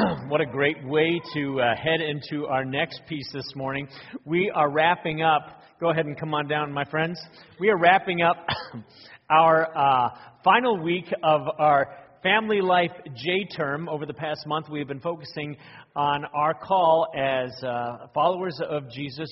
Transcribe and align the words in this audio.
what 0.28 0.40
a 0.40 0.46
great 0.46 0.82
way 0.86 1.20
to 1.34 1.60
uh, 1.60 1.74
head 1.76 2.00
into 2.00 2.46
our 2.46 2.64
next 2.64 3.00
piece 3.08 3.28
this 3.32 3.52
morning. 3.54 3.88
We 4.24 4.50
are 4.54 4.70
wrapping 4.70 5.22
up. 5.22 5.62
Go 5.80 5.90
ahead 5.90 6.06
and 6.06 6.18
come 6.18 6.34
on 6.34 6.48
down, 6.48 6.72
my 6.72 6.84
friends. 6.84 7.20
We 7.58 7.70
are 7.70 7.78
wrapping 7.78 8.22
up 8.22 8.36
our 9.30 9.76
uh, 9.76 10.10
final 10.44 10.82
week 10.82 11.06
of 11.22 11.42
our 11.58 11.88
Family 12.22 12.60
Life 12.60 12.92
J 13.16 13.46
term. 13.56 13.88
Over 13.88 14.06
the 14.06 14.14
past 14.14 14.46
month, 14.46 14.66
we 14.70 14.78
have 14.78 14.88
been 14.88 15.00
focusing 15.00 15.56
on 15.96 16.24
our 16.34 16.54
call 16.54 17.08
as 17.16 17.50
uh, 17.62 18.06
followers 18.14 18.60
of 18.66 18.88
Jesus 18.90 19.28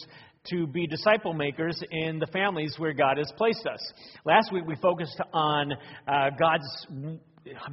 to 0.51 0.67
be 0.67 0.87
disciple 0.87 1.35
makers 1.35 1.81
in 1.91 2.19
the 2.19 2.27
families 2.27 2.75
where 2.79 2.93
God 2.93 3.19
has 3.19 3.31
placed 3.37 3.67
us. 3.67 3.81
Last 4.25 4.53
week, 4.53 4.65
we 4.67 4.77
focused 4.77 5.21
on 5.33 5.73
uh, 6.07 6.31
God's 6.39 6.87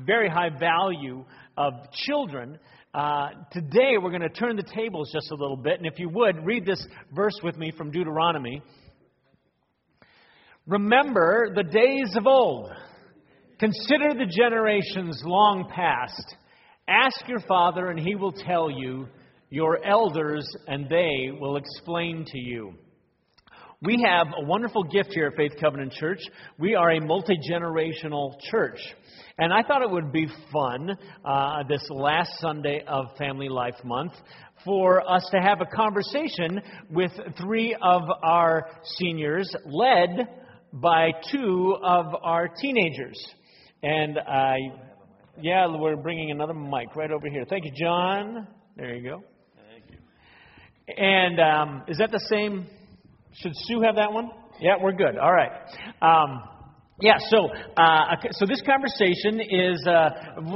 very 0.05 0.29
high 0.29 0.49
value 0.49 1.25
of 1.57 1.73
children. 1.93 2.59
Uh, 2.95 3.31
today, 3.51 3.97
we're 4.01 4.09
going 4.09 4.21
to 4.21 4.29
turn 4.29 4.55
the 4.55 4.63
tables 4.63 5.11
just 5.11 5.29
a 5.29 5.35
little 5.35 5.57
bit. 5.57 5.79
And 5.79 5.85
if 5.85 5.99
you 5.99 6.07
would, 6.07 6.45
read 6.45 6.65
this 6.65 6.81
verse 7.13 7.37
with 7.43 7.57
me 7.57 7.73
from 7.77 7.91
Deuteronomy. 7.91 8.61
Remember 10.65 11.49
the 11.53 11.63
days 11.63 12.15
of 12.15 12.25
old. 12.25 12.71
Consider 13.59 14.13
the 14.13 14.25
generations 14.25 15.21
long 15.25 15.69
past. 15.75 16.35
Ask 16.87 17.27
your 17.27 17.41
father, 17.41 17.89
and 17.89 17.99
he 17.99 18.15
will 18.15 18.31
tell 18.31 18.71
you, 18.71 19.07
your 19.49 19.85
elders, 19.85 20.47
and 20.67 20.87
they 20.87 21.31
will 21.37 21.57
explain 21.57 22.23
to 22.25 22.39
you. 22.39 22.75
We 23.85 24.03
have 24.03 24.27
a 24.35 24.43
wonderful 24.43 24.83
gift 24.83 25.09
here 25.13 25.27
at 25.27 25.35
Faith 25.35 25.51
Covenant 25.61 25.91
Church. 25.91 26.19
We 26.57 26.73
are 26.73 26.93
a 26.93 26.99
multi 26.99 27.37
generational 27.51 28.33
church. 28.49 28.79
And 29.37 29.53
I 29.53 29.61
thought 29.61 29.83
it 29.83 29.91
would 29.91 30.11
be 30.11 30.27
fun 30.51 30.97
uh, 31.23 31.63
this 31.69 31.87
last 31.91 32.31
Sunday 32.39 32.83
of 32.87 33.05
Family 33.19 33.47
Life 33.47 33.75
Month 33.83 34.13
for 34.63 35.07
us 35.07 35.27
to 35.31 35.39
have 35.39 35.61
a 35.61 35.67
conversation 35.67 36.61
with 36.89 37.11
three 37.39 37.77
of 37.79 38.01
our 38.23 38.65
seniors, 38.97 39.53
led 39.65 40.29
by 40.73 41.11
two 41.31 41.77
of 41.83 42.07
our 42.23 42.47
teenagers. 42.47 43.23
And 43.83 44.17
I, 44.17 44.57
yeah, 45.39 45.67
we're 45.67 45.95
bringing 45.95 46.31
another 46.31 46.55
mic 46.55 46.95
right 46.95 47.11
over 47.11 47.29
here. 47.29 47.45
Thank 47.47 47.65
you, 47.65 47.71
John. 47.79 48.47
There 48.77 48.95
you 48.95 49.03
go. 49.11 49.23
Thank 49.69 49.91
you. 49.91 50.95
And 50.97 51.39
um, 51.39 51.83
is 51.87 51.99
that 51.99 52.11
the 52.11 52.25
same? 52.31 52.65
Should 53.41 53.51
Sue 53.53 53.81
have 53.81 53.95
that 53.95 54.11
one? 54.11 54.29
Yeah, 54.61 54.75
we're 54.81 54.93
good. 54.93 55.17
All 55.17 55.33
right. 55.33 55.51
Um, 56.01 56.41
yeah, 57.01 57.17
so 57.29 57.49
uh, 57.75 58.15
so 58.31 58.45
this 58.45 58.61
conversation 58.61 59.41
is 59.41 59.85
uh, 59.85 60.09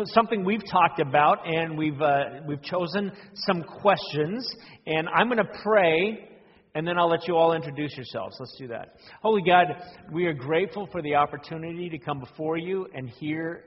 something 0.06 0.46
we've 0.46 0.64
talked 0.72 1.02
about, 1.02 1.40
and 1.46 1.78
we've 1.78 2.02
uh, 2.02 2.40
we've 2.48 2.62
chosen 2.62 3.12
some 3.34 3.64
questions, 3.64 4.50
and 4.86 5.10
I'm 5.14 5.28
going 5.28 5.44
to 5.46 5.60
pray, 5.62 6.30
and 6.76 6.88
then 6.88 6.98
I'll 6.98 7.10
let 7.10 7.28
you 7.28 7.36
all 7.36 7.52
introduce 7.52 7.98
yourselves. 7.98 8.38
Let's 8.40 8.56
do 8.58 8.68
that. 8.70 8.96
Holy 9.22 9.42
God, 9.42 9.68
we 10.14 10.28
are 10.28 10.34
grateful 10.34 10.88
for 10.90 11.02
the 11.02 11.16
opportunity 11.16 11.90
to 11.90 11.98
come 11.98 12.22
before 12.22 12.58
you 12.58 12.88
and 12.94 13.10
hear 13.10 13.66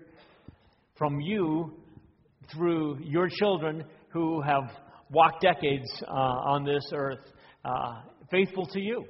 from 0.96 1.20
you 1.20 1.74
through 2.50 2.98
your 3.02 3.28
children 3.28 3.84
who 4.08 4.40
have 4.40 4.70
walked 5.10 5.42
decades 5.42 5.88
uh, 6.08 6.10
on 6.10 6.64
this 6.64 6.84
earth, 6.94 7.20
uh, 7.66 8.00
faithful 8.32 8.66
to 8.66 8.80
you. 8.80 9.04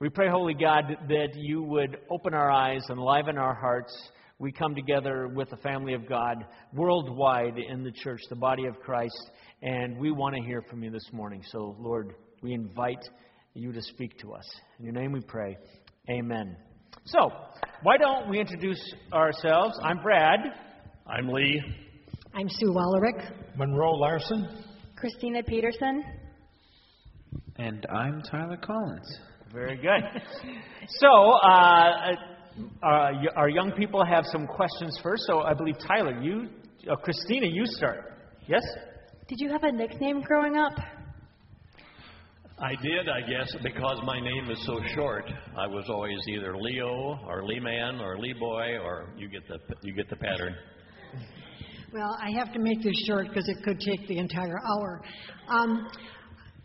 We 0.00 0.08
pray, 0.08 0.28
Holy 0.28 0.54
God, 0.54 0.84
that 1.08 1.28
you 1.36 1.62
would 1.62 1.98
open 2.10 2.32
our 2.32 2.50
eyes 2.50 2.82
and 2.88 2.98
liven 2.98 3.36
our 3.36 3.54
hearts. 3.54 3.94
We 4.38 4.50
come 4.50 4.74
together 4.74 5.28
with 5.28 5.50
the 5.50 5.58
family 5.58 5.92
of 5.92 6.08
God 6.08 6.38
worldwide 6.72 7.58
in 7.58 7.84
the 7.84 7.92
church, 7.92 8.20
the 8.30 8.34
body 8.34 8.64
of 8.64 8.80
Christ, 8.80 9.30
and 9.60 9.98
we 9.98 10.10
want 10.10 10.34
to 10.36 10.42
hear 10.42 10.62
from 10.62 10.82
you 10.82 10.90
this 10.90 11.06
morning. 11.12 11.42
So, 11.52 11.76
Lord, 11.78 12.14
we 12.42 12.54
invite 12.54 13.04
you 13.52 13.72
to 13.72 13.82
speak 13.82 14.18
to 14.20 14.32
us. 14.32 14.50
In 14.78 14.86
your 14.86 14.94
name 14.94 15.12
we 15.12 15.20
pray. 15.20 15.56
Amen. 16.10 16.56
So, 17.04 17.30
why 17.82 17.98
don't 17.98 18.30
we 18.30 18.40
introduce 18.40 18.82
ourselves? 19.12 19.78
I'm 19.84 19.98
Brad. 19.98 20.40
I'm 21.06 21.28
Lee. 21.28 21.62
I'm 22.34 22.48
Sue 22.48 22.72
Wallerick. 22.72 23.56
Monroe 23.56 23.92
Larson. 23.92 24.64
Christina 24.96 25.42
Peterson. 25.42 26.02
And 27.62 27.86
I'm 27.94 28.22
Tyler 28.22 28.56
Collins. 28.56 29.18
Very 29.52 29.76
good. 29.76 30.02
So, 30.98 31.06
uh, 31.06 32.16
uh, 32.82 33.12
our 33.36 33.48
young 33.48 33.70
people 33.78 34.04
have 34.04 34.24
some 34.32 34.48
questions 34.48 34.98
first. 35.00 35.22
So, 35.28 35.42
I 35.42 35.54
believe 35.54 35.76
Tyler, 35.86 36.20
you, 36.20 36.48
uh, 36.90 36.96
Christina, 36.96 37.46
you 37.46 37.64
start. 37.66 38.14
Yes. 38.48 38.62
Did 39.28 39.38
you 39.38 39.48
have 39.52 39.62
a 39.62 39.70
nickname 39.70 40.22
growing 40.22 40.56
up? 40.56 40.72
I 42.58 42.74
did, 42.82 43.08
I 43.08 43.20
guess, 43.20 43.54
because 43.62 44.00
my 44.04 44.18
name 44.18 44.50
is 44.50 44.58
so 44.66 44.80
short. 44.96 45.30
I 45.56 45.68
was 45.68 45.84
always 45.88 46.18
either 46.30 46.58
Leo 46.58 47.20
or 47.28 47.44
Lee 47.44 47.60
Man 47.60 48.00
or 48.00 48.18
Lee 48.18 48.34
Boy, 48.40 48.76
or 48.82 49.14
you 49.16 49.28
get 49.28 49.46
the 49.46 49.58
you 49.84 49.94
get 49.94 50.10
the 50.10 50.16
pattern. 50.16 50.56
Well, 51.92 52.18
I 52.20 52.30
have 52.30 52.52
to 52.54 52.58
make 52.58 52.82
this 52.82 53.04
short 53.06 53.28
because 53.28 53.48
it 53.48 53.62
could 53.62 53.78
take 53.78 54.08
the 54.08 54.18
entire 54.18 54.58
hour. 54.66 55.02
Um, 55.48 55.86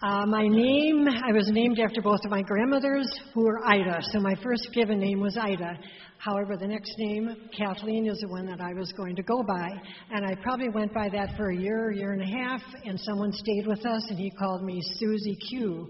uh, 0.01 0.27
my 0.27 0.47
name, 0.47 1.07
I 1.07 1.31
was 1.33 1.49
named 1.51 1.79
after 1.79 2.03
both 2.03 2.19
of 2.23 2.29
my 2.29 2.43
grandmothers, 2.43 3.07
who 3.33 3.45
were 3.45 3.65
Ida. 3.65 3.99
So 4.11 4.19
my 4.19 4.35
first 4.43 4.69
given 4.71 4.99
name 4.99 5.19
was 5.19 5.35
Ida. 5.37 5.75
However, 6.19 6.55
the 6.55 6.67
next 6.67 6.93
name, 6.99 7.35
Kathleen, 7.57 8.07
is 8.07 8.19
the 8.21 8.27
one 8.27 8.45
that 8.45 8.61
I 8.61 8.73
was 8.73 8.91
going 8.93 9.15
to 9.15 9.23
go 9.23 9.41
by. 9.41 9.69
And 10.11 10.23
I 10.23 10.35
probably 10.43 10.69
went 10.69 10.93
by 10.93 11.09
that 11.09 11.35
for 11.35 11.49
a 11.49 11.55
year, 11.55 11.91
year 11.91 12.13
and 12.13 12.21
a 12.21 12.25
half, 12.27 12.61
and 12.85 12.99
someone 12.99 13.31
stayed 13.31 13.65
with 13.65 13.83
us 13.87 14.03
and 14.09 14.19
he 14.19 14.29
called 14.37 14.63
me 14.63 14.79
Susie 14.99 15.37
Q. 15.49 15.89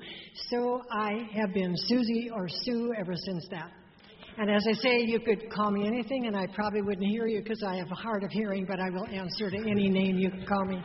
So 0.50 0.82
I 0.90 1.28
have 1.34 1.54
been 1.54 1.74
Susie 1.88 2.30
or 2.34 2.48
Sue 2.48 2.94
ever 2.98 3.14
since 3.14 3.46
that. 3.52 3.72
And 4.38 4.50
as 4.50 4.66
I 4.70 4.74
say, 4.74 5.00
you 5.00 5.20
could 5.20 5.52
call 5.52 5.72
me 5.72 5.86
anything, 5.88 6.28
and 6.28 6.38
I 6.38 6.46
probably 6.54 6.82
wouldn't 6.82 7.08
hear 7.08 7.26
you 7.26 7.42
because 7.42 7.64
I 7.64 7.76
have 7.76 7.92
a 7.92 7.96
hard 7.96 8.24
of 8.24 8.30
hearing, 8.30 8.66
but 8.70 8.80
I 8.80 8.90
will 8.90 9.08
answer 9.08 9.50
to 9.50 9.58
any 9.58 9.90
name 9.90 10.18
you 10.18 10.32
call 10.48 10.64
me. 10.64 10.80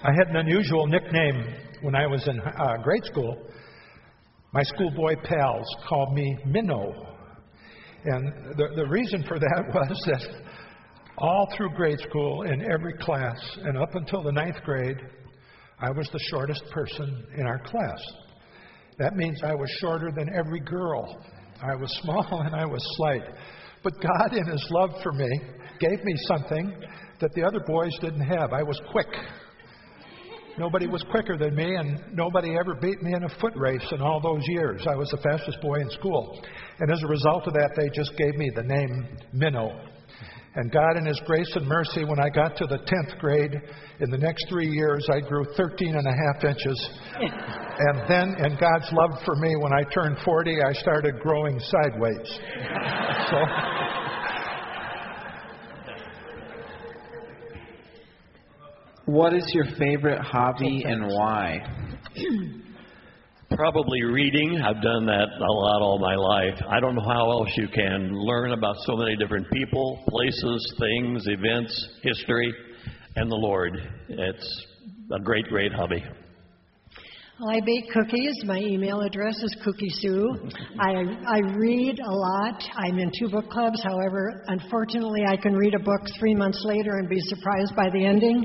I 0.00 0.12
had 0.12 0.28
an 0.28 0.36
unusual 0.36 0.86
nickname 0.86 1.54
when 1.82 1.96
I 1.96 2.06
was 2.06 2.26
in 2.28 2.38
uh, 2.40 2.76
grade 2.84 3.04
school. 3.04 3.36
My 4.52 4.62
schoolboy 4.62 5.16
pals 5.24 5.66
called 5.88 6.14
me 6.14 6.38
Minnow. 6.46 6.92
And 8.04 8.56
the, 8.56 8.68
the 8.76 8.86
reason 8.86 9.24
for 9.26 9.40
that 9.40 9.64
was 9.74 10.00
that 10.06 10.22
all 11.18 11.48
through 11.56 11.70
grade 11.70 11.98
school, 12.08 12.42
in 12.42 12.70
every 12.70 12.92
class, 13.00 13.36
and 13.64 13.76
up 13.76 13.96
until 13.96 14.22
the 14.22 14.30
ninth 14.30 14.62
grade, 14.64 14.98
I 15.80 15.90
was 15.90 16.08
the 16.12 16.20
shortest 16.30 16.62
person 16.70 17.26
in 17.36 17.44
our 17.44 17.58
class. 17.58 18.00
That 18.98 19.16
means 19.16 19.40
I 19.42 19.54
was 19.56 19.68
shorter 19.80 20.12
than 20.16 20.28
every 20.32 20.60
girl. 20.60 21.20
I 21.60 21.74
was 21.74 21.90
small 22.02 22.42
and 22.46 22.54
I 22.54 22.66
was 22.66 22.80
slight. 22.96 23.24
But 23.82 23.94
God, 24.00 24.32
in 24.32 24.46
His 24.46 24.64
love 24.70 24.90
for 25.02 25.10
me, 25.12 25.28
gave 25.80 26.04
me 26.04 26.14
something 26.28 26.72
that 27.20 27.32
the 27.34 27.42
other 27.42 27.60
boys 27.66 27.92
didn't 28.00 28.26
have. 28.26 28.52
I 28.52 28.62
was 28.62 28.80
quick. 28.92 29.08
Nobody 30.58 30.88
was 30.88 31.04
quicker 31.10 31.38
than 31.38 31.54
me, 31.54 31.76
and 31.76 32.02
nobody 32.12 32.56
ever 32.58 32.74
beat 32.74 33.00
me 33.00 33.14
in 33.14 33.22
a 33.22 33.28
foot 33.40 33.54
race 33.56 33.86
in 33.92 34.00
all 34.00 34.20
those 34.20 34.42
years. 34.48 34.84
I 34.90 34.96
was 34.96 35.08
the 35.10 35.18
fastest 35.18 35.60
boy 35.60 35.76
in 35.76 35.90
school. 35.90 36.42
And 36.80 36.90
as 36.90 37.00
a 37.04 37.06
result 37.06 37.46
of 37.46 37.52
that, 37.52 37.70
they 37.76 37.88
just 37.94 38.16
gave 38.16 38.34
me 38.34 38.50
the 38.54 38.64
name 38.64 39.06
Minnow. 39.32 39.70
And 40.56 40.72
God, 40.72 40.96
in 40.96 41.06
His 41.06 41.20
grace 41.26 41.50
and 41.54 41.64
mercy, 41.64 42.04
when 42.04 42.18
I 42.18 42.28
got 42.28 42.56
to 42.56 42.66
the 42.66 42.78
10th 42.78 43.18
grade, 43.20 43.54
in 44.00 44.10
the 44.10 44.18
next 44.18 44.46
three 44.48 44.66
years, 44.66 45.06
I 45.12 45.20
grew 45.20 45.44
13 45.56 45.94
and 45.94 46.06
a 46.06 46.10
half 46.10 46.42
inches. 46.42 46.90
and 47.20 48.10
then, 48.10 48.44
in 48.44 48.58
God's 48.58 48.90
love 48.92 49.22
for 49.24 49.36
me, 49.36 49.54
when 49.60 49.72
I 49.72 49.84
turned 49.94 50.16
40, 50.24 50.56
I 50.60 50.72
started 50.72 51.20
growing 51.20 51.60
sideways. 51.60 52.40
so. 53.30 54.07
What 59.08 59.32
is 59.32 59.50
your 59.54 59.64
favorite 59.78 60.20
hobby 60.20 60.84
and 60.84 61.06
why? 61.08 61.60
Probably 63.56 64.02
reading. 64.02 64.60
I've 64.60 64.82
done 64.82 65.06
that 65.06 65.28
a 65.40 65.50
lot 65.50 65.80
all 65.80 65.98
my 65.98 66.14
life. 66.14 66.62
I 66.68 66.78
don't 66.78 66.94
know 66.94 67.08
how 67.08 67.30
else 67.30 67.48
you 67.56 67.68
can 67.68 68.10
learn 68.12 68.52
about 68.52 68.76
so 68.84 68.96
many 68.96 69.16
different 69.16 69.46
people, 69.50 70.04
places, 70.08 70.74
things, 70.78 71.24
events, 71.26 71.88
history, 72.02 72.52
and 73.16 73.30
the 73.30 73.36
Lord. 73.36 73.78
It's 74.10 74.66
a 75.10 75.20
great, 75.20 75.46
great 75.46 75.72
hobby. 75.72 76.04
Well, 77.40 77.50
I 77.50 77.60
bake 77.64 77.90
cookies. 77.90 78.34
My 78.44 78.58
email 78.58 79.00
address 79.00 79.36
is 79.42 79.56
Cookie 79.64 79.88
Sue. 80.00 80.50
I 80.80 80.96
I 81.24 81.38
read 81.56 81.98
a 82.04 82.12
lot. 82.12 82.62
I'm 82.74 82.98
in 82.98 83.10
two 83.18 83.30
book 83.30 83.48
clubs. 83.48 83.80
However, 83.82 84.42
unfortunately, 84.48 85.22
I 85.26 85.36
can 85.36 85.54
read 85.54 85.74
a 85.74 85.78
book 85.78 86.00
three 86.18 86.34
months 86.34 86.60
later 86.64 86.98
and 86.98 87.08
be 87.08 87.20
surprised 87.20 87.76
by 87.76 87.88
the 87.90 88.04
ending. 88.04 88.44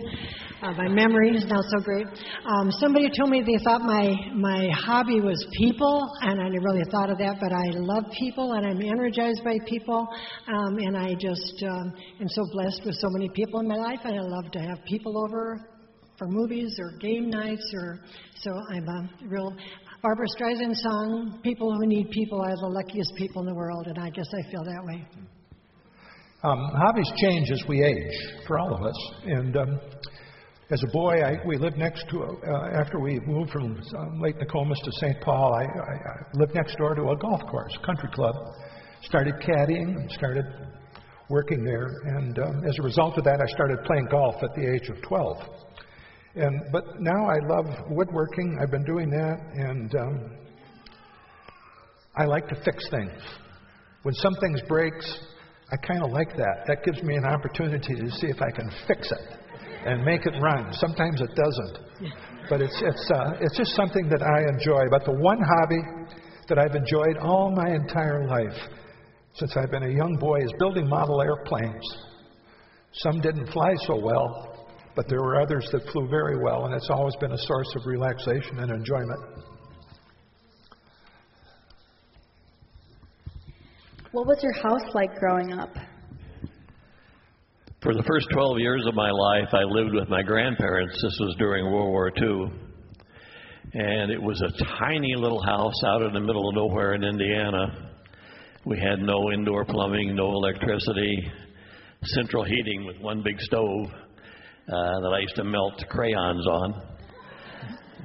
Uh, 0.64 0.72
my 0.78 0.88
memory 0.88 1.36
is 1.36 1.44
not 1.46 1.62
so 1.76 1.84
great. 1.84 2.08
Um, 2.46 2.72
somebody 2.80 3.10
told 3.10 3.30
me 3.30 3.44
they 3.46 3.62
thought 3.66 3.82
my 3.82 4.16
my 4.34 4.70
hobby 4.74 5.20
was 5.20 5.36
people, 5.60 6.10
and 6.22 6.40
I 6.40 6.48
never 6.48 6.64
really 6.64 6.86
thought 6.90 7.10
of 7.10 7.18
that. 7.18 7.36
But 7.42 7.52
I 7.52 7.66
love 7.76 8.06
people, 8.18 8.54
and 8.54 8.66
I'm 8.66 8.82
energized 8.82 9.44
by 9.44 9.58
people, 9.68 10.08
um, 10.48 10.78
and 10.78 10.96
I 10.96 11.16
just 11.16 11.62
um, 11.68 11.94
am 12.22 12.30
so 12.30 12.46
blessed 12.54 12.82
with 12.86 12.96
so 12.96 13.10
many 13.10 13.28
people 13.36 13.60
in 13.60 13.68
my 13.68 13.76
life. 13.76 14.00
And 14.06 14.18
I 14.18 14.24
love 14.24 14.52
to 14.54 14.60
have 14.60 14.78
people 14.86 15.22
over 15.26 15.60
for 16.18 16.28
movies 16.30 16.78
or 16.80 16.98
game 16.98 17.30
nights 17.30 17.70
or 17.74 18.00
so 18.40 18.52
I'm 18.72 18.88
a 18.88 19.10
real 19.28 19.54
Barbra 20.02 20.28
Streisand 20.40 20.76
song, 20.76 21.40
People 21.44 21.74
Who 21.76 21.88
Need 21.88 22.10
People 22.12 22.42
are 22.42 22.56
the 22.56 22.68
luckiest 22.68 23.14
people 23.18 23.42
in 23.42 23.48
the 23.48 23.56
world, 23.56 23.88
and 23.88 23.98
I 24.00 24.10
guess 24.12 24.28
I 24.32 24.50
feel 24.50 24.64
that 24.64 24.84
way. 24.86 25.08
Um, 26.44 26.60
hobbies 26.76 27.10
change 27.22 27.52
as 27.52 27.64
we 27.70 27.82
age 27.84 28.46
for 28.48 28.60
all 28.60 28.76
of 28.76 28.84
us. 28.84 29.12
And 29.26 29.56
um, 29.56 29.80
as 30.70 30.82
a 30.82 30.88
boy, 30.88 31.22
I, 31.22 31.46
we 31.46 31.58
lived 31.58 31.78
next 31.78 32.06
to, 32.10 32.24
uh, 32.24 32.82
after 32.82 33.00
we 33.00 33.20
moved 33.26 33.52
from 33.52 33.78
uh, 33.78 34.22
Lake 34.22 34.38
Nokomis 34.40 34.80
to 34.84 34.92
St. 34.94 35.20
Paul, 35.22 35.54
I, 35.54 35.64
I, 35.64 35.66
I 35.66 36.16
lived 36.36 36.56
next 36.56 36.78
door 36.78 36.96
to 36.96 37.02
a 37.10 37.18
golf 37.18 37.42
course, 37.50 37.78
country 37.86 38.10
club. 38.14 38.34
Started 39.02 39.36
caddying 39.42 39.96
and 40.00 40.12
started 40.12 40.46
working 41.30 41.66
there. 41.66 41.88
And 42.06 42.40
um, 42.40 42.64
as 42.66 42.78
a 42.80 42.84
result 42.84 43.18
of 43.18 43.26
that, 43.26 43.42
I 43.42 43.46
started 43.54 43.84
playing 43.86 44.08
golf 44.10 44.36
at 44.42 44.50
the 44.56 44.74
age 44.74 44.88
of 44.88 45.02
12. 45.02 45.38
And 46.36 46.62
but 46.72 46.84
now 47.00 47.28
I 47.30 47.38
love 47.48 47.66
woodworking. 47.90 48.58
I've 48.62 48.72
been 48.72 48.86
doing 48.86 49.10
that, 49.12 49.40
and 49.54 49.96
um, 49.96 50.32
I 52.16 52.26
like 52.26 52.48
to 52.48 52.56
fix 52.64 52.90
things. 52.90 53.22
When 54.02 54.16
something 54.16 54.58
breaks, 54.68 55.20
I 55.72 55.76
kind 55.86 56.04
of 56.04 56.10
like 56.10 56.36
that. 56.38 56.64
That 56.68 56.84
gives 56.84 57.04
me 57.04 57.16
an 57.16 57.26
opportunity 57.26 57.96
to 57.96 58.10
see 58.10 58.28
if 58.28 58.42
I 58.42 58.50
can 58.50 58.72
fix 58.88 59.12
it 59.12 59.43
and 59.86 60.04
make 60.04 60.26
it 60.26 60.34
run. 60.42 60.72
Sometimes 60.74 61.22
it 61.22 61.30
doesn't, 61.36 62.14
but 62.50 62.62
it's 62.62 62.76
it's 62.82 63.12
uh, 63.12 63.34
it's 63.42 63.58
just 63.58 63.76
something 63.76 64.10
that 64.10 64.22
I 64.22 64.42
enjoy. 64.54 64.90
But 64.90 65.06
the 65.06 65.14
one 65.14 65.40
hobby 65.42 65.82
that 66.48 66.58
I've 66.58 66.76
enjoyed 66.76 67.18
all 67.18 67.52
my 67.52 67.74
entire 67.74 68.28
life, 68.28 68.58
since 69.34 69.56
I've 69.58 69.72
been 69.72 69.84
a 69.84 69.94
young 69.94 70.18
boy, 70.20 70.40
is 70.44 70.52
building 70.60 70.88
model 70.88 71.22
airplanes. 71.22 71.86
Some 72.94 73.22
didn't 73.22 73.52
fly 73.52 73.74
so 73.88 73.98
well, 73.98 74.68
but 74.96 75.08
there 75.10 75.22
were 75.22 75.42
others 75.42 75.68
that 75.72 75.82
flew 75.92 76.08
very 76.08 76.38
well, 76.38 76.66
and 76.66 76.76
it's 76.76 76.90
always 76.90 77.16
been 77.18 77.32
a 77.32 77.38
source 77.38 77.74
of 77.76 77.86
relaxation 77.86 78.60
and 78.60 78.72
enjoyment. 78.72 79.20
What 84.12 84.28
was 84.28 84.38
your 84.44 84.54
house 84.62 84.94
like 84.94 85.16
growing 85.16 85.54
up? 85.54 85.76
For 87.84 87.94
the 87.94 88.04
first 88.04 88.28
12 88.32 88.60
years 88.60 88.86
of 88.88 88.96
my 88.96 89.12
life, 89.12 89.50
I 89.52 89.64
lived 89.64 89.94
with 89.94 90.08
my 90.08 90.22
grandparents. 90.22 90.94
This 90.94 91.18
was 91.20 91.36
during 91.38 91.66
World 91.66 91.90
War 91.90 92.14
II. 92.16 92.50
And 93.74 94.10
it 94.10 94.22
was 94.22 94.42
a 94.42 94.64
tiny 94.80 95.16
little 95.18 95.44
house 95.44 95.84
out 95.86 96.02
in 96.02 96.14
the 96.14 96.20
middle 96.22 96.48
of 96.48 96.56
nowhere 96.56 96.94
in 96.94 97.04
Indiana. 97.04 97.92
We 98.64 98.80
had 98.80 99.00
no 99.00 99.34
indoor 99.34 99.66
plumbing, 99.66 100.16
no 100.16 100.32
electricity, 100.32 101.30
central 102.04 102.46
heating 102.46 102.86
with 102.86 103.02
one 103.02 103.22
big 103.22 103.38
stove 103.42 103.88
uh, 103.90 105.00
that 105.02 105.12
I 105.14 105.20
used 105.20 105.36
to 105.36 105.44
melt 105.44 105.84
crayons 105.90 106.48
on. 106.48 106.88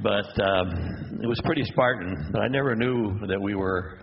But 0.02 0.42
um, 0.42 1.20
it 1.22 1.28
was 1.28 1.40
pretty 1.44 1.62
Spartan. 1.62 2.30
But 2.32 2.42
I 2.42 2.48
never 2.48 2.74
knew 2.74 3.28
that 3.28 3.40
we 3.40 3.54
were 3.54 4.00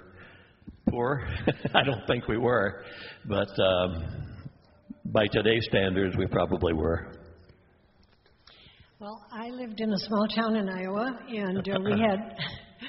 poor. 0.89 1.27
I 1.75 1.83
don't 1.83 2.07
think 2.07 2.29
we 2.29 2.37
were. 2.37 2.85
But 3.27 3.49
um, 3.59 4.25
by 5.05 5.25
today's 5.31 5.65
standards, 5.69 6.15
we 6.17 6.25
probably 6.27 6.73
were. 6.73 7.11
Well, 8.99 9.21
I 9.31 9.49
lived 9.49 9.81
in 9.81 9.91
a 9.91 9.97
small 9.99 10.27
town 10.35 10.55
in 10.55 10.69
Iowa, 10.69 11.19
and 11.29 11.69
uh, 11.69 11.79
we 11.83 11.91
had 12.09 12.37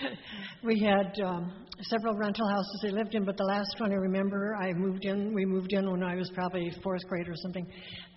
we 0.65 0.81
had 0.81 1.13
um, 1.25 1.67
several 1.83 2.15
rental 2.15 2.49
houses 2.49 2.81
they 2.83 2.91
lived 2.91 3.15
in. 3.15 3.25
But 3.25 3.37
the 3.37 3.45
last 3.45 3.75
one 3.79 3.93
I 3.93 3.97
remember, 3.97 4.57
I 4.57 4.73
moved 4.73 5.05
in. 5.05 5.35
We 5.35 5.45
moved 5.45 5.73
in 5.73 5.91
when 5.91 6.03
I 6.03 6.15
was 6.15 6.31
probably 6.35 6.73
fourth 6.83 7.03
grade 7.09 7.29
or 7.29 7.35
something, 7.43 7.67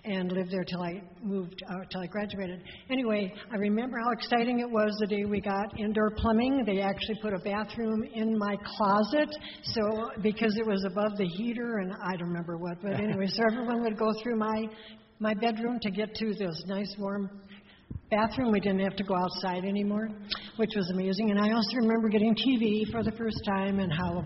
and 0.05 0.31
lived 0.31 0.51
there 0.51 0.63
till 0.63 0.81
I 0.81 1.01
moved 1.21 1.61
uh, 1.69 1.83
till 1.91 2.01
I 2.01 2.07
graduated. 2.07 2.61
Anyway, 2.89 3.33
I 3.51 3.57
remember 3.57 3.97
how 3.99 4.11
exciting 4.11 4.59
it 4.59 4.69
was 4.69 4.95
the 4.99 5.07
day 5.07 5.25
we 5.25 5.41
got 5.41 5.77
indoor 5.79 6.11
plumbing. 6.11 6.63
They 6.65 6.79
actually 6.79 7.19
put 7.21 7.33
a 7.33 7.39
bathroom 7.39 8.03
in 8.13 8.37
my 8.37 8.55
closet, 8.77 9.29
so 9.63 10.11
because 10.21 10.55
it 10.57 10.65
was 10.65 10.85
above 10.85 11.17
the 11.17 11.25
heater, 11.25 11.79
and 11.79 11.93
I 11.93 12.15
don't 12.15 12.29
remember 12.29 12.57
what. 12.57 12.81
But 12.81 12.93
anyway, 12.99 13.27
so 13.27 13.43
everyone 13.51 13.83
would 13.83 13.97
go 13.97 14.11
through 14.23 14.37
my 14.37 14.67
my 15.19 15.33
bedroom 15.33 15.79
to 15.81 15.91
get 15.91 16.15
to 16.15 16.33
this 16.33 16.63
nice 16.67 16.95
warm 16.97 17.29
bathroom. 18.09 18.51
We 18.51 18.59
didn't 18.59 18.79
have 18.79 18.95
to 18.95 19.03
go 19.03 19.15
outside 19.15 19.65
anymore, 19.65 20.09
which 20.55 20.71
was 20.75 20.89
amazing. 20.91 21.31
And 21.31 21.39
I 21.39 21.51
also 21.51 21.75
remember 21.77 22.07
getting 22.09 22.35
TV 22.35 22.89
for 22.91 23.03
the 23.03 23.11
first 23.11 23.37
time 23.45 23.79
and 23.79 23.91
how 23.91 24.23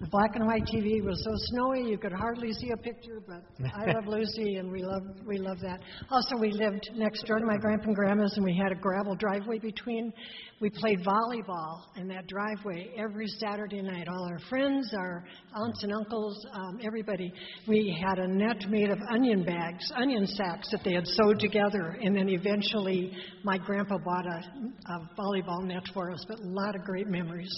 the 0.00 0.06
black 0.08 0.34
and 0.34 0.46
white 0.46 0.64
TV 0.64 1.02
was 1.04 1.22
so 1.24 1.30
snowy 1.50 1.88
you 1.88 1.98
could 1.98 2.12
hardly 2.12 2.52
see 2.52 2.70
a 2.70 2.76
picture. 2.76 3.22
But 3.26 3.42
I 3.74 3.92
love 3.92 4.06
Lucy, 4.06 4.56
and 4.56 4.70
we 4.70 4.82
love 4.82 5.02
we 5.26 5.38
love 5.38 5.58
that. 5.60 5.80
Also, 6.10 6.36
we 6.36 6.50
lived 6.50 6.90
next 6.94 7.24
door 7.26 7.38
to 7.38 7.46
my 7.46 7.56
grandpa 7.56 7.86
and 7.86 7.96
grandma's, 7.96 8.32
and 8.36 8.44
we 8.44 8.56
had 8.56 8.72
a 8.72 8.74
gravel 8.74 9.14
driveway 9.14 9.58
between. 9.58 10.12
We 10.60 10.70
played 10.70 11.00
volleyball 11.04 11.82
in 11.96 12.08
that 12.08 12.26
driveway 12.26 12.90
every 12.96 13.26
Saturday 13.26 13.82
night. 13.82 14.08
All 14.08 14.24
our 14.24 14.38
friends, 14.48 14.92
our 14.96 15.24
aunts 15.54 15.82
and 15.82 15.92
uncles, 15.92 16.44
um, 16.52 16.78
everybody. 16.82 17.32
We 17.68 17.96
had 18.00 18.18
a 18.18 18.26
net 18.26 18.68
made 18.68 18.90
of 18.90 18.98
onion 19.10 19.44
bags, 19.44 19.90
onion 19.96 20.26
sacks 20.26 20.70
that 20.70 20.80
they 20.84 20.94
had 20.94 21.06
sewed 21.06 21.38
together, 21.38 21.98
and 22.02 22.16
then 22.16 22.28
eventually 22.28 23.16
my 23.42 23.58
grandpa 23.58 23.98
bought 23.98 24.26
a, 24.26 24.92
a 24.92 25.10
volleyball 25.18 25.64
net 25.64 25.82
for 25.92 26.10
us. 26.10 26.24
But 26.26 26.38
a 26.40 26.48
lot 26.48 26.74
of 26.74 26.82
great 26.84 27.08
memories. 27.08 27.52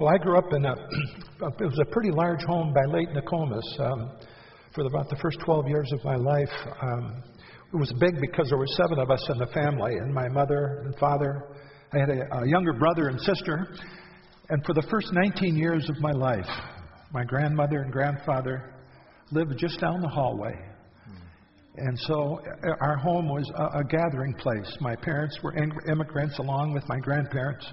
Well, 0.00 0.08
I 0.08 0.16
grew 0.16 0.38
up 0.38 0.50
in 0.54 0.64
a, 0.64 0.72
it 1.60 1.66
was 1.66 1.78
a 1.78 1.84
pretty 1.92 2.10
large 2.10 2.42
home 2.44 2.72
by 2.72 2.90
Lake 2.90 3.08
Nokomis. 3.12 3.80
Um, 3.80 4.10
for 4.74 4.86
about 4.86 5.10
the 5.10 5.16
first 5.20 5.38
12 5.44 5.68
years 5.68 5.92
of 5.92 6.02
my 6.04 6.16
life, 6.16 6.48
um, 6.80 7.22
it 7.70 7.76
was 7.76 7.92
big 8.00 8.18
because 8.18 8.48
there 8.48 8.56
were 8.56 8.66
seven 8.78 8.98
of 8.98 9.10
us 9.10 9.22
in 9.28 9.36
the 9.36 9.48
family, 9.48 9.96
and 9.96 10.14
my 10.14 10.26
mother 10.30 10.84
and 10.86 10.96
father. 10.96 11.54
I 11.92 11.98
had 11.98 12.08
a, 12.08 12.34
a 12.38 12.48
younger 12.48 12.72
brother 12.72 13.08
and 13.08 13.20
sister, 13.20 13.68
and 14.48 14.64
for 14.64 14.72
the 14.72 14.86
first 14.90 15.12
19 15.12 15.54
years 15.54 15.86
of 15.90 16.00
my 16.00 16.12
life, 16.12 16.48
my 17.12 17.24
grandmother 17.24 17.82
and 17.82 17.92
grandfather 17.92 18.72
lived 19.32 19.52
just 19.58 19.80
down 19.80 20.00
the 20.00 20.08
hallway. 20.08 20.54
And 21.76 21.98
so 21.98 22.40
uh, 22.64 22.70
our 22.80 22.96
home 22.96 23.28
was 23.28 23.46
a, 23.54 23.80
a 23.80 23.84
gathering 23.84 24.32
place. 24.38 24.74
My 24.80 24.96
parents 24.96 25.38
were 25.42 25.54
immigrants 25.90 26.38
along 26.38 26.72
with 26.72 26.88
my 26.88 27.00
grandparents 27.00 27.66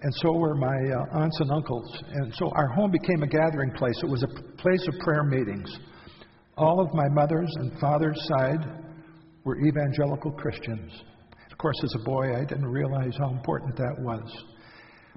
and 0.00 0.14
so 0.22 0.32
were 0.32 0.54
my 0.54 0.66
uh, 0.68 1.18
aunts 1.20 1.40
and 1.40 1.50
uncles. 1.50 2.02
And 2.12 2.32
so 2.36 2.50
our 2.54 2.68
home 2.68 2.90
became 2.90 3.22
a 3.22 3.26
gathering 3.26 3.72
place. 3.72 3.98
It 4.02 4.08
was 4.08 4.22
a 4.22 4.28
p- 4.28 4.42
place 4.58 4.86
of 4.86 4.94
prayer 5.00 5.24
meetings. 5.24 5.76
All 6.56 6.80
of 6.80 6.92
my 6.94 7.08
mother's 7.08 7.50
and 7.56 7.78
father's 7.80 8.20
side 8.28 8.60
were 9.44 9.58
evangelical 9.58 10.30
Christians. 10.32 10.92
Of 11.50 11.58
course, 11.58 11.80
as 11.82 11.94
a 12.00 12.04
boy, 12.04 12.36
I 12.36 12.44
didn't 12.44 12.66
realize 12.66 13.12
how 13.18 13.30
important 13.30 13.76
that 13.76 13.96
was. 13.98 14.22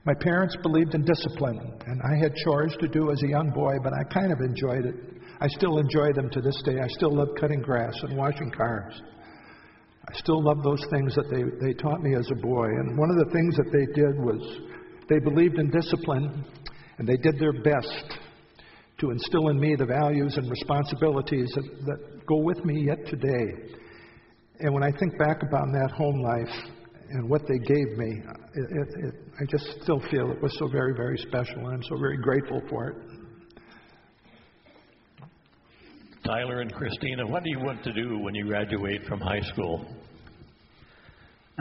My 0.03 0.13
parents 0.19 0.57
believed 0.63 0.95
in 0.95 1.05
discipline, 1.05 1.59
and 1.85 2.01
I 2.01 2.17
had 2.17 2.33
chores 2.43 2.75
to 2.79 2.87
do 2.87 3.11
as 3.11 3.21
a 3.21 3.27
young 3.27 3.51
boy, 3.51 3.75
but 3.83 3.93
I 3.93 4.01
kind 4.11 4.31
of 4.31 4.39
enjoyed 4.39 4.85
it. 4.85 4.95
I 5.39 5.47
still 5.49 5.77
enjoy 5.77 6.11
them 6.13 6.29
to 6.31 6.41
this 6.41 6.59
day. 6.65 6.79
I 6.81 6.87
still 6.97 7.15
love 7.15 7.29
cutting 7.39 7.61
grass 7.61 7.93
and 8.01 8.17
washing 8.17 8.49
cars. 8.49 8.99
I 10.09 10.17
still 10.17 10.43
love 10.43 10.63
those 10.63 10.83
things 10.91 11.13
that 11.15 11.29
they, 11.29 11.43
they 11.65 11.73
taught 11.73 12.01
me 12.01 12.15
as 12.15 12.27
a 12.31 12.41
boy. 12.41 12.65
And 12.65 12.97
one 12.97 13.09
of 13.11 13.17
the 13.17 13.31
things 13.31 13.55
that 13.57 13.71
they 13.71 13.85
did 13.93 14.17
was 14.17 14.41
they 15.11 15.19
believed 15.19 15.59
in 15.59 15.69
discipline, 15.69 16.45
and 16.97 17.05
they 17.05 17.17
did 17.17 17.37
their 17.37 17.51
best 17.51 18.17
to 18.99 19.11
instill 19.11 19.49
in 19.49 19.59
me 19.59 19.75
the 19.75 19.85
values 19.85 20.37
and 20.37 20.49
responsibilities 20.49 21.51
that, 21.55 21.85
that 21.85 22.25
go 22.25 22.37
with 22.37 22.63
me 22.63 22.85
yet 22.85 23.05
today. 23.07 23.75
And 24.61 24.73
when 24.73 24.83
I 24.83 24.91
think 24.97 25.17
back 25.17 25.43
about 25.43 25.65
that 25.73 25.91
home 25.91 26.21
life 26.21 26.71
and 27.09 27.29
what 27.29 27.41
they 27.41 27.57
gave 27.57 27.97
me, 27.97 28.21
it, 28.55 28.67
it, 28.71 28.87
it, 29.07 29.13
I 29.37 29.43
just 29.49 29.81
still 29.81 29.99
feel 30.09 30.31
it 30.31 30.41
was 30.41 30.55
so 30.57 30.69
very, 30.69 30.93
very 30.95 31.17
special, 31.17 31.57
and 31.57 31.73
I'm 31.73 31.83
so 31.83 31.97
very 31.97 32.17
grateful 32.17 32.61
for 32.69 32.89
it. 32.91 32.95
Tyler 36.23 36.61
and 36.61 36.71
Christina, 36.73 37.27
what 37.27 37.43
do 37.43 37.49
you 37.49 37.59
want 37.59 37.83
to 37.83 37.91
do 37.91 38.19
when 38.19 38.33
you 38.33 38.45
graduate 38.45 39.03
from 39.07 39.19
high 39.19 39.41
school? 39.41 39.85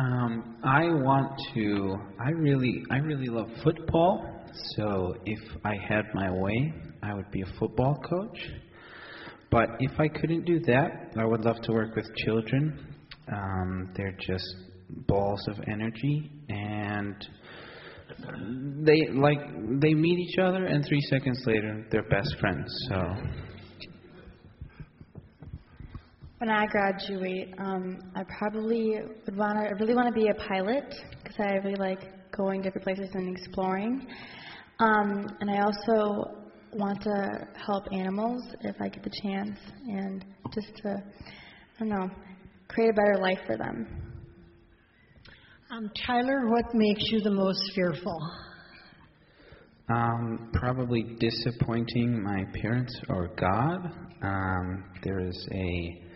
Um, 0.00 0.56
I 0.64 0.84
want 0.86 1.38
to. 1.52 1.96
I 2.18 2.30
really, 2.30 2.84
I 2.90 2.96
really 2.98 3.26
love 3.26 3.48
football. 3.62 4.24
So 4.76 5.14
if 5.26 5.38
I 5.62 5.74
had 5.88 6.04
my 6.14 6.30
way, 6.30 6.72
I 7.02 7.12
would 7.12 7.30
be 7.30 7.42
a 7.42 7.58
football 7.58 7.96
coach. 8.08 8.38
But 9.50 9.68
if 9.80 10.00
I 10.00 10.08
couldn't 10.08 10.46
do 10.46 10.58
that, 10.60 11.12
I 11.18 11.24
would 11.26 11.44
love 11.44 11.60
to 11.64 11.72
work 11.72 11.96
with 11.96 12.06
children. 12.24 12.96
Um, 13.30 13.92
they're 13.94 14.16
just 14.26 14.46
balls 15.06 15.46
of 15.48 15.56
energy, 15.70 16.30
and 16.48 17.14
they 18.86 19.08
like 19.12 19.40
they 19.80 19.92
meet 19.92 20.18
each 20.18 20.38
other, 20.38 20.64
and 20.64 20.82
three 20.86 21.00
seconds 21.10 21.42
later 21.46 21.84
they're 21.90 22.08
best 22.08 22.36
friends. 22.40 22.66
So 22.88 22.96
When 26.40 26.48
I 26.48 26.64
graduate, 26.64 27.52
um, 27.58 27.98
I 28.14 28.24
probably 28.38 28.94
would 29.26 29.36
want 29.36 29.58
to. 29.58 29.66
I 29.66 29.72
really 29.78 29.94
want 29.94 30.08
to 30.08 30.18
be 30.18 30.28
a 30.28 30.34
pilot 30.48 30.86
because 31.22 31.36
I 31.38 31.56
really 31.56 31.74
like 31.74 32.32
going 32.34 32.62
different 32.62 32.82
places 32.82 33.10
and 33.12 33.36
exploring. 33.36 34.06
Um, 34.78 35.26
and 35.40 35.50
I 35.50 35.60
also 35.60 36.38
want 36.72 37.02
to 37.02 37.46
help 37.66 37.84
animals 37.92 38.42
if 38.62 38.74
I 38.80 38.88
get 38.88 39.02
the 39.02 39.10
chance, 39.22 39.58
and 39.86 40.24
just 40.54 40.74
to, 40.76 40.96
I 40.96 41.78
don't 41.78 41.90
know, 41.90 42.10
create 42.68 42.88
a 42.88 42.94
better 42.94 43.18
life 43.20 43.40
for 43.46 43.58
them. 43.58 43.86
Um, 45.70 45.90
Tyler, 46.06 46.48
what 46.48 46.74
makes 46.74 47.02
you 47.10 47.20
the 47.20 47.32
most 47.32 47.60
fearful? 47.74 48.18
Um, 49.90 50.50
probably 50.54 51.02
disappointing 51.20 52.22
my 52.22 52.46
parents 52.62 52.98
or 53.10 53.28
God. 53.38 53.92
Um, 54.22 54.84
there 55.04 55.20
is 55.20 55.48
a 55.52 56.09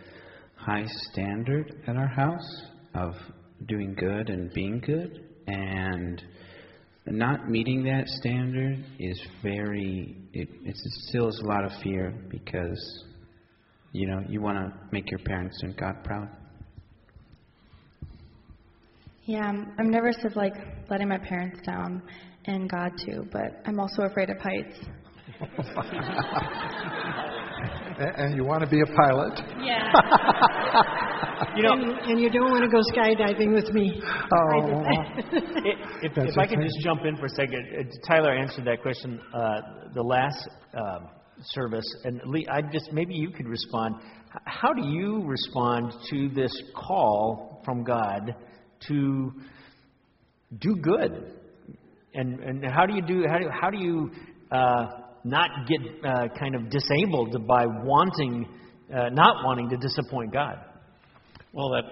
high 0.65 0.85
standard 1.11 1.73
at 1.87 1.95
our 1.95 2.07
house 2.07 2.63
of 2.95 3.13
doing 3.67 3.93
good 3.93 4.29
and 4.29 4.51
being 4.53 4.79
good, 4.79 5.23
and 5.47 6.23
not 7.05 7.49
meeting 7.49 7.83
that 7.83 8.07
standard 8.07 8.83
is 8.99 9.21
very. 9.43 10.17
It, 10.33 10.49
it 10.63 10.75
instills 10.83 11.39
a 11.39 11.45
lot 11.45 11.63
of 11.63 11.71
fear 11.83 12.13
because, 12.29 13.03
you 13.91 14.07
know, 14.07 14.23
you 14.27 14.41
want 14.41 14.57
to 14.57 14.73
make 14.91 15.11
your 15.11 15.19
parents 15.19 15.57
and 15.61 15.77
God 15.77 16.03
proud. 16.03 16.29
Yeah, 19.25 19.41
I'm, 19.41 19.71
I'm 19.77 19.91
nervous 19.91 20.17
of 20.23 20.35
like 20.35 20.53
letting 20.89 21.09
my 21.09 21.19
parents 21.19 21.59
down 21.65 22.01
and 22.45 22.69
God 22.69 22.91
too, 23.05 23.27
but 23.31 23.61
I'm 23.65 23.79
also 23.79 24.03
afraid 24.03 24.29
of 24.29 24.37
heights. 24.39 24.77
A- 27.99 28.21
And 28.21 28.35
you 28.35 28.43
want 28.43 28.61
to 28.63 28.67
be 28.69 28.81
a 28.81 28.85
pilot? 28.95 29.41
Yeah. 29.61 29.91
You 31.55 31.63
know, 31.63 31.73
and, 31.73 31.91
and 31.99 32.19
you 32.19 32.29
don't 32.29 32.49
want 32.51 32.63
to 32.63 32.69
go 32.69 32.81
skydiving 32.93 33.53
with 33.53 33.73
me. 33.73 34.01
Oh, 34.01 34.83
if, 36.01 36.15
That's 36.15 36.29
if 36.31 36.37
I 36.37 36.47
could 36.47 36.59
okay. 36.59 36.67
just 36.67 36.79
jump 36.81 37.01
in 37.05 37.17
for 37.17 37.25
a 37.25 37.29
second, 37.29 37.67
uh, 37.77 38.07
Tyler 38.07 38.33
answered 38.33 38.65
that 38.65 38.81
question 38.81 39.19
uh, 39.33 39.61
the 39.93 40.01
last 40.01 40.47
um, 40.73 41.09
service, 41.41 41.85
and 42.05 42.21
Lee, 42.25 42.47
I 42.49 42.61
just 42.61 42.91
maybe 42.93 43.15
you 43.15 43.31
could 43.31 43.47
respond. 43.47 43.95
How 44.45 44.71
do 44.73 44.87
you 44.87 45.23
respond 45.25 45.93
to 46.09 46.29
this 46.29 46.53
call 46.73 47.61
from 47.65 47.83
God 47.83 48.35
to 48.87 49.31
do 50.59 50.75
good, 50.77 51.33
and 52.13 52.39
and 52.39 52.65
how 52.65 52.85
do 52.85 52.93
you 52.93 53.01
do 53.01 53.25
how 53.29 53.39
do 53.39 53.49
how 53.49 53.69
do 53.69 53.77
you 53.77 54.11
uh, 54.51 54.87
not 55.25 55.49
get 55.67 55.81
uh, 56.05 56.27
kind 56.39 56.55
of 56.55 56.69
disabled 56.69 57.35
by 57.47 57.65
wanting 57.65 58.47
uh, 58.93 59.09
not 59.09 59.43
wanting 59.43 59.67
to 59.69 59.77
disappoint 59.77 60.31
God? 60.31 60.57
Well, 61.51 61.69
that 61.71 61.83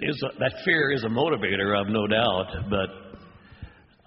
is 0.00 0.22
a, 0.24 0.38
that 0.38 0.52
fear 0.64 0.92
is 0.92 1.04
a 1.04 1.08
motivator, 1.08 1.78
I've 1.78 1.92
no 1.92 2.06
doubt. 2.06 2.68
But 2.68 2.88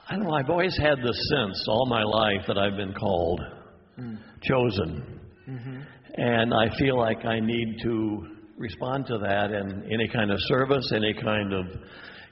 I 0.10 0.16
don't 0.16 0.26
know. 0.26 0.34
I've 0.34 0.50
always 0.50 0.78
had 0.78 0.98
the 0.98 1.14
sense 1.14 1.66
all 1.70 1.88
my 1.88 2.04
life 2.04 2.46
that 2.48 2.58
I've 2.58 2.76
been 2.76 2.94
called, 2.94 3.42
chosen, 4.42 5.20
and 6.16 6.54
I 6.54 6.78
feel 6.78 6.98
like 6.98 7.24
I 7.26 7.40
need 7.40 7.78
to 7.84 8.28
respond 8.58 9.06
to 9.08 9.18
that 9.20 9.52
in 9.52 9.84
any 9.86 10.10
kind 10.12 10.32
of 10.32 10.38
service, 10.48 10.92
any 10.94 11.14
kind 11.14 11.54
of 11.54 11.66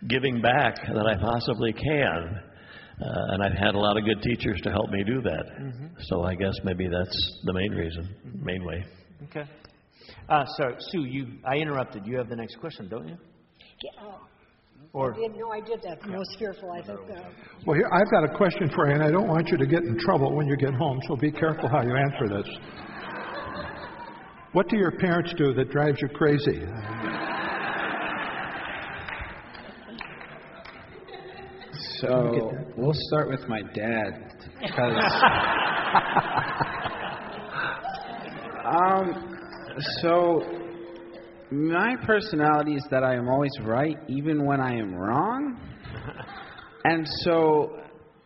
giving 0.09 0.41
back 0.41 0.75
that 0.93 1.07
I 1.07 1.15
possibly 1.15 1.71
can. 1.71 2.41
Uh, 2.99 3.33
and 3.33 3.43
I've 3.43 3.53
had 3.57 3.75
a 3.75 3.79
lot 3.79 3.95
of 3.95 4.05
good 4.05 4.21
teachers 4.23 4.59
to 4.63 4.71
help 4.71 4.89
me 4.89 5.03
do 5.03 5.21
that. 5.21 5.45
So 6.09 6.23
I 6.23 6.33
guess 6.33 6.53
maybe 6.63 6.87
that's 6.87 7.41
the 7.45 7.53
main 7.53 7.71
reason, 7.71 8.09
main 8.43 8.63
way. 8.65 8.83
Okay. 9.25 9.47
Uh, 10.29 10.45
so, 10.57 10.75
Sue, 10.91 11.05
you, 11.05 11.27
I 11.45 11.57
interrupted. 11.57 12.05
You 12.07 12.17
have 12.17 12.29
the 12.29 12.35
next 12.35 12.55
question, 12.59 12.87
don't 12.89 13.07
you? 13.07 13.17
Yeah. 13.83 14.13
Or 14.93 15.11
No, 15.11 15.51
I 15.51 15.59
did 15.59 15.81
that. 15.83 16.03
Most 16.07 16.39
fearful, 16.39 16.71
I 16.71 16.81
think. 16.81 16.99
Uh, 16.99 17.21
Well, 17.65 17.77
here, 17.77 17.89
I've 17.93 18.09
got 18.09 18.23
a 18.23 18.35
question 18.35 18.69
for 18.73 18.87
you, 18.87 18.93
and 18.95 19.03
I 19.03 19.11
don't 19.11 19.27
want 19.27 19.47
you 19.49 19.57
to 19.57 19.65
get 19.67 19.83
in 19.83 19.97
trouble 19.99 20.35
when 20.35 20.47
you 20.47 20.57
get 20.57 20.73
home, 20.73 20.99
so 21.07 21.15
be 21.15 21.31
careful 21.31 21.69
how 21.69 21.83
you 21.83 21.95
answer 21.95 22.27
this. 22.29 22.47
What 24.53 24.69
do 24.69 24.77
your 24.77 24.91
parents 24.91 25.33
do 25.37 25.53
that 25.53 25.69
drives 25.69 26.01
you 26.01 26.07
crazy? 26.09 26.61
So 32.01 32.51
we'll 32.75 32.93
start 32.93 33.27
with 33.27 33.47
my 33.47 33.61
dad 33.73 34.35
because 34.61 35.03
um 38.65 39.39
so 40.01 40.43
my 41.49 41.95
personality 42.05 42.75
is 42.75 42.85
that 42.91 43.03
I 43.03 43.15
am 43.15 43.27
always 43.27 43.51
right 43.63 43.97
even 44.09 44.45
when 44.45 44.61
I 44.61 44.75
am 44.75 44.93
wrong. 44.93 45.59
And 46.83 47.05
so 47.23 47.75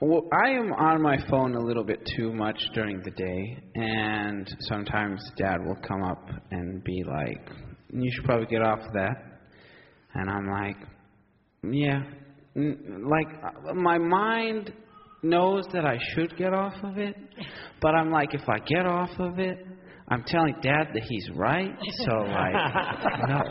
well, 0.02 0.28
I 0.46 0.50
am 0.52 0.72
on 0.74 1.02
my 1.02 1.18
phone 1.30 1.56
a 1.56 1.60
little 1.60 1.84
bit 1.84 2.08
too 2.16 2.32
much 2.32 2.62
during 2.76 3.02
the 3.02 3.10
day 3.12 3.58
and 3.74 4.48
sometimes 4.68 5.24
dad 5.38 5.58
will 5.66 5.78
come 5.88 6.04
up 6.04 6.30
and 6.52 6.84
be 6.84 7.04
like 7.08 7.50
you 7.94 8.12
should 8.14 8.26
probably 8.26 8.46
get 8.48 8.62
off 8.62 8.80
of 8.80 8.94
that. 8.94 9.16
And 10.14 10.30
I'm 10.30 10.48
like 10.50 10.76
yeah, 11.64 12.04
like 12.56 13.28
uh, 13.44 13.74
my 13.74 13.98
mind 13.98 14.74
knows 15.24 15.64
that 15.74 15.86
I 15.86 15.98
should 16.14 16.36
get 16.38 16.54
off 16.54 16.74
of 16.84 16.98
it, 16.98 17.16
but 17.82 17.96
I'm 17.96 18.12
like, 18.12 18.34
if 18.34 18.48
I 18.50 18.60
get 18.60 18.86
off 18.86 19.12
of 19.20 19.40
it, 19.40 19.66
I'm 20.10 20.24
telling 20.26 20.56
Dad 20.62 20.90
that 20.94 21.04
he's 21.08 21.30
right. 21.36 21.72
So 22.06 22.16
like, 22.16 22.54
no. 23.30 23.42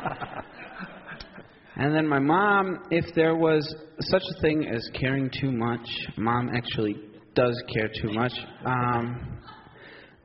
And 1.76 1.94
then 1.94 2.06
my 2.06 2.18
mom, 2.18 2.80
if 2.90 3.14
there 3.14 3.34
was 3.34 3.62
such 4.00 4.22
a 4.36 4.40
thing 4.42 4.66
as 4.70 4.86
caring 4.92 5.30
too 5.40 5.50
much, 5.50 5.86
mom 6.18 6.50
actually 6.54 6.96
does 7.34 7.62
care 7.72 7.88
too 8.02 8.12
much. 8.12 8.32
Um, 8.66 9.38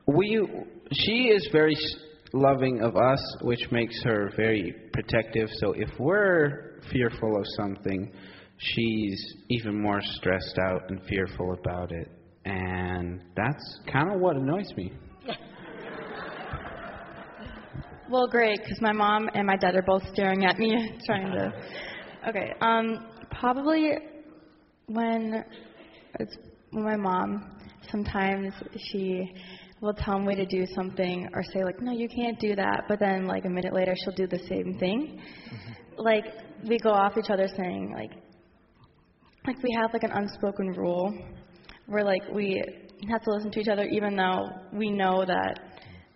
we, 0.06 0.46
she 0.92 1.28
is 1.28 1.48
very 1.52 1.74
loving 2.34 2.82
of 2.82 2.96
us, 2.96 3.36
which 3.40 3.70
makes 3.70 3.94
her 4.04 4.30
very 4.36 4.74
protective. 4.92 5.48
So 5.60 5.72
if 5.72 5.88
we're 5.98 6.80
fearful 6.92 7.36
of 7.36 7.44
something, 7.56 8.12
she's 8.58 9.34
even 9.50 9.80
more 9.80 10.00
stressed 10.02 10.58
out 10.58 10.88
and 10.88 11.00
fearful 11.08 11.52
about 11.52 11.92
it. 11.92 12.10
And 12.44 13.22
that's 13.36 13.80
kind 13.92 14.12
of 14.12 14.20
what 14.20 14.36
annoys 14.36 14.72
me. 14.76 14.92
Well, 18.08 18.28
great, 18.28 18.60
because 18.62 18.80
my 18.80 18.92
mom 18.92 19.28
and 19.34 19.48
my 19.48 19.56
dad 19.56 19.74
are 19.74 19.82
both 19.82 20.02
staring 20.12 20.44
at 20.44 20.58
me, 20.58 20.98
trying 21.06 21.32
to. 21.32 21.52
Okay, 22.28 22.52
um, 22.60 23.06
probably 23.38 23.92
when 24.86 25.44
it's 26.18 26.36
when 26.72 26.82
my 26.82 26.96
mom 26.96 27.56
sometimes 27.88 28.52
she 28.76 29.32
will 29.80 29.94
tell 29.94 30.18
me 30.18 30.34
to 30.34 30.44
do 30.44 30.66
something 30.74 31.28
or 31.34 31.44
say 31.44 31.62
like, 31.62 31.80
no, 31.80 31.92
you 31.92 32.08
can't 32.08 32.40
do 32.40 32.56
that, 32.56 32.84
but 32.88 32.98
then 32.98 33.26
like 33.28 33.44
a 33.44 33.48
minute 33.48 33.72
later 33.72 33.94
she'll 34.02 34.14
do 34.14 34.26
the 34.26 34.40
same 34.48 34.76
thing. 34.80 35.20
Like 35.96 36.24
we 36.68 36.78
go 36.78 36.90
off 36.90 37.16
each 37.16 37.30
other 37.30 37.46
saying 37.56 37.94
like, 37.96 38.10
like 39.46 39.62
we 39.62 39.76
have 39.80 39.92
like 39.92 40.02
an 40.02 40.12
unspoken 40.12 40.68
rule 40.72 41.16
where 41.86 42.04
like 42.04 42.22
we 42.32 42.62
have 43.08 43.22
to 43.22 43.30
listen 43.30 43.50
to 43.52 43.60
each 43.60 43.68
other 43.68 43.84
even 43.84 44.16
though 44.16 44.48
we 44.72 44.90
know 44.90 45.24
that 45.24 45.60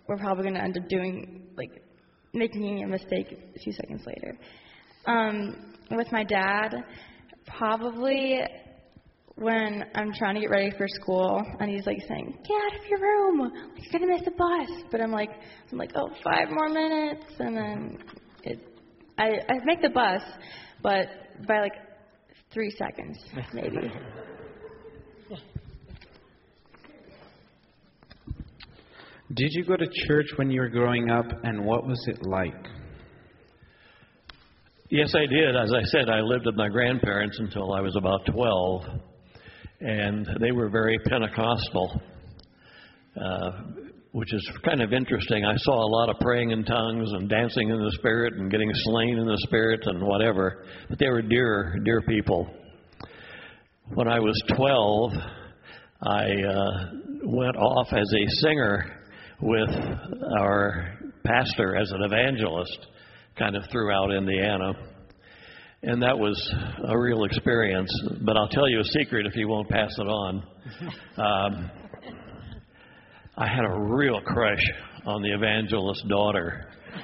we're 0.08 0.16
probably 0.16 0.42
going 0.42 0.54
to 0.54 0.62
end 0.62 0.76
up 0.76 0.88
doing 0.88 1.46
like 1.56 1.82
making 2.32 2.82
a 2.82 2.86
mistake 2.86 3.26
a 3.54 3.58
few 3.60 3.72
seconds 3.72 4.02
later. 4.06 4.36
Um, 5.06 5.74
with 5.92 6.10
my 6.10 6.24
dad, 6.24 6.74
probably 7.58 8.40
when 9.36 9.84
I'm 9.94 10.12
trying 10.12 10.34
to 10.34 10.40
get 10.40 10.50
ready 10.50 10.70
for 10.76 10.86
school 10.88 11.40
and 11.60 11.70
he's 11.70 11.86
like 11.86 11.98
saying, 12.08 12.38
"Get 12.46 12.56
out 12.56 12.80
of 12.80 12.86
your 12.88 13.00
room, 13.00 13.40
like, 13.40 13.52
you're 13.82 14.00
gonna 14.00 14.12
miss 14.12 14.24
the 14.24 14.32
bus." 14.32 14.84
But 14.90 15.00
I'm 15.00 15.12
like, 15.12 15.30
I'm 15.72 15.78
like, 15.78 15.92
"Oh, 15.94 16.10
five 16.22 16.48
more 16.50 16.68
minutes," 16.68 17.24
and 17.38 17.56
then 17.56 17.98
it, 18.44 18.58
I 19.18 19.28
I 19.48 19.64
make 19.64 19.80
the 19.80 19.90
bus, 19.90 20.22
but 20.82 21.06
by 21.46 21.60
like 21.60 21.72
three 22.52 22.70
seconds 22.78 23.18
maybe. 23.52 23.92
Did 29.32 29.50
you 29.52 29.64
go 29.64 29.76
to 29.76 29.86
church 30.08 30.26
when 30.34 30.50
you 30.50 30.60
were 30.60 30.68
growing 30.68 31.08
up, 31.08 31.26
and 31.44 31.64
what 31.64 31.86
was 31.86 32.04
it 32.08 32.26
like? 32.26 32.66
Yes, 34.88 35.14
I 35.14 35.24
did. 35.26 35.54
As 35.54 35.72
I 35.72 35.82
said, 35.84 36.08
I 36.08 36.20
lived 36.20 36.46
with 36.46 36.56
my 36.56 36.68
grandparents 36.68 37.38
until 37.38 37.72
I 37.72 37.80
was 37.80 37.94
about 37.94 38.26
12, 38.26 38.82
and 39.82 40.26
they 40.40 40.50
were 40.50 40.68
very 40.68 40.98
Pentecostal. 41.06 42.02
Uh, 43.16 43.50
which 44.12 44.32
is 44.34 44.50
kind 44.64 44.82
of 44.82 44.92
interesting. 44.92 45.44
I 45.44 45.54
saw 45.56 45.72
a 45.72 45.90
lot 45.90 46.08
of 46.08 46.18
praying 46.20 46.50
in 46.50 46.64
tongues 46.64 47.10
and 47.12 47.28
dancing 47.28 47.68
in 47.68 47.76
the 47.76 47.92
Spirit 47.98 48.34
and 48.34 48.50
getting 48.50 48.70
slain 48.72 49.18
in 49.18 49.26
the 49.26 49.38
Spirit 49.46 49.80
and 49.84 50.02
whatever, 50.02 50.64
but 50.88 50.98
they 50.98 51.08
were 51.08 51.22
dear, 51.22 51.76
dear 51.84 52.02
people. 52.02 52.48
When 53.94 54.08
I 54.08 54.18
was 54.18 54.40
12, 54.56 55.12
I 56.02 56.24
uh, 56.24 56.90
went 57.24 57.56
off 57.56 57.88
as 57.92 58.12
a 58.12 58.40
singer 58.42 59.00
with 59.42 59.70
our 60.38 60.98
pastor 61.24 61.76
as 61.76 61.90
an 61.92 62.02
evangelist, 62.02 62.86
kind 63.38 63.56
of 63.56 63.62
throughout 63.70 64.12
Indiana. 64.12 64.72
And 65.82 66.02
that 66.02 66.18
was 66.18 66.36
a 66.88 66.98
real 66.98 67.24
experience. 67.24 67.90
But 68.22 68.36
I'll 68.36 68.48
tell 68.48 68.68
you 68.68 68.80
a 68.80 68.84
secret 68.84 69.26
if 69.26 69.34
you 69.36 69.48
won't 69.48 69.68
pass 69.68 69.90
it 69.98 70.06
on. 70.06 70.42
Um, 71.16 71.70
I 73.40 73.48
had 73.48 73.64
a 73.64 73.80
real 73.80 74.20
crush 74.20 74.62
on 75.06 75.22
the 75.22 75.32
evangelist's 75.32 76.04
daughter. 76.10 76.66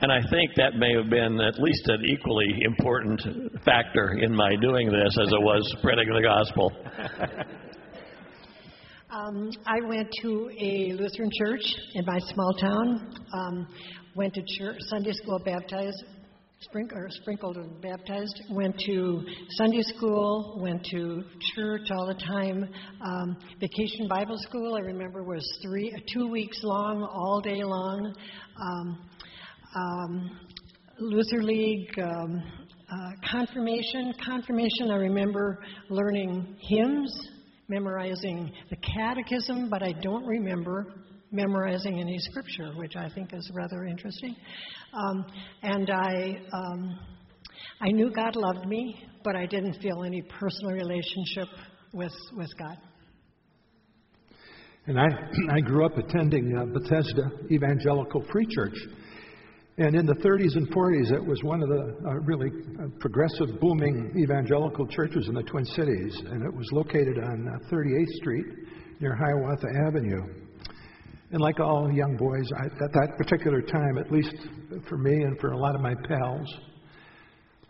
and 0.00 0.10
I 0.10 0.20
think 0.30 0.50
that 0.56 0.74
may 0.74 0.92
have 0.96 1.08
been 1.08 1.40
at 1.40 1.60
least 1.60 1.86
an 1.86 2.02
equally 2.04 2.48
important 2.62 3.20
factor 3.64 4.18
in 4.20 4.34
my 4.34 4.56
doing 4.60 4.90
this 4.90 5.16
as 5.22 5.28
it 5.28 5.40
was 5.40 5.62
spreading 5.78 6.08
the 6.08 6.22
gospel. 6.22 6.72
Um, 9.14 9.50
I 9.66 9.78
went 9.86 10.08
to 10.22 10.50
a 10.58 10.94
Lutheran 10.94 11.28
church 11.38 11.60
in 11.92 12.06
my 12.06 12.18
small 12.32 12.54
town. 12.54 13.14
Um, 13.34 13.68
went 14.16 14.32
to 14.32 14.42
church, 14.56 14.78
Sunday 14.88 15.12
school, 15.12 15.38
baptized, 15.44 16.02
sprink, 16.02 16.21
or 16.21 16.21
sprinkled 17.10 17.56
and 17.56 17.80
baptized. 17.80 18.42
Went 18.50 18.78
to 18.86 19.24
Sunday 19.50 19.82
school. 19.82 20.58
Went 20.60 20.84
to 20.92 21.22
church 21.54 21.90
all 21.90 22.06
the 22.06 22.14
time. 22.14 22.68
Um, 23.04 23.36
vacation 23.60 24.08
Bible 24.08 24.36
school. 24.38 24.74
I 24.76 24.80
remember 24.80 25.22
was 25.22 25.44
three, 25.62 25.94
two 26.12 26.28
weeks 26.28 26.58
long, 26.62 27.02
all 27.02 27.40
day 27.40 27.62
long. 27.62 28.14
Um, 28.60 29.08
um, 29.74 30.40
Luther 30.98 31.42
League. 31.42 31.98
Um, 31.98 32.42
uh, 32.92 33.10
confirmation, 33.30 34.12
confirmation. 34.22 34.90
I 34.90 34.96
remember 34.96 35.64
learning 35.88 36.56
hymns, 36.60 37.28
memorizing 37.68 38.52
the 38.68 38.76
catechism, 38.76 39.70
but 39.70 39.82
I 39.82 39.92
don't 40.02 40.26
remember 40.26 40.92
memorizing 41.32 41.98
any 41.98 42.18
scripture, 42.18 42.72
which 42.76 42.94
I 42.96 43.08
think 43.08 43.32
is 43.32 43.50
rather 43.54 43.84
interesting. 43.84 44.36
Um, 44.92 45.24
and 45.62 45.90
I, 45.90 46.40
um, 46.52 46.98
I 47.80 47.90
knew 47.90 48.12
God 48.14 48.36
loved 48.36 48.66
me, 48.66 49.02
but 49.24 49.34
I 49.34 49.46
didn't 49.46 49.80
feel 49.80 50.04
any 50.04 50.22
personal 50.22 50.72
relationship 50.72 51.48
with, 51.92 52.12
with 52.36 52.50
God. 52.58 52.76
And 54.86 54.98
I, 54.98 55.06
I 55.50 55.60
grew 55.60 55.86
up 55.86 55.96
attending 55.96 56.56
uh, 56.56 56.66
Bethesda 56.66 57.30
Evangelical 57.50 58.24
Free 58.30 58.46
Church. 58.50 58.76
And 59.78 59.96
in 59.96 60.04
the 60.04 60.14
30s 60.14 60.54
and 60.56 60.70
40s, 60.70 61.12
it 61.12 61.24
was 61.24 61.42
one 61.42 61.62
of 61.62 61.68
the 61.68 61.96
uh, 62.06 62.14
really 62.26 62.50
uh, 62.78 62.88
progressive, 63.00 63.58
booming 63.58 64.12
evangelical 64.18 64.86
churches 64.86 65.28
in 65.28 65.34
the 65.34 65.42
Twin 65.44 65.64
Cities. 65.64 66.20
And 66.30 66.44
it 66.44 66.54
was 66.54 66.68
located 66.72 67.18
on 67.18 67.48
uh, 67.48 67.74
38th 67.74 68.12
Street 68.20 68.46
near 69.00 69.16
Hiawatha 69.16 69.66
Avenue. 69.86 70.22
And 71.32 71.40
like 71.40 71.60
all 71.60 71.90
young 71.90 72.14
boys, 72.18 72.46
I, 72.60 72.66
at 72.66 72.92
that 72.92 73.14
particular 73.16 73.62
time, 73.62 73.96
at 73.96 74.12
least 74.12 74.36
for 74.86 74.98
me 74.98 75.12
and 75.12 75.40
for 75.40 75.52
a 75.52 75.58
lot 75.58 75.74
of 75.74 75.80
my 75.80 75.94
pals, 76.06 76.54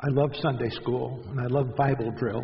I 0.00 0.08
loved 0.08 0.34
Sunday 0.42 0.68
school 0.70 1.24
and 1.28 1.40
I 1.40 1.46
loved 1.46 1.76
Bible 1.76 2.12
drill. 2.18 2.42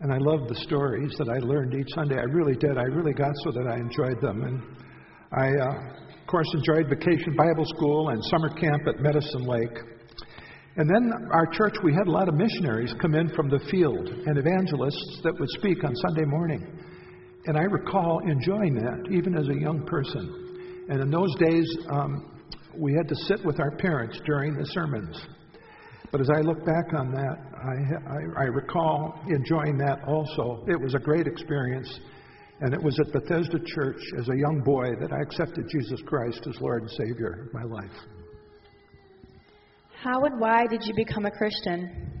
And 0.00 0.12
I 0.12 0.18
loved 0.18 0.48
the 0.48 0.54
stories 0.62 1.12
that 1.18 1.28
I 1.28 1.38
learned 1.38 1.74
each 1.74 1.92
Sunday. 1.92 2.18
I 2.18 2.24
really 2.30 2.54
did. 2.54 2.78
I 2.78 2.84
really 2.84 3.14
got 3.14 3.32
so 3.42 3.50
that 3.50 3.66
I 3.66 3.74
enjoyed 3.74 4.20
them. 4.20 4.44
And 4.44 4.62
I, 5.32 5.48
uh, 5.48 6.20
of 6.20 6.26
course, 6.28 6.46
enjoyed 6.54 6.88
vacation 6.88 7.34
Bible 7.36 7.64
school 7.74 8.10
and 8.10 8.22
summer 8.26 8.50
camp 8.50 8.82
at 8.86 9.00
Medicine 9.00 9.44
Lake. 9.44 9.76
And 10.76 10.88
then 10.88 11.12
our 11.32 11.46
church, 11.46 11.74
we 11.82 11.92
had 11.92 12.06
a 12.06 12.12
lot 12.12 12.28
of 12.28 12.34
missionaries 12.34 12.94
come 13.00 13.14
in 13.14 13.28
from 13.34 13.48
the 13.48 13.58
field 13.70 14.08
and 14.08 14.38
evangelists 14.38 15.20
that 15.24 15.34
would 15.40 15.50
speak 15.50 15.82
on 15.82 15.96
Sunday 15.96 16.26
morning. 16.26 16.93
And 17.46 17.58
I 17.58 17.62
recall 17.62 18.20
enjoying 18.20 18.74
that, 18.76 19.12
even 19.12 19.36
as 19.36 19.48
a 19.48 19.60
young 19.60 19.84
person. 19.86 20.86
And 20.88 21.00
in 21.00 21.10
those 21.10 21.34
days, 21.36 21.66
um, 21.90 22.30
we 22.76 22.94
had 22.94 23.08
to 23.08 23.16
sit 23.26 23.44
with 23.44 23.60
our 23.60 23.70
parents 23.76 24.18
during 24.24 24.54
the 24.54 24.66
sermons. 24.66 25.20
But 26.10 26.20
as 26.20 26.30
I 26.30 26.40
look 26.40 26.64
back 26.64 26.94
on 26.96 27.12
that, 27.12 27.36
I, 27.56 28.40
I, 28.40 28.44
I 28.44 28.46
recall 28.46 29.20
enjoying 29.28 29.76
that 29.78 29.98
also. 30.06 30.64
It 30.68 30.80
was 30.80 30.94
a 30.94 30.98
great 30.98 31.26
experience. 31.26 32.00
And 32.60 32.72
it 32.72 32.82
was 32.82 32.98
at 33.00 33.12
Bethesda 33.12 33.58
Church 33.66 34.00
as 34.18 34.28
a 34.28 34.36
young 34.36 34.62
boy 34.64 34.90
that 35.00 35.12
I 35.12 35.20
accepted 35.20 35.68
Jesus 35.68 36.00
Christ 36.06 36.46
as 36.48 36.60
Lord 36.60 36.82
and 36.82 36.90
Savior 36.92 37.46
of 37.46 37.52
my 37.52 37.64
life. 37.64 37.90
How 40.02 40.24
and 40.24 40.40
why 40.40 40.66
did 40.66 40.84
you 40.84 40.94
become 40.94 41.26
a 41.26 41.30
Christian? 41.30 42.13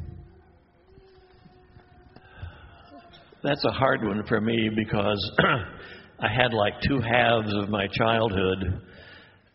That's 3.44 3.64
a 3.66 3.72
hard 3.72 4.02
one 4.02 4.24
for 4.26 4.40
me 4.40 4.70
because 4.74 5.32
I 6.18 6.28
had 6.34 6.54
like 6.54 6.80
two 6.88 6.98
halves 6.98 7.52
of 7.54 7.68
my 7.68 7.86
childhood 7.88 8.80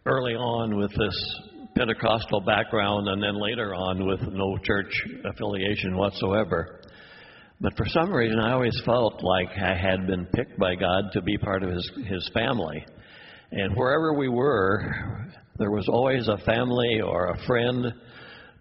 early 0.06 0.36
on 0.36 0.78
with 0.78 0.92
this 0.92 1.40
Pentecostal 1.76 2.42
background 2.42 3.08
and 3.08 3.24
then 3.24 3.42
later 3.42 3.74
on 3.74 4.06
with 4.06 4.20
no 4.32 4.60
church 4.64 4.94
affiliation 5.26 5.98
whatsoever. 5.98 6.82
But 7.62 7.76
for 7.76 7.88
some 7.88 8.14
reason, 8.14 8.38
I 8.40 8.52
always 8.52 8.80
felt 8.86 9.24
like 9.24 9.50
I 9.58 9.76
had 9.76 10.06
been 10.06 10.28
picked 10.36 10.60
by 10.60 10.76
God 10.76 11.06
to 11.14 11.24
be 11.24 11.40
part 11.40 11.64
of 11.64 11.72
His, 11.72 11.92
his 12.06 12.30
family. 12.32 12.86
And 13.52 13.76
wherever 13.76 14.14
we 14.14 14.30
were, 14.30 15.32
there 15.58 15.72
was 15.72 15.90
always 15.90 16.28
a 16.28 16.38
family 16.46 17.02
or 17.02 17.30
a 17.30 17.46
friend 17.48 17.86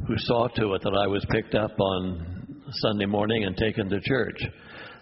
who 0.07 0.15
saw 0.17 0.49
to 0.49 0.73
it 0.73 0.81
that 0.85 0.99
I 0.99 1.07
was 1.07 1.23
picked 1.29 1.55
up 1.55 1.79
on 1.79 2.65
Sunday 2.71 3.05
morning 3.05 3.45
and 3.45 3.55
taken 3.59 3.91
to 3.91 4.01
church. 4.01 4.41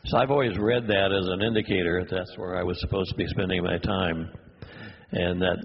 So 0.09 0.19
I've 0.19 0.31
always 0.31 0.57
read 0.57 0.87
that 0.87 1.11
as 1.11 1.27
an 1.27 1.43
indicator 1.43 2.05
that 2.05 2.15
that's 2.15 2.39
where 2.39 2.55
I 2.55 2.63
was 2.63 2.81
supposed 2.81 3.11
to 3.11 3.17
be 3.17 3.27
spending 3.27 3.65
my 3.65 3.77
time. 3.79 4.31
And 5.11 5.43
that 5.43 5.57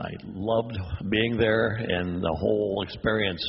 I 0.00 0.10
loved 0.26 0.78
being 1.10 1.36
there, 1.36 1.70
and 1.70 2.22
the 2.22 2.36
whole 2.38 2.84
experience 2.86 3.44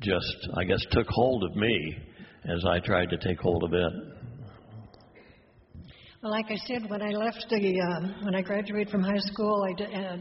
just, 0.00 0.48
I 0.56 0.62
guess, 0.62 0.78
took 0.92 1.08
hold 1.08 1.42
of 1.42 1.56
me 1.56 1.96
as 2.44 2.64
I 2.64 2.78
tried 2.78 3.10
to 3.10 3.16
take 3.16 3.40
hold 3.40 3.64
of 3.64 3.72
it. 3.72 3.92
Well, 6.22 6.30
like 6.30 6.46
I 6.50 6.56
said, 6.66 6.88
when 6.88 7.02
I 7.02 7.10
left 7.10 7.44
the, 7.50 7.80
um, 7.80 8.24
when 8.24 8.36
I 8.36 8.42
graduated 8.42 8.90
from 8.90 9.02
high 9.02 9.18
school, 9.18 9.66
I 9.68 9.72
did, 9.76 9.92
uh, 9.92 10.16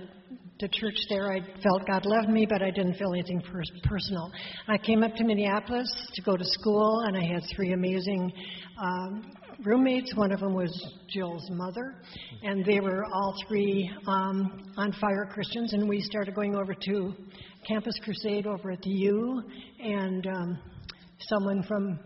the 0.60 0.70
church 0.80 0.96
there, 1.10 1.32
I 1.32 1.42
felt 1.62 1.86
God 1.88 2.06
loved 2.06 2.30
me, 2.30 2.48
but 2.50 2.62
I 2.62 2.72
didn't 2.72 2.96
feel 2.96 3.14
anything 3.14 3.42
pers- 3.42 3.72
personal. 3.84 4.32
I 4.68 4.78
came 4.78 5.04
up 5.04 5.14
to 5.16 5.24
Minneapolis 5.24 5.88
to 6.14 6.22
go 6.22 6.38
to 6.38 6.46
school, 6.46 7.02
and 7.06 7.18
I 7.18 7.34
had 7.34 7.44
three 7.56 7.74
amazing 7.74 8.32
um, 8.82 9.34
roommates. 9.66 10.14
One 10.16 10.32
of 10.32 10.40
them 10.40 10.54
was 10.54 10.72
Jill's 11.08 11.50
mother, 11.52 11.96
and 12.44 12.66
they 12.66 12.80
were 12.80 13.06
all 13.06 13.36
three 13.48 13.90
um, 14.08 14.74
on 14.78 14.92
fire 14.94 15.30
Christians. 15.32 15.74
And 15.74 15.88
we 15.88 16.02
started 16.02 16.36
going 16.36 16.56
over 16.56 16.74
to 16.74 17.14
Campus 17.68 17.96
Crusade 18.04 18.48
over 18.48 18.72
at 18.72 18.82
the 18.82 18.90
U, 18.90 19.42
and 19.80 20.28
um, 20.28 20.60
someone 21.20 21.64
from 21.64 22.00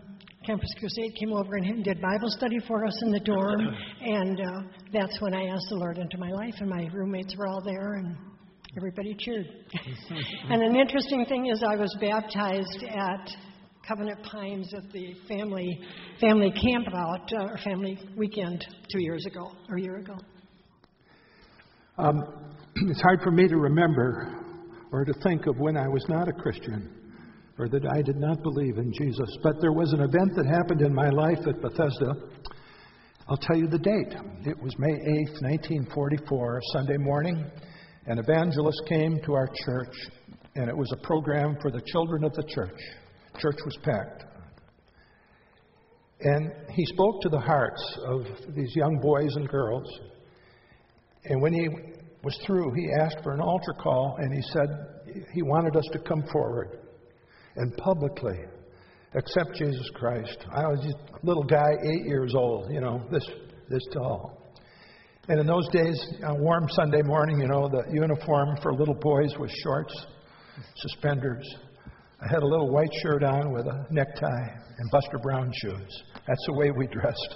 Campus 0.46 0.72
Crusade 0.78 1.14
came 1.18 1.32
over 1.32 1.56
and 1.56 1.84
did 1.84 2.00
Bible 2.00 2.30
study 2.30 2.58
for 2.66 2.86
us 2.86 3.02
in 3.02 3.10
the 3.10 3.20
dorm, 3.20 3.60
and 4.00 4.40
uh, 4.40 4.62
that's 4.92 5.20
when 5.20 5.34
I 5.34 5.46
asked 5.46 5.66
the 5.68 5.76
Lord 5.76 5.98
into 5.98 6.16
my 6.16 6.30
life, 6.30 6.54
and 6.60 6.70
my 6.70 6.88
roommates 6.92 7.36
were 7.36 7.48
all 7.48 7.62
there, 7.62 7.94
and 7.94 8.16
everybody 8.76 9.14
cheered. 9.18 9.46
and 10.50 10.62
an 10.62 10.76
interesting 10.76 11.26
thing 11.26 11.46
is, 11.46 11.62
I 11.62 11.76
was 11.76 11.94
baptized 12.00 12.84
at 12.84 13.30
Covenant 13.88 14.22
Pines 14.22 14.74
at 14.74 14.92
the 14.92 15.14
family 15.26 15.80
family 16.20 16.50
camp 16.50 16.88
out 16.94 17.32
uh, 17.32 17.44
or 17.44 17.58
family 17.64 17.98
weekend 18.18 18.62
two 18.92 19.02
years 19.02 19.24
ago 19.24 19.50
or 19.70 19.76
a 19.76 19.80
year 19.80 19.96
ago. 19.96 20.14
Um, 21.96 22.22
it's 22.76 23.00
hard 23.00 23.22
for 23.22 23.30
me 23.30 23.48
to 23.48 23.56
remember 23.56 24.44
or 24.92 25.06
to 25.06 25.12
think 25.22 25.46
of 25.46 25.58
when 25.58 25.78
I 25.78 25.88
was 25.88 26.04
not 26.06 26.28
a 26.28 26.32
Christian 26.32 26.90
or 27.58 27.66
that 27.68 27.86
I 27.90 28.02
did 28.02 28.16
not 28.16 28.42
believe 28.42 28.76
in 28.76 28.92
Jesus. 28.92 29.38
But 29.42 29.54
there 29.62 29.72
was 29.72 29.90
an 29.94 30.00
event 30.00 30.36
that 30.36 30.44
happened 30.44 30.82
in 30.82 30.94
my 30.94 31.08
life 31.08 31.38
at 31.46 31.62
Bethesda. 31.62 32.12
I'll 33.26 33.38
tell 33.38 33.56
you 33.56 33.68
the 33.68 33.78
date. 33.78 34.14
It 34.44 34.62
was 34.62 34.74
May 34.78 34.92
8th, 34.92 35.40
1944, 35.40 36.60
Sunday 36.74 36.98
morning. 36.98 37.50
An 38.06 38.18
evangelist 38.18 38.82
came 38.86 39.18
to 39.24 39.32
our 39.32 39.48
church, 39.64 39.94
and 40.56 40.68
it 40.68 40.76
was 40.76 40.92
a 40.92 41.06
program 41.06 41.56
for 41.62 41.70
the 41.70 41.80
children 41.90 42.22
of 42.24 42.34
the 42.34 42.44
church. 42.54 42.78
Church 43.38 43.56
was 43.64 43.76
packed. 43.82 44.24
And 46.20 46.52
he 46.70 46.84
spoke 46.86 47.20
to 47.22 47.28
the 47.28 47.38
hearts 47.38 47.98
of 48.04 48.24
these 48.54 48.74
young 48.74 48.98
boys 49.00 49.36
and 49.36 49.48
girls. 49.48 49.86
And 51.24 51.40
when 51.40 51.52
he 51.52 51.68
was 52.24 52.36
through, 52.44 52.72
he 52.74 52.90
asked 53.00 53.18
for 53.22 53.32
an 53.32 53.40
altar 53.40 53.72
call, 53.80 54.16
and 54.18 54.34
he 54.34 54.42
said 54.52 54.68
he 55.32 55.42
wanted 55.42 55.76
us 55.76 55.84
to 55.92 55.98
come 56.00 56.24
forward 56.32 56.80
and 57.56 57.76
publicly 57.76 58.38
accept 59.14 59.54
Jesus 59.54 59.88
Christ. 59.94 60.38
I 60.50 60.66
was 60.66 60.80
just 60.82 60.96
a 61.22 61.26
little 61.26 61.44
guy, 61.44 61.70
eight 61.84 62.06
years 62.06 62.34
old, 62.34 62.72
you 62.72 62.80
know, 62.80 63.06
this 63.10 63.26
this 63.70 63.82
tall. 63.92 64.38
And 65.28 65.40
in 65.40 65.46
those 65.46 65.68
days, 65.68 65.94
a 66.26 66.34
warm 66.34 66.66
Sunday 66.70 67.02
morning, 67.02 67.38
you 67.38 67.48
know, 67.48 67.68
the 67.68 67.84
uniform 67.92 68.56
for 68.62 68.72
little 68.72 68.94
boys 68.94 69.34
was 69.38 69.50
shorts, 69.62 69.94
suspenders. 70.76 71.44
I 72.20 72.26
had 72.28 72.42
a 72.42 72.46
little 72.46 72.70
white 72.70 72.90
shirt 73.02 73.22
on 73.22 73.52
with 73.52 73.66
a 73.66 73.86
necktie 73.90 74.48
and 74.78 74.90
Buster 74.90 75.18
Brown 75.22 75.52
shoes. 75.62 76.02
That's 76.26 76.44
the 76.46 76.54
way 76.54 76.70
we 76.70 76.86
dressed. 76.88 77.34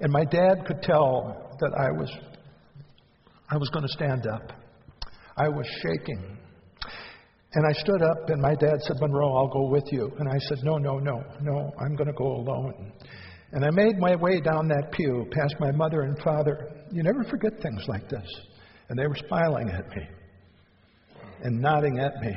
And 0.00 0.12
my 0.12 0.24
dad 0.24 0.66
could 0.66 0.82
tell 0.82 1.56
that 1.60 1.72
I 1.78 1.90
was 1.92 2.10
I 3.50 3.56
was 3.56 3.68
going 3.70 3.86
to 3.86 3.92
stand 3.92 4.26
up. 4.26 4.52
I 5.36 5.48
was 5.48 5.66
shaking. 5.82 6.38
And 7.54 7.66
I 7.66 7.72
stood 7.72 8.00
up, 8.00 8.30
and 8.30 8.40
my 8.40 8.54
dad 8.54 8.80
said, 8.80 8.96
Monroe, 8.98 9.36
I'll 9.36 9.48
go 9.48 9.68
with 9.68 9.84
you. 9.92 10.10
And 10.18 10.26
I 10.26 10.38
said, 10.48 10.58
No, 10.62 10.78
no, 10.78 10.98
no, 10.98 11.22
no, 11.42 11.72
I'm 11.78 11.94
going 11.94 12.06
to 12.06 12.14
go 12.14 12.24
alone. 12.24 12.92
And 13.52 13.64
I 13.64 13.70
made 13.70 13.98
my 13.98 14.16
way 14.16 14.40
down 14.40 14.68
that 14.68 14.90
pew 14.92 15.26
past 15.30 15.54
my 15.60 15.70
mother 15.70 16.02
and 16.02 16.18
father. 16.22 16.70
You 16.90 17.02
never 17.02 17.24
forget 17.24 17.52
things 17.62 17.82
like 17.88 18.08
this. 18.08 18.26
And 18.88 18.98
they 18.98 19.06
were 19.06 19.16
smiling 19.28 19.68
at 19.68 19.86
me 19.94 20.08
and 21.42 21.60
nodding 21.60 21.98
at 21.98 22.14
me. 22.22 22.34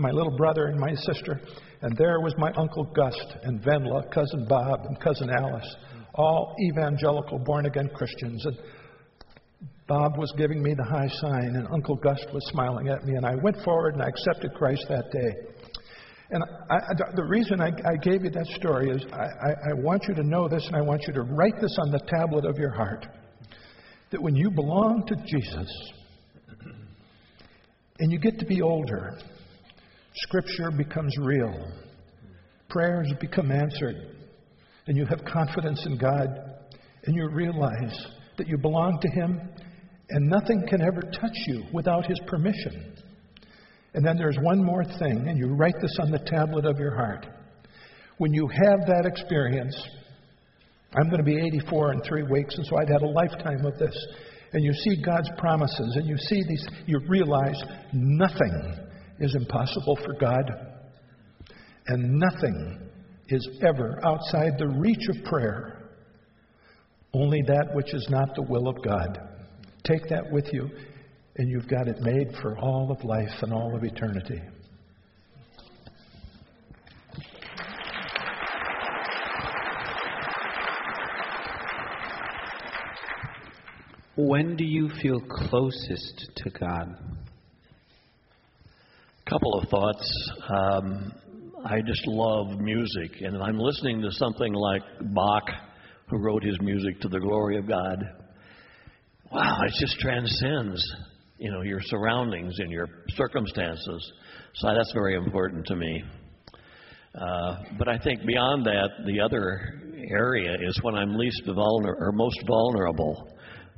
My 0.00 0.10
little 0.10 0.34
brother 0.34 0.68
and 0.68 0.80
my 0.80 0.94
sister. 0.94 1.40
And 1.82 1.94
there 1.96 2.20
was 2.20 2.34
my 2.38 2.50
Uncle 2.52 2.84
Gust 2.84 3.36
and 3.42 3.60
Venla, 3.60 4.10
Cousin 4.10 4.46
Bob, 4.48 4.86
and 4.86 4.98
Cousin 4.98 5.28
Alice, 5.28 5.76
all 6.14 6.54
evangelical, 6.70 7.38
born 7.38 7.66
again 7.66 7.90
Christians. 7.94 8.44
And 8.46 8.58
Bob 9.86 10.16
was 10.16 10.32
giving 10.38 10.62
me 10.62 10.72
the 10.72 10.84
high 10.84 11.08
sign, 11.20 11.54
and 11.54 11.68
Uncle 11.70 11.96
Gust 11.96 12.26
was 12.32 12.42
smiling 12.50 12.88
at 12.88 13.04
me. 13.04 13.14
And 13.16 13.26
I 13.26 13.34
went 13.42 13.56
forward 13.62 13.94
and 13.94 14.02
I 14.02 14.08
accepted 14.08 14.54
Christ 14.54 14.86
that 14.88 15.10
day. 15.12 15.50
And 16.30 16.44
I, 16.70 16.76
I, 16.76 17.16
the 17.16 17.24
reason 17.24 17.60
I, 17.60 17.68
I, 17.84 17.96
gave 17.96 18.22
you 18.22 18.30
that 18.30 18.46
story 18.54 18.88
is 18.88 19.04
I, 19.12 19.70
I 19.70 19.74
want 19.74 20.04
you 20.06 20.14
to 20.14 20.22
know 20.22 20.48
this, 20.48 20.64
and 20.66 20.76
I 20.76 20.80
want 20.80 21.02
you 21.06 21.12
to 21.12 21.22
write 21.22 21.60
this 21.60 21.76
on 21.78 21.90
the 21.90 21.98
tablet 22.06 22.46
of 22.46 22.56
your 22.56 22.70
heart. 22.70 23.04
That 24.12 24.22
when 24.22 24.34
you 24.34 24.50
belong 24.50 25.04
to 25.08 25.16
Jesus 25.26 25.68
and 27.98 28.12
you 28.12 28.18
get 28.18 28.38
to 28.38 28.46
be 28.46 28.62
older, 28.62 29.18
Scripture 30.14 30.70
becomes 30.76 31.14
real, 31.20 31.72
prayers 32.68 33.12
become 33.20 33.52
answered, 33.52 34.16
and 34.86 34.96
you 34.96 35.06
have 35.06 35.24
confidence 35.24 35.84
in 35.86 35.96
God, 35.98 36.26
and 37.04 37.14
you 37.14 37.28
realize 37.30 38.06
that 38.36 38.48
you 38.48 38.58
belong 38.58 38.98
to 39.00 39.08
Him, 39.10 39.40
and 40.10 40.28
nothing 40.28 40.66
can 40.68 40.82
ever 40.82 41.00
touch 41.00 41.36
you 41.46 41.62
without 41.72 42.06
His 42.06 42.18
permission. 42.26 42.96
And 43.94 44.04
then 44.04 44.16
there's 44.16 44.36
one 44.42 44.64
more 44.64 44.84
thing, 44.84 45.28
and 45.28 45.38
you 45.38 45.54
write 45.54 45.74
this 45.80 45.96
on 46.00 46.10
the 46.10 46.18
tablet 46.18 46.64
of 46.64 46.78
your 46.78 46.94
heart. 46.94 47.26
When 48.18 48.32
you 48.32 48.48
have 48.48 48.86
that 48.86 49.06
experience, 49.06 49.76
I'm 50.94 51.08
going 51.08 51.18
to 51.18 51.24
be 51.24 51.38
84 51.38 51.92
in 51.92 52.02
three 52.02 52.24
weeks, 52.24 52.56
and 52.56 52.66
so 52.66 52.76
I'd 52.78 52.88
had 52.88 53.02
a 53.02 53.08
lifetime 53.08 53.64
of 53.64 53.78
this. 53.78 53.96
And 54.52 54.64
you 54.64 54.72
see 54.72 55.02
God's 55.02 55.30
promises, 55.38 55.96
and 55.96 56.06
you 56.08 56.16
see 56.16 56.42
these, 56.48 56.66
you 56.86 57.00
realize 57.08 57.60
nothing 57.92 58.89
is 59.20 59.34
impossible 59.34 59.96
for 60.04 60.14
God, 60.20 60.50
and 61.86 62.18
nothing 62.18 62.90
is 63.28 63.48
ever 63.66 64.00
outside 64.04 64.58
the 64.58 64.68
reach 64.68 65.08
of 65.08 65.24
prayer. 65.24 65.90
Only 67.12 67.42
that 67.46 67.74
which 67.74 67.92
is 67.94 68.06
not 68.10 68.34
the 68.34 68.42
will 68.42 68.68
of 68.68 68.76
God. 68.84 69.18
Take 69.84 70.08
that 70.08 70.30
with 70.30 70.52
you 70.52 70.70
and 71.36 71.48
you've 71.48 71.68
got 71.68 71.88
it 71.88 71.96
made 72.00 72.36
for 72.42 72.58
all 72.58 72.90
of 72.90 73.02
life 73.04 73.42
and 73.42 73.52
all 73.52 73.74
of 73.74 73.82
eternity. 73.82 74.40
When 84.16 84.54
do 84.56 84.64
you 84.66 84.90
feel 85.00 85.20
closest 85.20 86.30
to 86.36 86.50
God? 86.50 86.94
Couple 89.30 89.54
of 89.60 89.68
thoughts. 89.68 90.30
Um, 90.48 91.12
I 91.64 91.80
just 91.86 92.04
love 92.08 92.58
music, 92.58 93.12
and 93.20 93.40
I'm 93.40 93.60
listening 93.60 94.02
to 94.02 94.10
something 94.10 94.52
like 94.52 94.82
Bach, 95.14 95.44
who 96.08 96.18
wrote 96.18 96.42
his 96.42 96.60
music 96.60 97.00
to 97.02 97.08
the 97.08 97.20
glory 97.20 97.56
of 97.56 97.68
God. 97.68 98.02
Wow, 99.30 99.56
it 99.64 99.72
just 99.78 100.00
transcends 100.00 100.84
you 101.38 101.52
know, 101.52 101.62
your 101.62 101.78
surroundings 101.80 102.58
and 102.58 102.72
your 102.72 102.88
circumstances. 103.10 104.12
So 104.56 104.74
that's 104.74 104.92
very 104.92 105.14
important 105.14 105.64
to 105.66 105.76
me. 105.76 106.02
Uh, 107.14 107.54
but 107.78 107.86
I 107.86 107.98
think 107.98 108.26
beyond 108.26 108.66
that, 108.66 108.88
the 109.06 109.20
other 109.20 109.80
area 110.10 110.56
is 110.60 110.76
when 110.82 110.96
I'm 110.96 111.14
least 111.14 111.42
vulnerable 111.46 112.02
or 112.02 112.10
most 112.10 112.40
vulnerable. 112.48 113.28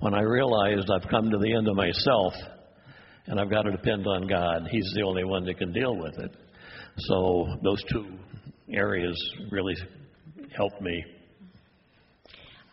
When 0.00 0.14
I 0.14 0.22
realized 0.22 0.88
I've 0.90 1.10
come 1.10 1.30
to 1.30 1.36
the 1.36 1.54
end 1.54 1.68
of 1.68 1.76
myself 1.76 2.32
and 3.26 3.40
I've 3.40 3.50
got 3.50 3.62
to 3.62 3.70
depend 3.70 4.06
on 4.06 4.26
God. 4.26 4.66
He's 4.70 4.92
the 4.94 5.02
only 5.02 5.24
one 5.24 5.44
that 5.46 5.58
can 5.58 5.72
deal 5.72 5.96
with 5.96 6.18
it. 6.18 6.30
So 6.98 7.46
those 7.62 7.82
two 7.90 8.06
areas 8.72 9.16
really 9.50 9.74
help 10.56 10.72
me. 10.80 11.04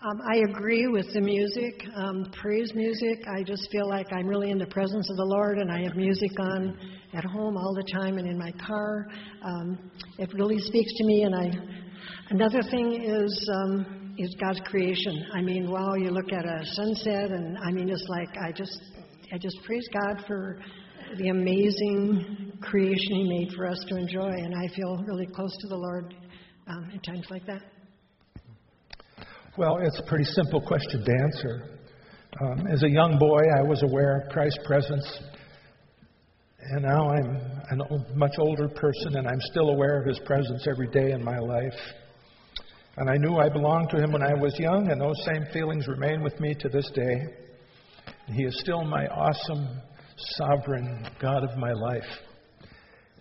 Um, 0.02 0.22
I 0.32 0.38
agree 0.50 0.88
with 0.88 1.14
the 1.14 1.20
music, 1.20 1.84
um, 1.94 2.32
praise 2.42 2.72
music. 2.74 3.20
I 3.28 3.44
just 3.44 3.70
feel 3.70 3.88
like 3.90 4.08
I'm 4.14 4.28
really 4.28 4.50
in 4.50 4.58
the 4.58 4.68
presence 4.68 5.10
of 5.10 5.18
the 5.18 5.26
Lord, 5.26 5.58
and 5.58 5.70
I 5.70 5.82
have 5.82 5.98
music 5.98 6.32
on 6.40 6.78
at 7.14 7.26
home 7.26 7.58
all 7.58 7.76
the 7.76 7.84
time 7.92 8.18
and 8.18 8.26
in 8.26 8.38
my 8.38 8.54
car. 8.66 9.08
Um, 9.44 9.92
it 10.18 10.34
really 10.34 10.58
speaks 10.58 10.94
to 10.94 11.04
me. 11.06 11.24
And 11.24 11.36
I, 11.36 11.52
another 12.30 12.62
thing 12.72 13.04
is 13.04 13.50
um, 13.62 14.16
is 14.18 14.34
God's 14.40 14.62
creation. 14.62 15.26
I 15.34 15.42
mean, 15.42 15.70
wow, 15.70 15.96
you 15.96 16.12
look 16.12 16.32
at 16.32 16.46
a 16.46 16.60
sunset, 16.64 17.32
and 17.32 17.58
I 17.58 17.72
mean, 17.72 17.90
it's 17.90 18.06
like 18.08 18.30
I 18.42 18.54
just 18.54 18.80
I 19.32 19.38
just 19.38 19.58
praise 19.64 19.88
God 19.94 20.26
for 20.26 20.58
the 21.18 21.30
amazing 21.30 22.52
creation 22.62 23.12
He 23.12 23.30
made 23.30 23.56
for 23.56 23.68
us 23.68 23.78
to 23.90 23.96
enjoy, 23.96 24.28
and 24.28 24.56
I 24.56 24.74
feel 24.76 24.98
really 25.06 25.28
close 25.28 25.56
to 25.60 25.68
the 25.68 25.76
Lord 25.76 26.16
um, 26.68 26.90
at 26.96 27.04
times 27.04 27.28
like 27.30 27.46
that. 27.46 27.62
Well, 29.56 29.78
it's 29.84 30.00
a 30.00 30.04
pretty 30.08 30.24
simple 30.24 30.62
question 30.62 31.06
to 31.06 31.12
answer. 31.12 31.80
Um, 32.42 32.68
as 32.68 32.82
a 32.82 32.90
young 32.90 33.20
boy, 33.20 33.42
I 33.56 33.62
was 33.62 33.84
aware 33.84 34.22
of 34.22 34.30
Christ's 34.30 34.60
presence. 34.66 35.20
And 36.72 36.84
now 36.84 37.10
I'm 37.10 37.82
a 37.82 38.16
much 38.16 38.34
older 38.40 38.68
person, 38.68 39.18
and 39.18 39.28
I'm 39.28 39.42
still 39.52 39.70
aware 39.70 40.02
of 40.02 40.08
His 40.08 40.20
presence 40.26 40.66
every 40.68 40.88
day 40.88 41.12
in 41.12 41.24
my 41.24 41.38
life. 41.38 41.80
And 42.98 43.10
I 43.10 43.18
knew 43.18 43.38
I 43.38 43.48
belonged 43.50 43.92
to 43.92 43.98
Him 43.98 44.12
when 44.12 44.24
I 44.24 44.34
was 44.34 44.58
young, 44.58 44.90
and 44.90 45.00
those 45.00 45.24
same 45.26 45.46
feelings 45.54 45.88
remain 45.88 46.24
with 46.24 46.40
me 46.40 46.56
to 46.56 46.70
this 46.70 46.90
day. 46.96 47.49
He 48.34 48.44
is 48.44 48.60
still 48.60 48.84
my 48.84 49.08
awesome, 49.08 49.82
sovereign 50.38 51.08
God 51.20 51.44
of 51.44 51.58
my 51.58 51.74
life, 51.74 52.10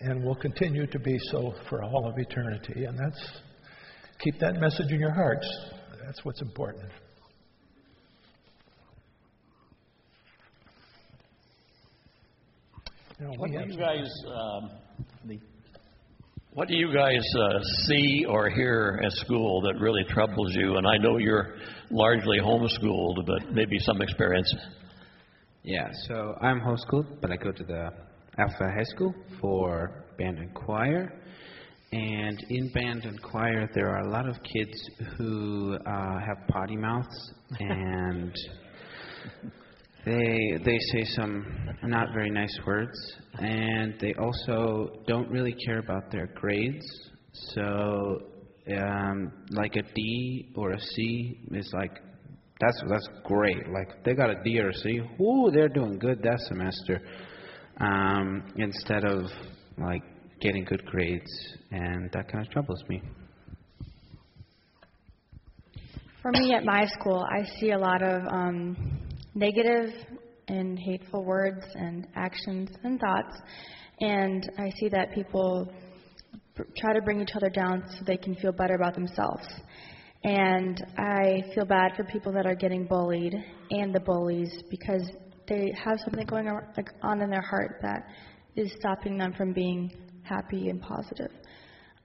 and 0.01 0.23
will 0.25 0.37
continue 0.37 0.87
to 0.87 0.99
be 0.99 1.17
so 1.31 1.55
for 1.69 1.83
all 1.83 2.09
of 2.09 2.19
eternity. 2.19 2.85
And 2.85 2.99
that's 2.99 3.29
keep 4.21 4.39
that 4.41 4.55
message 4.61 4.91
in 4.91 5.01
your 5.01 5.15
hearts. 5.15 5.47
That's 6.05 6.25
what's 6.25 6.43
important. 6.43 6.91
what 13.37 13.51
do 13.51 13.59
you 13.59 13.77
guys 13.77 14.09
um, 14.29 14.71
what 16.53 16.67
do 16.67 16.75
you 16.75 16.93
guys 16.93 17.23
uh, 17.37 17.59
see 17.87 18.25
or 18.29 18.49
hear 18.51 19.01
at 19.05 19.13
school 19.13 19.61
that 19.63 19.79
really 19.79 20.03
troubles 20.09 20.55
you? 20.55 20.77
And 20.77 20.87
I 20.87 20.97
know 20.97 21.19
you're 21.19 21.57
largely 21.91 22.39
homeschooled, 22.41 23.27
but 23.27 23.53
maybe 23.53 23.79
some 23.81 24.03
experience. 24.03 24.53
Yeah, 25.65 25.91
so 26.07 26.37
I'm 26.41 26.61
homeschooled, 26.61 27.21
but 27.21 27.33
I 27.33 27.37
go 27.37 27.51
to 27.51 27.65
the 27.65 27.91
Alpha 28.39 28.71
High 28.71 28.85
School 28.95 29.13
for 29.41 30.05
band 30.17 30.39
and 30.39 30.55
choir. 30.55 31.13
And 31.91 32.45
in 32.51 32.71
band 32.73 33.05
and 33.05 33.21
choir, 33.23 33.69
there 33.75 33.89
are 33.89 34.07
a 34.07 34.11
lot 34.11 34.29
of 34.29 34.37
kids 34.45 34.91
who 35.17 35.77
uh, 35.85 36.21
have 36.21 36.47
potty 36.49 36.77
mouths, 36.77 37.33
and 37.59 38.33
they 40.05 40.59
they 40.65 40.79
say 40.93 41.05
some 41.17 41.45
not 41.83 42.13
very 42.13 42.31
nice 42.31 42.57
words, 42.67 42.97
and 43.39 43.95
they 44.01 44.15
also 44.15 45.01
don't 45.07 45.29
really 45.31 45.55
care 45.67 45.79
about 45.79 46.11
their 46.13 46.27
grades. 46.35 46.85
So, 47.55 48.23
um, 48.77 49.33
like 49.51 49.77
a 49.77 49.83
D 49.83 50.53
or 50.55 50.73
a 50.73 50.81
C 50.81 51.41
is 51.53 51.71
like 51.73 52.01
that's 52.61 52.83
that's 52.89 53.09
great. 53.25 53.69
Like 53.69 54.05
they 54.05 54.15
got 54.15 54.31
a 54.31 54.43
D 54.43 54.59
or 54.61 54.71
a 54.71 54.75
C, 54.75 55.01
ooh, 55.21 55.51
they're 55.53 55.69
doing 55.69 55.99
good 55.99 56.23
that 56.23 56.39
semester. 56.49 57.01
Um, 57.81 58.43
instead 58.57 59.05
of 59.05 59.31
like 59.79 60.03
getting 60.41 60.65
good 60.65 60.85
grades, 60.87 61.31
and 61.71 62.11
that 62.13 62.31
kind 62.31 62.45
of 62.45 62.51
troubles 62.53 62.83
me. 62.89 63.03
For 66.23 66.33
me 66.33 66.55
at 66.55 66.65
my 66.65 66.85
school, 66.87 67.25
I 67.31 67.45
see 67.61 67.71
a 67.71 67.79
lot 67.79 68.03
of 68.03 68.23
um, 68.33 69.01
negative 69.35 69.91
and 70.49 70.79
hateful 70.79 71.25
words 71.25 71.65
and 71.75 72.09
actions 72.17 72.71
and 72.83 72.99
thoughts, 72.99 73.37
and 74.01 74.51
I 74.59 74.71
see 74.81 74.89
that 74.89 75.13
people 75.13 75.73
try 76.77 76.93
to 76.93 77.01
bring 77.03 77.21
each 77.21 77.35
other 77.37 77.51
down 77.51 77.85
so 77.91 78.05
they 78.05 78.17
can 78.17 78.35
feel 78.37 78.53
better 78.53 78.75
about 78.75 78.95
themselves. 78.95 79.47
And 80.25 80.85
I 80.97 81.43
feel 81.55 81.65
bad 81.65 81.93
for 81.97 82.05
people 82.05 82.33
that 82.33 82.47
are 82.47 82.55
getting 82.55 82.87
bullied 82.87 83.35
and 83.71 83.95
the 83.95 84.01
bullies 84.01 84.63
because 84.71 85.09
they 85.49 85.73
have 85.85 85.99
something 86.05 86.27
going 86.27 86.49
on 87.03 87.21
in 87.23 87.31
their 87.31 87.43
heart 87.43 87.79
that 87.83 88.07
is 88.57 88.73
stopping 88.79 89.17
them 89.17 89.33
from 89.33 89.53
being 89.53 89.91
happy 90.23 90.69
and 90.69 90.83
positive. 90.83 91.31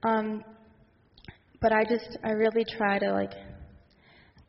Um, 0.04 0.42
but 1.60 1.72
I 1.72 1.84
just, 1.84 2.18
I 2.22 2.30
really 2.30 2.64
try 2.76 2.98
to 2.98 3.12
like, 3.12 3.32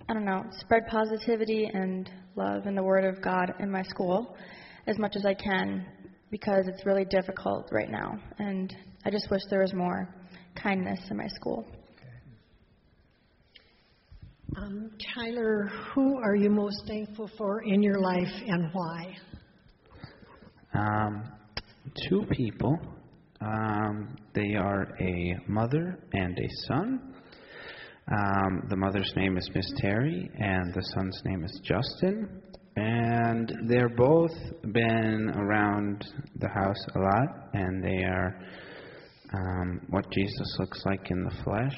I 0.07 0.13
don't 0.13 0.25
know, 0.25 0.43
spread 0.59 0.83
positivity 0.87 1.69
and 1.73 2.09
love 2.35 2.65
and 2.65 2.77
the 2.77 2.83
Word 2.83 3.05
of 3.05 3.23
God 3.23 3.53
in 3.59 3.71
my 3.71 3.83
school 3.83 4.35
as 4.87 4.99
much 4.99 5.15
as 5.15 5.25
I 5.25 5.33
can 5.33 5.85
because 6.29 6.65
it's 6.67 6.85
really 6.85 7.05
difficult 7.05 7.69
right 7.71 7.89
now. 7.89 8.19
And 8.37 8.75
I 9.05 9.09
just 9.09 9.31
wish 9.31 9.41
there 9.49 9.61
was 9.61 9.73
more 9.73 10.13
kindness 10.61 10.99
in 11.09 11.17
my 11.17 11.27
school. 11.27 11.65
Um, 14.57 14.89
Tyler, 15.13 15.69
who 15.93 16.17
are 16.17 16.35
you 16.35 16.49
most 16.49 16.83
thankful 16.87 17.29
for 17.37 17.63
in 17.63 17.83
your 17.83 17.99
life 17.99 18.41
and 18.47 18.69
why? 18.71 19.15
Um, 20.73 21.23
two 22.07 22.23
people. 22.31 22.77
Um, 23.41 24.15
they 24.33 24.55
are 24.55 24.95
a 25.01 25.35
mother 25.49 25.99
and 26.13 26.37
a 26.37 26.47
son. 26.67 27.15
Um, 28.07 28.63
the 28.69 28.77
mother's 28.77 29.11
name 29.17 29.37
is 29.37 29.49
Miss 29.53 29.69
Terry, 29.77 30.29
and 30.39 30.73
the 30.73 30.83
son's 30.93 31.21
name 31.25 31.43
is 31.43 31.59
Justin. 31.63 32.41
And 32.77 33.51
they're 33.67 33.89
both 33.89 34.31
been 34.71 35.33
around 35.35 36.05
the 36.39 36.49
house 36.49 36.85
a 36.95 36.99
lot, 36.99 37.49
and 37.53 37.83
they 37.83 38.03
are 38.03 38.39
um, 39.33 39.81
what 39.89 40.09
Jesus 40.11 40.55
looks 40.59 40.81
like 40.85 41.11
in 41.11 41.23
the 41.25 41.43
flesh. 41.43 41.77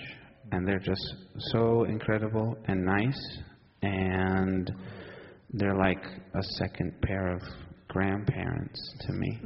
And 0.52 0.68
they're 0.68 0.80
just 0.80 1.16
so 1.52 1.84
incredible 1.84 2.58
and 2.68 2.86
nice, 2.86 3.38
and 3.82 4.72
they're 5.54 5.76
like 5.76 6.04
a 6.34 6.44
second 6.58 6.94
pair 7.02 7.34
of 7.34 7.42
grandparents 7.88 8.96
to 9.02 9.14
me. 9.14 9.40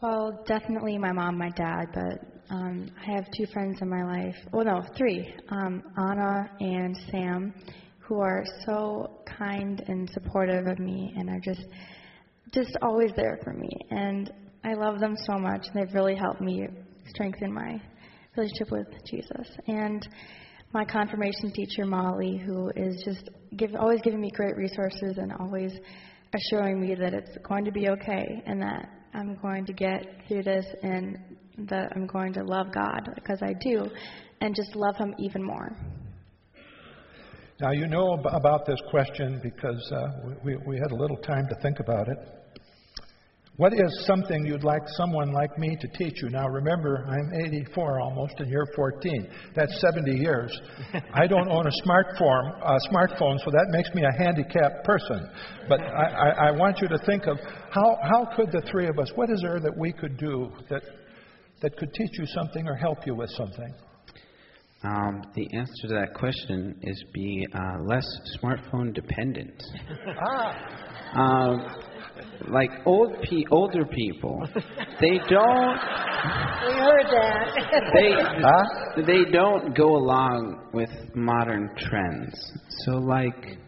Well, 0.00 0.44
definitely 0.46 0.96
my 0.96 1.12
mom, 1.12 1.38
my 1.38 1.50
dad, 1.50 1.86
but 1.92 2.38
um, 2.50 2.88
I 3.04 3.14
have 3.16 3.26
two 3.36 3.46
friends 3.52 3.78
in 3.82 3.88
my 3.88 4.04
life. 4.04 4.36
Oh 4.52 4.62
no, 4.62 4.82
three. 4.96 5.34
Um, 5.50 5.82
Anna 5.96 6.50
and 6.60 6.96
Sam, 7.10 7.52
who 7.98 8.20
are 8.20 8.44
so 8.64 9.20
kind 9.26 9.82
and 9.88 10.08
supportive 10.10 10.66
of 10.66 10.78
me, 10.78 11.12
and 11.16 11.28
are 11.28 11.40
just 11.40 11.66
just 12.54 12.76
always 12.80 13.10
there 13.16 13.38
for 13.42 13.52
me. 13.52 13.68
And 13.90 14.32
I 14.64 14.74
love 14.74 15.00
them 15.00 15.16
so 15.26 15.38
much. 15.38 15.66
And 15.66 15.74
they've 15.74 15.94
really 15.94 16.14
helped 16.14 16.40
me 16.40 16.68
strengthen 17.10 17.52
my 17.52 17.80
relationship 18.36 18.70
with 18.70 18.86
Jesus. 19.04 19.48
And 19.66 20.06
my 20.72 20.84
confirmation 20.84 21.52
teacher 21.52 21.84
Molly, 21.86 22.42
who 22.44 22.70
is 22.76 23.02
just 23.04 23.30
give, 23.56 23.74
always 23.74 24.00
giving 24.02 24.20
me 24.20 24.30
great 24.34 24.56
resources 24.56 25.16
and 25.16 25.32
always 25.40 25.72
assuring 26.34 26.80
me 26.80 26.94
that 26.94 27.14
it's 27.14 27.36
going 27.46 27.64
to 27.64 27.72
be 27.72 27.88
okay 27.88 28.42
and 28.46 28.60
that 28.60 28.88
I'm 29.14 29.36
going 29.40 29.64
to 29.66 29.72
get 29.72 30.06
through 30.28 30.42
this 30.42 30.66
and 30.82 31.18
that 31.68 31.92
I'm 31.94 32.06
going 32.06 32.32
to 32.34 32.44
love 32.44 32.72
God 32.72 33.10
because 33.14 33.40
I 33.42 33.54
do, 33.60 33.90
and 34.40 34.54
just 34.54 34.76
love 34.76 34.96
Him 34.96 35.14
even 35.18 35.42
more. 35.42 35.76
Now, 37.60 37.72
you 37.72 37.88
know 37.88 38.12
about 38.12 38.66
this 38.66 38.78
question 38.90 39.40
because 39.42 39.92
uh, 39.92 40.36
we, 40.44 40.56
we 40.64 40.78
had 40.78 40.92
a 40.92 40.94
little 40.94 41.16
time 41.16 41.48
to 41.48 41.56
think 41.60 41.80
about 41.80 42.08
it. 42.08 42.37
What 43.58 43.72
is 43.72 44.04
something 44.06 44.46
you'd 44.46 44.62
like 44.62 44.82
someone 44.96 45.32
like 45.32 45.58
me 45.58 45.76
to 45.80 45.88
teach 45.98 46.22
you? 46.22 46.30
Now, 46.30 46.46
remember, 46.46 47.04
I'm 47.08 47.44
84 47.44 48.00
almost, 48.00 48.34
and 48.38 48.48
you're 48.48 48.68
14. 48.76 49.28
That's 49.56 49.80
70 49.80 50.12
years. 50.12 50.56
I 51.12 51.26
don't 51.26 51.50
own 51.50 51.66
a 51.66 51.70
smartphone, 51.84 52.56
a 52.62 52.78
smartphone, 52.88 53.36
so 53.44 53.50
that 53.50 53.66
makes 53.70 53.92
me 53.96 54.04
a 54.04 54.16
handicapped 54.16 54.84
person. 54.84 55.28
But 55.68 55.80
I, 55.80 55.84
I, 55.84 56.48
I 56.48 56.50
want 56.52 56.78
you 56.80 56.86
to 56.86 56.98
think 57.04 57.26
of 57.26 57.36
how, 57.70 57.98
how 58.08 58.28
could 58.36 58.52
the 58.52 58.62
three 58.70 58.86
of 58.86 58.96
us, 59.00 59.10
what 59.16 59.28
is 59.28 59.40
there 59.42 59.58
that 59.58 59.76
we 59.76 59.92
could 59.92 60.16
do 60.18 60.52
that, 60.70 60.82
that 61.60 61.76
could 61.78 61.92
teach 61.94 62.12
you 62.12 62.26
something 62.26 62.64
or 62.68 62.76
help 62.76 62.98
you 63.06 63.16
with 63.16 63.30
something? 63.30 63.74
Um, 64.84 65.22
the 65.34 65.52
answer 65.52 65.88
to 65.88 65.94
that 65.94 66.14
question 66.14 66.78
is 66.82 67.04
be 67.12 67.44
uh, 67.52 67.82
less 67.82 68.06
smartphone 68.40 68.94
dependent. 68.94 69.60
ah. 70.24 70.78
Um, 71.14 71.87
like 72.48 72.70
old 72.86 73.20
pe- 73.22 73.44
older 73.50 73.84
people, 73.84 74.40
they 75.00 75.18
don't. 75.28 75.78
We 76.66 76.72
heard 76.74 77.06
that. 77.10 77.90
they 77.94 78.12
huh? 78.42 79.02
they 79.06 79.30
don't 79.30 79.76
go 79.76 79.96
along 79.96 80.70
with 80.72 80.90
modern 81.14 81.70
trends. 81.76 82.34
So 82.84 82.92
like 82.98 83.58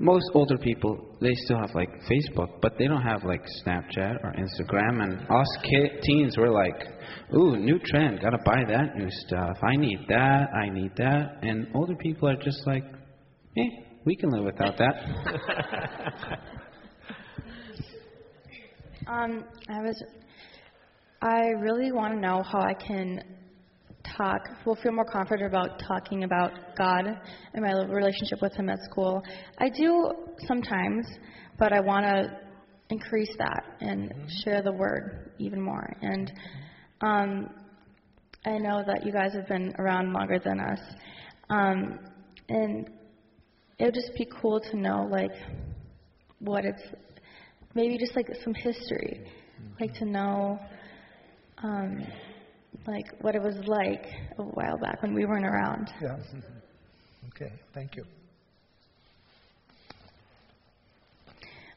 most 0.00 0.30
older 0.32 0.56
people, 0.56 1.16
they 1.20 1.34
still 1.44 1.58
have 1.58 1.74
like 1.74 1.90
Facebook, 2.10 2.48
but 2.62 2.72
they 2.78 2.86
don't 2.86 3.02
have 3.02 3.22
like 3.24 3.42
Snapchat 3.64 4.24
or 4.24 4.32
Instagram. 4.32 5.02
And 5.02 5.20
us 5.30 5.58
ki- 5.62 6.00
teens, 6.02 6.36
we're 6.38 6.50
like, 6.50 6.80
ooh, 7.36 7.56
new 7.56 7.78
trend, 7.84 8.20
gotta 8.20 8.38
buy 8.44 8.64
that 8.66 8.96
new 8.96 9.10
stuff. 9.26 9.58
I 9.62 9.76
need 9.76 9.98
that, 10.08 10.48
I 10.54 10.70
need 10.70 10.92
that. 10.96 11.40
And 11.42 11.68
older 11.74 11.94
people 11.96 12.28
are 12.30 12.36
just 12.36 12.66
like, 12.66 12.84
eh, 13.58 13.70
we 14.06 14.16
can 14.16 14.30
live 14.30 14.44
without 14.44 14.78
that. 14.78 16.38
Um, 19.10 19.44
I 19.68 19.80
was. 19.80 20.00
I 21.20 21.48
really 21.60 21.90
want 21.90 22.14
to 22.14 22.20
know 22.20 22.44
how 22.44 22.60
I 22.60 22.74
can 22.74 23.20
talk. 24.16 24.40
Will 24.64 24.76
feel 24.76 24.92
more 24.92 25.04
confident 25.04 25.52
about 25.52 25.80
talking 25.80 26.22
about 26.22 26.52
God 26.78 27.06
and 27.52 27.64
my 27.64 27.72
relationship 27.88 28.40
with 28.40 28.54
Him 28.54 28.68
at 28.70 28.78
school. 28.88 29.20
I 29.58 29.68
do 29.68 30.12
sometimes, 30.46 31.08
but 31.58 31.72
I 31.72 31.80
want 31.80 32.04
to 32.06 32.38
increase 32.90 33.34
that 33.38 33.64
and 33.80 34.14
share 34.44 34.62
the 34.62 34.70
Word 34.70 35.32
even 35.40 35.60
more. 35.60 35.92
And 36.02 36.32
um, 37.00 37.50
I 38.46 38.58
know 38.58 38.84
that 38.86 39.04
you 39.04 39.10
guys 39.10 39.32
have 39.34 39.48
been 39.48 39.74
around 39.80 40.12
longer 40.12 40.38
than 40.38 40.60
us, 40.60 40.80
um, 41.48 41.98
and 42.48 42.88
it 43.80 43.86
would 43.86 43.94
just 43.94 44.14
be 44.16 44.28
cool 44.40 44.60
to 44.70 44.76
know 44.76 45.08
like 45.10 45.32
what 46.38 46.64
it's 46.64 46.82
maybe 47.74 47.98
just 47.98 48.16
like 48.16 48.26
some 48.42 48.54
history, 48.54 49.26
like 49.80 49.92
to 49.94 50.04
know, 50.04 50.58
um, 51.62 52.04
like 52.86 53.06
what 53.20 53.34
it 53.34 53.42
was 53.42 53.56
like 53.66 54.06
a 54.38 54.42
while 54.42 54.78
back 54.78 55.02
when 55.02 55.14
we 55.14 55.24
weren't 55.24 55.46
around. 55.46 55.90
Yeah. 56.00 56.16
Okay. 57.28 57.52
Thank 57.74 57.96
you. 57.96 58.04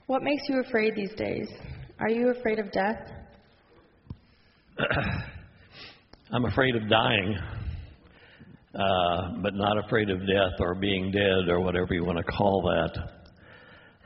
What 0.08 0.21
makes 0.21 0.43
you 0.49 0.62
afraid 0.62 0.95
these 0.95 1.13
days? 1.15 1.47
Are 1.99 2.10
you 2.10 2.32
afraid 2.32 2.60
of 2.60 2.71
death? 2.71 2.99
I'm 6.32 6.45
afraid 6.45 6.75
of 6.75 6.89
dying, 6.89 7.38
uh, 8.73 9.34
but 9.41 9.53
not 9.53 9.77
afraid 9.86 10.10
of 10.10 10.19
death 10.19 10.60
or 10.60 10.75
being 10.75 11.12
dead 11.12 11.47
or 11.47 11.62
whatever 11.62 11.93
you 11.93 12.03
want 12.03 12.17
to 12.17 12.23
call 12.23 12.62
that. 12.63 13.22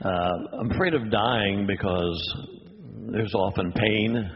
Uh, 0.04 0.32
I'm 0.60 0.70
afraid 0.70 0.94
of 0.94 1.10
dying 1.10 1.66
because 1.66 2.34
there's 3.10 3.34
often 3.34 3.72
pain, 3.72 4.30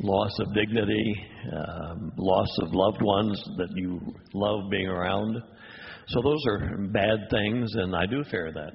loss 0.00 0.36
of 0.40 0.52
dignity, 0.52 1.26
um, 1.52 2.12
loss 2.16 2.48
of 2.62 2.70
loved 2.72 3.00
ones 3.00 3.40
that 3.56 3.68
you 3.76 4.00
love 4.34 4.68
being 4.68 4.88
around. 4.88 5.40
So 6.08 6.20
those 6.22 6.44
are 6.48 6.76
bad 6.88 7.18
things, 7.30 7.72
and 7.76 7.94
I 7.94 8.06
do 8.06 8.24
fear 8.32 8.50
that. 8.52 8.72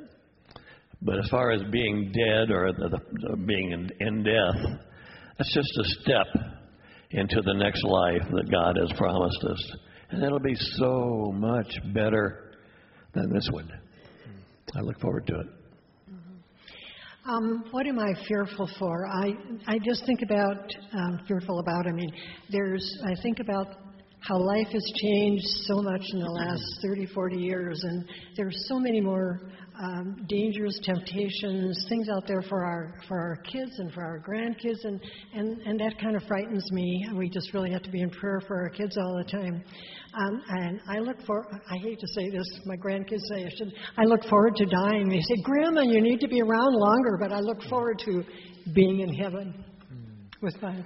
But 1.01 1.19
as 1.19 1.27
far 1.29 1.51
as 1.51 1.61
being 1.69 2.13
dead 2.13 2.49
or 2.49 2.71
the, 2.71 2.97
the, 3.11 3.35
being 3.35 3.71
in, 3.71 3.91
in 3.99 4.23
death, 4.23 4.79
that's 5.37 5.53
just 5.53 5.79
a 5.79 5.83
step 6.01 6.27
into 7.11 7.41
the 7.41 7.55
next 7.55 7.83
life 7.83 8.23
that 8.31 8.49
God 8.49 8.77
has 8.79 8.97
promised 8.97 9.43
us. 9.43 9.71
And 10.11 10.23
it'll 10.23 10.39
be 10.39 10.55
so 10.77 11.33
much 11.35 11.67
better 11.93 12.53
than 13.13 13.33
this 13.33 13.49
one. 13.51 13.69
I 14.77 14.79
look 14.79 14.97
forward 15.01 15.27
to 15.27 15.39
it. 15.41 15.47
Um, 17.27 17.63
what 17.71 17.87
am 17.87 17.97
I 17.97 18.13
fearful 18.27 18.69
for? 18.77 19.07
I 19.07 19.33
I 19.67 19.79
just 19.79 20.05
think 20.05 20.21
about 20.21 20.71
um, 20.93 21.19
fearful 21.27 21.59
about. 21.59 21.87
I 21.87 21.91
mean, 21.91 22.11
there's 22.51 22.87
I 23.03 23.19
think 23.23 23.39
about 23.39 23.67
how 24.19 24.37
life 24.37 24.67
has 24.71 24.93
changed 25.01 25.45
so 25.65 25.81
much 25.81 26.03
in 26.13 26.19
the 26.19 26.29
last 26.29 26.63
30, 26.83 27.07
40 27.07 27.37
years, 27.37 27.79
and 27.83 28.05
there's 28.37 28.55
so 28.67 28.79
many 28.79 29.01
more 29.01 29.41
um, 29.81 30.25
dangers, 30.27 30.79
temptations, 30.83 31.85
things 31.89 32.07
out 32.09 32.23
there 32.27 32.41
for 32.41 32.63
our 32.63 32.95
for 33.07 33.19
our 33.19 33.35
kids 33.37 33.71
and 33.77 33.91
for 33.93 34.03
our 34.03 34.19
grandkids, 34.19 34.83
and 34.83 34.99
and 35.33 35.61
and 35.61 35.79
that 35.79 35.99
kind 35.99 36.15
of 36.15 36.23
frightens 36.23 36.71
me. 36.71 37.07
We 37.15 37.29
just 37.29 37.53
really 37.53 37.71
have 37.71 37.83
to 37.83 37.91
be 37.91 38.01
in 38.01 38.09
prayer 38.09 38.41
for 38.47 38.61
our 38.61 38.69
kids 38.69 38.97
all 38.97 39.17
the 39.17 39.29
time. 39.29 39.63
Um, 40.17 40.41
and 40.47 40.79
I 40.87 40.99
look 40.99 41.17
for, 41.25 41.45
I 41.69 41.77
hate 41.77 41.99
to 41.99 42.07
say 42.15 42.29
this, 42.29 42.47
my 42.65 42.77
grandkids 42.77 43.19
say 43.33 43.43
I 43.43 43.49
should, 43.57 43.73
I 43.97 44.03
look 44.05 44.23
forward 44.29 44.55
to 44.55 44.65
dying. 44.65 45.09
They 45.09 45.19
say, 45.19 45.35
Grandma, 45.43 45.81
you 45.81 45.99
need 46.01 46.21
to 46.21 46.29
be 46.29 46.41
around 46.41 46.73
longer, 46.73 47.17
but 47.19 47.33
I 47.33 47.39
look 47.41 47.61
forward 47.63 47.99
to 48.05 48.23
being 48.73 49.01
in 49.01 49.13
heaven 49.13 49.65
with 50.41 50.55
my 50.61 50.83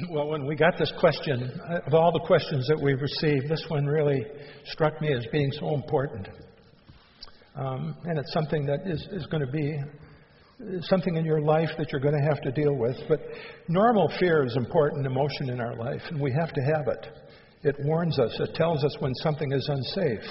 Well, 0.10 0.28
when 0.28 0.46
we 0.46 0.56
got 0.56 0.78
this 0.78 0.92
question, 0.98 1.42
of 1.86 1.94
all 1.94 2.12
the 2.12 2.26
questions 2.26 2.66
that 2.68 2.80
we've 2.82 3.00
received, 3.00 3.48
this 3.48 3.64
one 3.68 3.86
really 3.86 4.24
struck 4.64 5.00
me 5.00 5.12
as 5.12 5.26
being 5.32 5.50
so 5.58 5.74
important. 5.74 6.28
Um, 7.60 7.94
and 8.04 8.18
it's 8.18 8.32
something 8.32 8.64
that 8.64 8.86
is, 8.86 9.06
is 9.12 9.26
going 9.26 9.44
to 9.44 9.52
be 9.52 9.78
something 10.82 11.16
in 11.16 11.26
your 11.26 11.42
life 11.42 11.68
that 11.76 11.92
you're 11.92 12.00
going 12.00 12.18
to 12.18 12.26
have 12.26 12.40
to 12.40 12.50
deal 12.52 12.74
with. 12.74 12.96
But 13.06 13.20
normal 13.68 14.10
fear 14.18 14.46
is 14.46 14.56
important 14.56 15.06
emotion 15.06 15.50
in 15.50 15.60
our 15.60 15.76
life, 15.76 16.00
and 16.08 16.18
we 16.18 16.32
have 16.32 16.54
to 16.54 16.60
have 16.62 16.88
it. 16.88 17.06
It 17.62 17.76
warns 17.80 18.18
us, 18.18 18.34
it 18.40 18.54
tells 18.54 18.82
us 18.82 18.96
when 19.00 19.14
something 19.16 19.52
is 19.52 19.68
unsafe. 19.68 20.26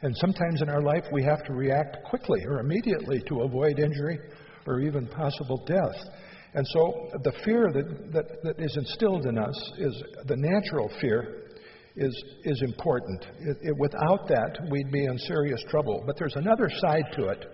And 0.00 0.16
sometimes 0.16 0.62
in 0.62 0.70
our 0.70 0.80
life, 0.80 1.04
we 1.12 1.22
have 1.24 1.44
to 1.44 1.52
react 1.52 1.98
quickly 2.04 2.40
or 2.46 2.60
immediately 2.60 3.20
to 3.28 3.42
avoid 3.42 3.78
injury 3.78 4.18
or 4.66 4.80
even 4.80 5.06
possible 5.08 5.62
death. 5.66 6.08
And 6.54 6.66
so 6.68 7.10
the 7.22 7.32
fear 7.44 7.70
that, 7.70 8.12
that, 8.14 8.42
that 8.42 8.58
is 8.58 8.74
instilled 8.78 9.26
in 9.26 9.36
us 9.36 9.72
is 9.76 10.02
the 10.24 10.36
natural 10.36 10.90
fear 11.02 11.49
is, 11.96 12.24
is 12.44 12.62
important. 12.62 13.26
It, 13.40 13.56
it, 13.62 13.76
without 13.78 14.28
that, 14.28 14.58
we'd 14.70 14.90
be 14.90 15.04
in 15.04 15.18
serious 15.18 15.62
trouble. 15.68 16.02
But 16.06 16.16
there's 16.18 16.36
another 16.36 16.70
side 16.80 17.04
to 17.16 17.28
it. 17.28 17.44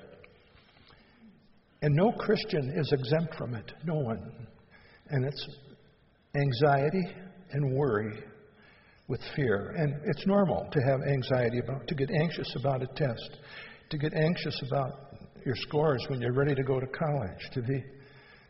And 1.82 1.94
no 1.94 2.12
Christian 2.12 2.72
is 2.76 2.92
exempt 2.92 3.34
from 3.36 3.54
it. 3.54 3.72
No 3.84 3.94
one. 3.94 4.46
And 5.10 5.24
it's 5.24 5.48
anxiety 6.34 7.04
and 7.52 7.76
worry 7.76 8.12
with 9.08 9.20
fear. 9.34 9.74
And 9.76 9.94
it's 10.04 10.26
normal 10.26 10.68
to 10.70 10.80
have 10.80 11.00
anxiety 11.08 11.58
about, 11.58 11.86
to 11.86 11.94
get 11.94 12.10
anxious 12.10 12.52
about 12.58 12.82
a 12.82 12.86
test, 12.96 13.38
to 13.90 13.98
get 13.98 14.12
anxious 14.14 14.60
about 14.66 14.92
your 15.44 15.54
scores 15.56 16.04
when 16.08 16.20
you're 16.20 16.32
ready 16.32 16.54
to 16.54 16.64
go 16.64 16.80
to 16.80 16.86
college, 16.86 17.50
to 17.52 17.62
be, 17.62 17.84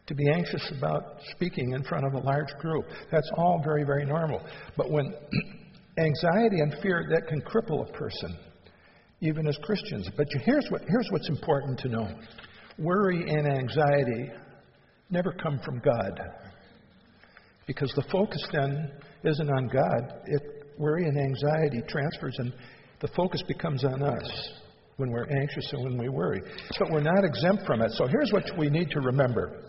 to 0.06 0.14
be 0.14 0.30
anxious 0.30 0.72
about 0.78 1.20
speaking 1.32 1.72
in 1.72 1.84
front 1.84 2.06
of 2.06 2.14
a 2.14 2.24
large 2.24 2.52
group. 2.58 2.86
That's 3.12 3.30
all 3.36 3.60
very, 3.62 3.84
very 3.84 4.06
normal. 4.06 4.40
But 4.76 4.90
when 4.90 5.12
anxiety 5.98 6.60
and 6.60 6.74
fear, 6.82 7.06
that 7.10 7.26
can 7.28 7.40
cripple 7.42 7.88
a 7.88 7.92
person, 7.92 8.36
even 9.20 9.46
as 9.46 9.56
Christians. 9.62 10.08
But 10.16 10.26
here's, 10.44 10.66
what, 10.70 10.82
here's 10.88 11.08
what's 11.10 11.28
important 11.28 11.78
to 11.80 11.88
know 11.88 12.08
worry 12.78 13.24
and 13.28 13.46
anxiety 13.46 14.30
never 15.10 15.32
come 15.32 15.58
from 15.64 15.80
God. 15.80 16.20
Because 17.66 17.92
the 17.96 18.04
focus 18.12 18.46
then 18.52 18.92
isn't 19.24 19.50
on 19.50 19.68
God. 19.68 20.20
It, 20.26 20.42
worry 20.78 21.04
and 21.04 21.18
anxiety 21.18 21.80
transfers, 21.88 22.36
and 22.38 22.52
the 23.00 23.08
focus 23.08 23.42
becomes 23.48 23.84
on 23.84 24.02
us 24.02 24.50
when 24.96 25.10
we're 25.10 25.26
anxious 25.40 25.68
and 25.72 25.84
when 25.84 25.98
we 25.98 26.08
worry. 26.08 26.40
But 26.78 26.90
we're 26.90 27.00
not 27.00 27.24
exempt 27.24 27.66
from 27.66 27.82
it. 27.82 27.90
So 27.92 28.06
here's 28.06 28.30
what 28.32 28.44
we 28.58 28.68
need 28.68 28.90
to 28.90 29.00
remember 29.00 29.62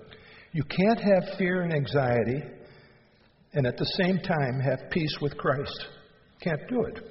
you 0.54 0.64
can't 0.64 1.00
have 1.00 1.38
fear 1.38 1.62
and 1.62 1.74
anxiety 1.74 2.42
and 3.54 3.66
at 3.66 3.78
the 3.78 3.86
same 3.98 4.18
time 4.20 4.60
have 4.60 4.90
peace 4.92 5.18
with 5.22 5.38
Christ. 5.38 5.88
Can't 6.42 6.68
do 6.70 6.84
it. 6.84 7.04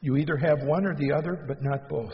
You 0.00 0.16
either 0.16 0.36
have 0.36 0.62
one 0.64 0.86
or 0.86 0.94
the 0.94 1.12
other, 1.12 1.44
but 1.48 1.62
not 1.62 1.88
both. 1.88 2.12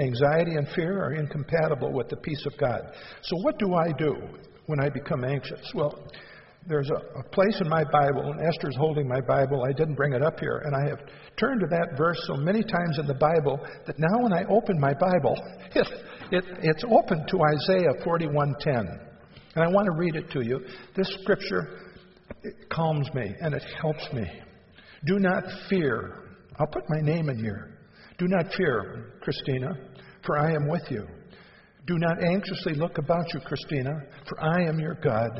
Anxiety 0.00 0.54
and 0.54 0.68
fear 0.74 1.02
are 1.02 1.14
incompatible 1.14 1.92
with 1.92 2.08
the 2.08 2.16
peace 2.16 2.44
of 2.46 2.56
God. 2.58 2.80
So, 3.22 3.36
what 3.42 3.58
do 3.58 3.74
I 3.74 3.92
do 3.98 4.16
when 4.66 4.80
I 4.80 4.88
become 4.88 5.24
anxious? 5.24 5.60
Well, 5.74 5.98
there's 6.66 6.90
a, 6.90 7.18
a, 7.18 7.22
place 7.30 7.60
in 7.60 7.68
my 7.68 7.82
Bible, 7.84 8.30
and 8.30 8.40
Esther's 8.46 8.76
holding 8.76 9.08
my 9.08 9.20
Bible. 9.20 9.64
I 9.64 9.72
didn't 9.72 9.94
bring 9.94 10.12
it 10.12 10.22
up 10.22 10.38
here, 10.38 10.62
and 10.64 10.76
I 10.76 10.88
have 10.88 11.00
turned 11.38 11.60
to 11.60 11.66
that 11.70 11.96
verse 11.96 12.18
so 12.26 12.36
many 12.36 12.62
times 12.62 12.98
in 12.98 13.06
the 13.06 13.14
Bible 13.14 13.58
that 13.86 13.98
now 13.98 14.22
when 14.22 14.32
I 14.32 14.44
open 14.50 14.78
my 14.78 14.92
Bible, 14.92 15.36
it, 15.74 15.88
it, 16.30 16.44
it's 16.62 16.84
open 16.84 17.26
to 17.26 17.38
Isaiah 17.54 18.04
41:10, 18.04 19.08
and 19.56 19.64
I 19.64 19.68
want 19.68 19.86
to 19.86 19.92
read 19.92 20.14
it 20.14 20.30
to 20.32 20.44
you. 20.44 20.60
This 20.94 21.08
scripture 21.22 21.88
calms 22.70 23.08
me 23.14 23.34
and 23.40 23.54
it 23.54 23.64
helps 23.80 24.12
me. 24.12 24.26
Do 25.06 25.18
not 25.18 25.44
fear. 25.68 26.24
I'll 26.58 26.66
put 26.66 26.82
my 26.88 27.00
name 27.00 27.28
in 27.28 27.38
here. 27.38 27.78
Do 28.18 28.26
not 28.28 28.52
fear, 28.54 29.12
Christina, 29.20 29.68
for 30.24 30.38
I 30.38 30.52
am 30.52 30.68
with 30.68 30.82
you. 30.90 31.06
Do 31.86 31.96
not 31.98 32.22
anxiously 32.22 32.74
look 32.74 32.98
about 32.98 33.32
you, 33.32 33.40
Christina, 33.40 33.92
for 34.28 34.42
I 34.42 34.62
am 34.68 34.78
your 34.78 34.94
God. 35.02 35.30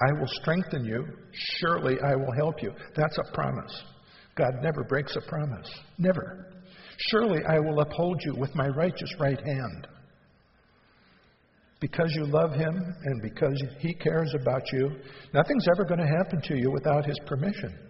I 0.00 0.12
will 0.12 0.28
strengthen 0.42 0.84
you. 0.84 1.04
Surely 1.58 1.96
I 2.04 2.14
will 2.14 2.32
help 2.36 2.62
you. 2.62 2.70
That's 2.94 3.16
a 3.18 3.32
promise. 3.34 3.82
God 4.36 4.52
never 4.62 4.84
breaks 4.84 5.16
a 5.16 5.22
promise. 5.22 5.68
Never. 5.98 6.52
Surely 7.10 7.40
I 7.48 7.58
will 7.58 7.80
uphold 7.80 8.20
you 8.24 8.34
with 8.36 8.54
my 8.54 8.68
righteous 8.68 9.10
right 9.18 9.40
hand. 9.40 9.88
Because 11.80 12.10
you 12.14 12.26
love 12.26 12.52
him 12.52 12.74
and 13.04 13.22
because 13.22 13.62
he 13.78 13.94
cares 13.94 14.32
about 14.40 14.62
you, 14.72 14.90
nothing's 15.32 15.66
ever 15.74 15.84
going 15.84 16.00
to 16.00 16.06
happen 16.06 16.40
to 16.42 16.56
you 16.56 16.70
without 16.70 17.04
his 17.04 17.18
permission. 17.26 17.85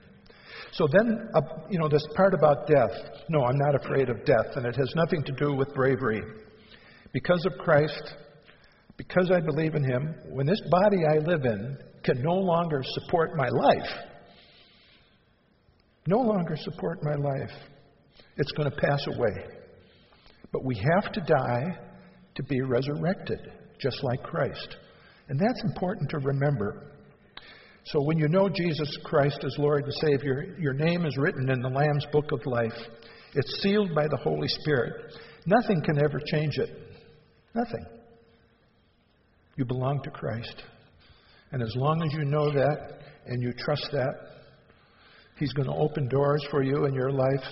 So 0.77 0.87
then, 0.93 1.31
uh, 1.35 1.41
you 1.71 1.79
know, 1.79 1.89
this 1.89 2.07
part 2.15 2.35
about 2.35 2.67
death. 2.67 2.91
No, 3.31 3.43
I'm 3.45 3.57
not 3.57 3.75
afraid 3.75 4.11
of 4.11 4.25
death, 4.27 4.57
and 4.57 4.67
it 4.67 4.77
has 4.77 4.93
nothing 4.95 5.23
to 5.25 5.33
do 5.33 5.55
with 5.55 5.73
bravery. 5.75 6.23
Because 7.15 7.47
of 7.47 7.59
Christ, 7.59 8.15
because 8.99 9.31
I 9.35 9.41
believe 9.41 9.75
in 9.75 9.83
him, 9.83 10.15
when 10.29 10.47
this 10.47 10.61
body 10.71 10.99
I 11.11 11.17
live 11.19 11.47
in 11.47 11.79
can 12.05 12.23
no 12.23 12.35
longer 12.35 12.83
support 12.85 13.31
my 13.37 13.49
life, 13.49 13.91
no 16.07 16.19
longer 16.19 16.57
support 16.57 17.03
my 17.03 17.15
life, 17.15 17.57
it's 18.37 18.53
going 18.53 18.71
to 18.71 18.77
pass 18.77 19.01
away. 19.07 19.47
But 20.53 20.63
we 20.63 20.77
have 20.77 21.11
to 21.11 21.21
die 21.23 21.79
to 22.35 22.43
be 22.43 22.61
resurrected, 22.61 23.51
just 23.81 24.05
like 24.05 24.23
Christ. 24.23 24.77
And 25.29 25.41
that's 25.41 25.63
important 25.65 26.11
to 26.11 26.19
remember. 26.19 26.93
So 27.87 28.03
when 28.03 28.19
you 28.19 28.27
know 28.27 28.49
Jesus 28.49 28.91
Christ 29.05 29.39
as 29.45 29.55
Lord 29.59 29.85
and 29.85 29.93
Savior, 30.03 30.57
your 30.59 30.73
name 30.73 31.07
is 31.07 31.17
written 31.17 31.49
in 31.49 31.61
the 31.61 31.69
Lamb's 31.69 32.05
book 32.11 32.33
of 32.33 32.45
life. 32.45 32.77
It's 33.35 33.63
sealed 33.63 33.95
by 33.95 34.09
the 34.09 34.17
Holy 34.17 34.49
Spirit. 34.49 35.15
Nothing 35.47 35.81
can 35.83 35.97
ever 35.99 36.21
change 36.33 36.59
it. 36.59 36.71
Nothing. 37.55 37.87
You 39.55 39.65
belong 39.65 40.03
to 40.03 40.11
Christ. 40.11 40.65
And 41.53 41.63
as 41.63 41.73
long 41.77 42.03
as 42.03 42.13
you 42.13 42.25
know 42.25 42.51
that 42.51 42.99
and 43.27 43.41
you 43.41 43.53
trust 43.53 43.89
that, 43.93 44.15
He's 45.39 45.53
going 45.53 45.69
to 45.69 45.77
open 45.77 46.09
doors 46.09 46.45
for 46.51 46.65
you 46.65 46.87
in 46.87 46.95
your 46.95 47.13
life 47.13 47.45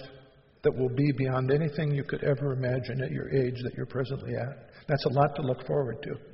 that 0.64 0.76
will 0.76 0.88
be 0.88 1.12
beyond 1.16 1.52
anything 1.52 1.94
you 1.94 2.02
could 2.02 2.24
ever 2.24 2.54
imagine 2.54 3.02
at 3.04 3.12
your 3.12 3.32
age 3.32 3.54
that 3.62 3.74
you're 3.76 3.86
presently 3.86 4.32
at. 4.34 4.70
That's 4.88 5.04
a 5.04 5.10
lot 5.10 5.36
to 5.36 5.42
look 5.42 5.64
forward 5.64 6.02
to. 6.02 6.33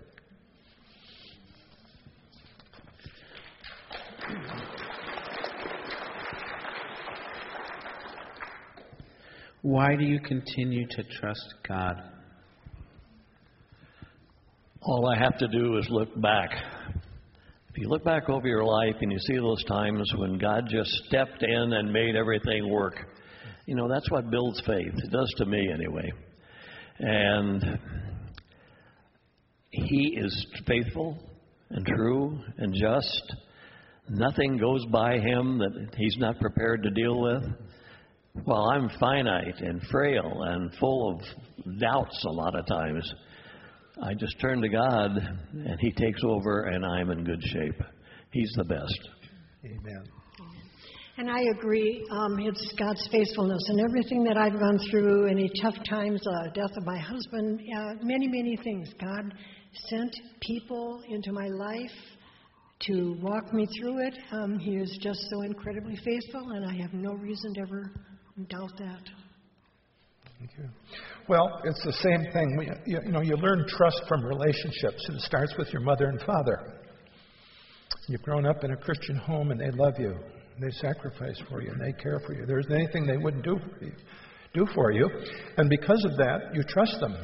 Why 9.62 9.96
do 9.96 10.04
you 10.04 10.20
continue 10.20 10.86
to 10.86 11.02
trust 11.20 11.54
God? 11.68 11.94
All 14.82 15.08
I 15.08 15.18
have 15.18 15.36
to 15.38 15.48
do 15.48 15.76
is 15.76 15.86
look 15.90 16.20
back 16.20 16.50
if 17.70 17.78
you 17.78 17.88
look 17.88 18.02
back 18.02 18.28
over 18.28 18.48
your 18.48 18.64
life 18.64 18.96
and 19.00 19.12
you 19.12 19.18
see 19.20 19.36
those 19.36 19.62
times 19.64 20.10
when 20.16 20.38
God 20.38 20.64
just 20.68 20.90
stepped 21.06 21.40
in 21.44 21.72
and 21.72 21.92
made 21.92 22.16
everything 22.16 22.68
work, 22.68 22.96
you 23.66 23.76
know, 23.76 23.88
that's 23.88 24.10
what 24.10 24.28
builds 24.28 24.60
faith. 24.66 24.92
It 24.92 25.12
does 25.12 25.32
to 25.36 25.46
me 25.46 25.70
anyway. 25.72 26.12
And 26.98 27.78
He 29.70 30.18
is 30.20 30.46
faithful 30.66 31.16
and 31.70 31.86
true 31.86 32.40
and 32.58 32.74
just. 32.74 33.34
Nothing 34.08 34.56
goes 34.56 34.84
by 34.86 35.18
Him 35.18 35.58
that 35.58 35.94
He's 35.96 36.16
not 36.18 36.40
prepared 36.40 36.82
to 36.82 36.90
deal 36.90 37.20
with. 37.20 37.44
While 38.44 38.70
I'm 38.70 38.88
finite 38.98 39.60
and 39.60 39.82
frail 39.90 40.42
and 40.46 40.72
full 40.76 41.14
of 41.14 41.78
doubts 41.78 42.24
a 42.24 42.30
lot 42.30 42.54
of 42.54 42.66
times, 42.66 43.12
I 44.02 44.14
just 44.14 44.40
turn 44.40 44.62
to 44.62 44.68
God 44.68 45.10
and 45.52 45.78
He 45.80 45.92
takes 45.92 46.22
over, 46.24 46.64
and 46.64 46.84
I'm 46.84 47.10
in 47.10 47.24
good 47.24 47.42
shape. 47.42 47.80
He's 48.32 48.52
the 48.56 48.64
best. 48.64 49.08
Amen. 49.64 50.04
And 51.18 51.30
I 51.30 51.42
agree. 51.58 52.06
Um, 52.10 52.38
it's 52.38 52.72
God's 52.78 53.06
faithfulness 53.12 53.62
and 53.68 53.80
everything 53.80 54.24
that 54.24 54.38
I've 54.38 54.58
gone 54.58 54.78
through, 54.90 55.28
any 55.28 55.50
tough 55.60 55.74
times, 55.86 56.22
uh, 56.26 56.48
death 56.54 56.70
of 56.78 56.86
my 56.86 56.98
husband, 56.98 57.60
uh, 57.76 57.94
many, 58.02 58.26
many 58.26 58.56
things. 58.64 58.88
God 58.98 59.34
sent 59.88 60.16
people 60.40 61.02
into 61.10 61.32
my 61.32 61.48
life 61.48 61.90
to 62.86 63.18
walk 63.20 63.52
me 63.52 63.66
through 63.78 64.06
it. 64.06 64.14
Um, 64.32 64.58
he 64.58 64.76
is 64.76 64.98
just 65.02 65.20
so 65.30 65.42
incredibly 65.42 65.96
faithful, 65.96 66.52
and 66.52 66.64
I 66.64 66.80
have 66.80 66.94
no 66.94 67.12
reason 67.12 67.52
to 67.54 67.60
ever 67.60 67.92
doubt 68.48 68.72
that. 68.78 69.02
Thank 70.38 70.52
you. 70.58 70.64
Well, 71.28 71.60
it's 71.64 71.82
the 71.84 71.92
same 71.92 72.32
thing. 72.32 72.56
We, 72.58 72.66
you, 72.86 73.00
you 73.04 73.12
know, 73.12 73.20
you 73.20 73.36
learn 73.36 73.66
trust 73.68 74.02
from 74.08 74.24
relationships, 74.24 75.04
and 75.08 75.16
it 75.16 75.22
starts 75.22 75.54
with 75.58 75.68
your 75.72 75.82
mother 75.82 76.06
and 76.06 76.20
father. 76.22 76.80
You've 78.08 78.22
grown 78.22 78.46
up 78.46 78.64
in 78.64 78.72
a 78.72 78.76
Christian 78.76 79.16
home, 79.16 79.50
and 79.50 79.60
they 79.60 79.70
love 79.70 79.94
you, 79.98 80.16
they 80.60 80.70
sacrifice 80.70 81.40
for 81.48 81.62
you, 81.62 81.70
and 81.70 81.80
they 81.80 81.92
care 82.02 82.20
for 82.26 82.34
you. 82.34 82.46
There 82.46 82.58
isn't 82.58 82.72
anything 82.72 83.06
they 83.06 83.18
wouldn't 83.18 83.44
do 83.44 83.58
for 83.58 83.84
you. 83.84 83.92
Do 84.52 84.66
for 84.74 84.90
you, 84.90 85.08
and 85.58 85.70
because 85.70 86.04
of 86.04 86.16
that, 86.16 86.52
you 86.54 86.64
trust 86.64 86.98
them. 86.98 87.14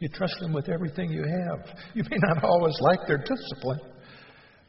You 0.00 0.08
trust 0.08 0.34
them 0.40 0.52
with 0.52 0.68
everything 0.68 1.10
you 1.10 1.22
have. 1.22 1.76
You 1.94 2.02
may 2.10 2.16
not 2.28 2.42
always 2.42 2.76
like 2.80 3.00
their 3.06 3.18
discipline, 3.18 3.80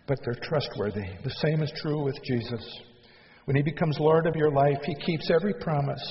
but 0.08 0.20
they're 0.24 0.38
trustworthy. 0.44 1.06
The 1.24 1.34
same 1.42 1.64
is 1.64 1.72
true 1.82 2.04
with 2.04 2.16
Jesus. 2.24 2.64
When 3.48 3.56
He 3.56 3.64
becomes 3.64 3.98
Lord 3.98 4.28
of 4.28 4.36
your 4.36 4.52
life, 4.52 4.80
He 4.84 4.94
keeps 5.06 5.32
every 5.34 5.54
promise 5.62 6.04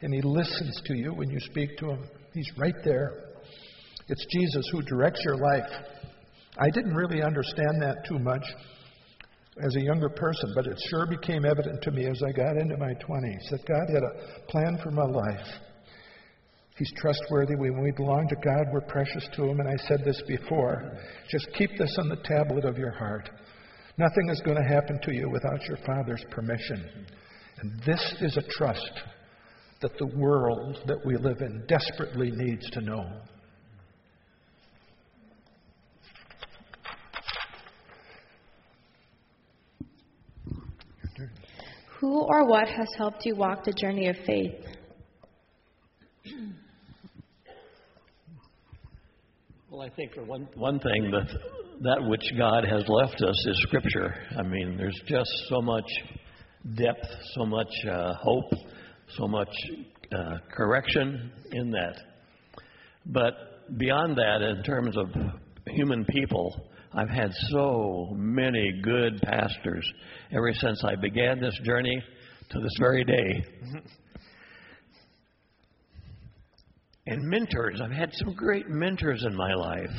and 0.00 0.14
He 0.14 0.22
listens 0.22 0.80
to 0.86 0.96
you 0.96 1.12
when 1.12 1.28
you 1.28 1.38
speak 1.40 1.76
to 1.76 1.90
Him. 1.90 2.08
He's 2.32 2.50
right 2.56 2.74
there. 2.84 3.12
It's 4.08 4.26
Jesus 4.32 4.64
who 4.72 4.80
directs 4.80 5.20
your 5.26 5.36
life. 5.36 5.70
I 6.58 6.70
didn't 6.70 6.94
really 6.94 7.22
understand 7.22 7.82
that 7.82 8.06
too 8.08 8.18
much 8.18 8.42
as 9.62 9.76
a 9.76 9.82
younger 9.82 10.08
person, 10.08 10.52
but 10.54 10.66
it 10.66 10.80
sure 10.88 11.06
became 11.06 11.44
evident 11.44 11.82
to 11.82 11.90
me 11.90 12.06
as 12.06 12.22
I 12.26 12.32
got 12.32 12.56
into 12.56 12.78
my 12.78 12.94
20s 12.94 13.50
that 13.50 13.66
God 13.68 13.92
had 13.92 14.02
a 14.02 14.50
plan 14.50 14.78
for 14.82 14.90
my 14.90 15.04
life. 15.04 15.46
He's 16.78 16.92
trustworthy. 16.96 17.56
When 17.56 17.82
we 17.82 17.90
belong 17.90 18.26
to 18.28 18.36
God, 18.36 18.72
we're 18.72 18.80
precious 18.88 19.28
to 19.36 19.44
Him. 19.44 19.60
And 19.60 19.68
I 19.68 19.76
said 19.86 20.00
this 20.02 20.22
before. 20.26 20.96
Just 21.28 21.48
keep 21.58 21.76
this 21.76 21.94
on 21.98 22.08
the 22.08 22.22
tablet 22.24 22.64
of 22.64 22.78
your 22.78 22.92
heart. 22.92 23.28
Nothing 23.98 24.30
is 24.30 24.40
going 24.44 24.56
to 24.56 24.62
happen 24.62 25.00
to 25.02 25.12
you 25.12 25.28
without 25.28 25.60
your 25.66 25.76
Father's 25.78 26.24
permission. 26.30 27.06
And 27.60 27.80
this 27.84 28.14
is 28.20 28.36
a 28.36 28.42
trust 28.56 28.92
that 29.80 29.90
the 29.98 30.06
world 30.16 30.78
that 30.86 31.04
we 31.04 31.16
live 31.16 31.40
in 31.40 31.64
desperately 31.66 32.30
needs 32.32 32.70
to 32.70 32.80
know. 32.80 33.04
Who 41.98 42.20
or 42.20 42.46
what 42.46 42.68
has 42.68 42.86
helped 42.96 43.26
you 43.26 43.34
walk 43.34 43.64
the 43.64 43.72
journey 43.72 44.08
of 44.08 44.16
faith? 44.24 44.64
Well, 49.68 49.80
I 49.80 49.88
think 49.90 50.14
for 50.14 50.22
one, 50.22 50.48
one 50.54 50.78
thing, 50.78 51.10
that, 51.10 51.57
that 51.82 52.02
which 52.02 52.24
God 52.36 52.64
has 52.64 52.82
left 52.88 53.22
us 53.22 53.46
is 53.46 53.62
Scripture. 53.66 54.14
I 54.36 54.42
mean, 54.42 54.76
there's 54.76 55.00
just 55.06 55.30
so 55.48 55.60
much 55.62 55.88
depth, 56.76 57.06
so 57.34 57.46
much 57.46 57.70
uh, 57.88 58.14
hope, 58.14 58.50
so 59.16 59.28
much 59.28 59.48
uh, 60.12 60.38
correction 60.52 61.30
in 61.52 61.70
that. 61.70 62.00
But 63.06 63.78
beyond 63.78 64.16
that, 64.16 64.42
in 64.42 64.62
terms 64.64 64.96
of 64.96 65.06
human 65.66 66.04
people, 66.04 66.68
I've 66.92 67.10
had 67.10 67.30
so 67.50 68.08
many 68.12 68.80
good 68.82 69.20
pastors 69.22 69.88
ever 70.32 70.52
since 70.54 70.82
I 70.84 70.96
began 70.96 71.40
this 71.40 71.58
journey 71.64 72.02
to 72.50 72.60
this 72.60 72.74
very 72.80 73.04
day. 73.04 73.44
and 77.08 77.22
mentors. 77.22 77.80
I've 77.82 77.90
had 77.90 78.10
some 78.14 78.34
great 78.34 78.68
mentors 78.68 79.24
in 79.24 79.34
my 79.34 79.54
life 79.54 79.90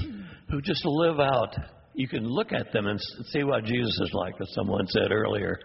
who 0.50 0.62
just 0.62 0.86
live 0.86 1.20
out. 1.20 1.56
You 1.96 2.08
can 2.08 2.24
look 2.24 2.54
at 2.54 2.72
them 2.72 2.88
and 2.88 3.00
see 3.32 3.44
what 3.44 3.66
Jesus 3.66 4.00
is 4.02 4.12
like, 4.14 4.36
as 4.40 4.54
someone 4.54 4.88
said 4.88 5.12
earlier. 5.12 5.60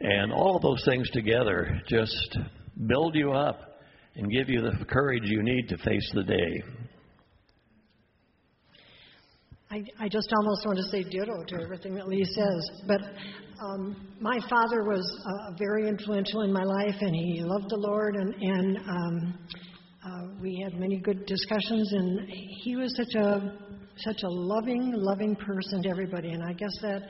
And 0.00 0.32
all 0.32 0.60
those 0.60 0.82
things 0.84 1.10
together 1.10 1.80
just 1.88 2.38
build 2.86 3.16
you 3.16 3.32
up 3.32 3.80
and 4.14 4.30
give 4.30 4.48
you 4.48 4.60
the 4.60 4.84
courage 4.84 5.24
you 5.24 5.42
need 5.42 5.68
to 5.68 5.78
face 5.78 6.10
the 6.14 6.22
day. 6.22 6.62
I, 9.70 9.82
I 10.00 10.08
just 10.08 10.32
almost 10.34 10.64
want 10.64 10.78
to 10.78 10.84
say 10.84 11.02
ditto 11.02 11.44
to 11.48 11.62
everything 11.62 11.94
that 11.96 12.08
Lee 12.08 12.24
says. 12.24 12.70
But 12.86 13.00
um, 13.62 14.08
my 14.18 14.40
father 14.48 14.84
was 14.84 15.04
uh, 15.26 15.56
very 15.58 15.88
influential 15.88 16.42
in 16.42 16.52
my 16.52 16.62
life, 16.62 16.94
and 17.00 17.14
he 17.14 17.42
loved 17.42 17.68
the 17.68 17.76
Lord, 17.76 18.14
and, 18.14 18.34
and 18.34 18.78
um, 18.78 19.38
uh, 20.04 20.28
we 20.40 20.60
had 20.62 20.78
many 20.78 20.98
good 20.98 21.26
discussions. 21.26 21.92
And 21.92 22.28
he 22.28 22.76
was 22.76 22.94
such 22.96 23.14
a 23.14 23.58
such 24.04 24.22
a 24.22 24.28
loving, 24.28 24.92
loving 24.94 25.34
person 25.34 25.82
to 25.82 25.88
everybody, 25.88 26.30
and 26.30 26.42
I 26.42 26.52
guess 26.52 26.70
that 26.82 27.02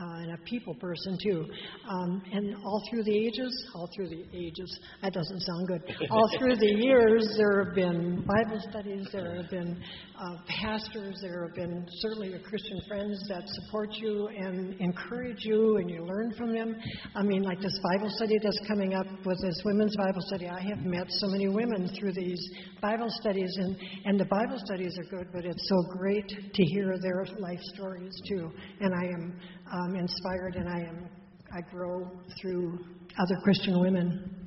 uh, 0.00 0.22
and 0.22 0.32
a 0.32 0.38
people 0.44 0.74
person 0.74 1.16
too. 1.22 1.46
Um, 1.88 2.22
and 2.32 2.56
all 2.56 2.82
through 2.90 3.04
the 3.04 3.16
ages, 3.16 3.52
all 3.74 3.88
through 3.94 4.08
the 4.08 4.24
ages, 4.34 4.78
that 5.02 5.12
doesn't 5.12 5.40
sound 5.40 5.68
good. 5.68 5.82
All 6.10 6.28
through 6.38 6.56
the 6.56 6.74
years, 6.82 7.34
there 7.36 7.64
have 7.64 7.74
been 7.74 8.24
Bible 8.26 8.60
studies, 8.70 9.06
there 9.12 9.36
have 9.36 9.50
been 9.50 9.80
uh, 10.18 10.36
pastors, 10.48 11.18
there 11.22 11.46
have 11.46 11.54
been 11.54 11.86
certainly 12.00 12.30
your 12.30 12.40
Christian 12.40 12.80
friends 12.88 13.22
that 13.28 13.42
support 13.46 13.90
you 13.94 14.28
and 14.28 14.80
encourage 14.80 15.44
you, 15.44 15.76
and 15.76 15.90
you 15.90 16.04
learn 16.04 16.34
from 16.36 16.52
them. 16.52 16.74
I 17.14 17.22
mean, 17.22 17.42
like 17.42 17.60
this 17.60 17.78
Bible 17.92 18.10
study 18.16 18.38
that's 18.42 18.60
coming 18.66 18.94
up 18.94 19.06
with 19.24 19.38
this 19.42 19.60
women's 19.64 19.96
Bible 19.96 20.22
study. 20.26 20.48
I 20.48 20.60
have 20.60 20.84
met 20.84 21.06
so 21.08 21.28
many 21.28 21.48
women 21.48 21.88
through 21.98 22.12
these 22.12 22.50
Bible 22.80 23.08
studies, 23.20 23.52
and 23.58 23.76
and 24.06 24.18
the 24.18 24.24
Bible 24.26 24.58
studies 24.64 24.98
are 24.98 25.04
good, 25.16 25.28
but 25.32 25.44
it's 25.44 25.68
so 25.68 25.98
great 25.98 26.28
to 26.28 26.64
hear 26.64 26.96
their 27.00 27.24
life 27.38 27.60
stories 27.74 28.14
too. 28.28 28.50
And 28.80 28.92
I 28.94 29.04
am 29.06 29.40
um, 29.72 29.96
inspired, 29.96 30.56
and 30.56 30.68
I 30.68 30.78
am 30.80 31.08
I 31.54 31.60
grow 31.70 32.10
through 32.40 32.78
other 33.18 33.40
Christian 33.44 33.80
women. 33.80 34.44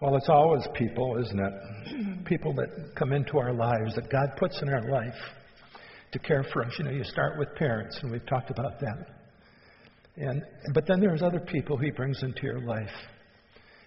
Well, 0.00 0.16
it's 0.16 0.28
always 0.28 0.66
people, 0.74 1.18
isn't 1.22 1.38
it? 1.38 2.24
People 2.24 2.54
that 2.54 2.94
come 2.96 3.12
into 3.12 3.38
our 3.38 3.52
lives 3.52 3.94
that 3.96 4.10
God 4.10 4.28
puts 4.38 4.60
in 4.62 4.68
our 4.68 4.90
life 4.90 5.14
to 6.12 6.18
care 6.18 6.44
for 6.52 6.64
us. 6.64 6.72
You 6.78 6.84
know, 6.86 6.90
you 6.90 7.04
start 7.04 7.38
with 7.38 7.54
parents, 7.54 7.98
and 8.02 8.10
we've 8.10 8.26
talked 8.26 8.50
about 8.50 8.80
that. 8.80 9.06
And 10.16 10.42
but 10.72 10.86
then 10.86 11.00
there's 11.00 11.22
other 11.22 11.40
people 11.40 11.76
He 11.76 11.90
brings 11.90 12.22
into 12.22 12.42
your 12.42 12.60
life, 12.60 12.94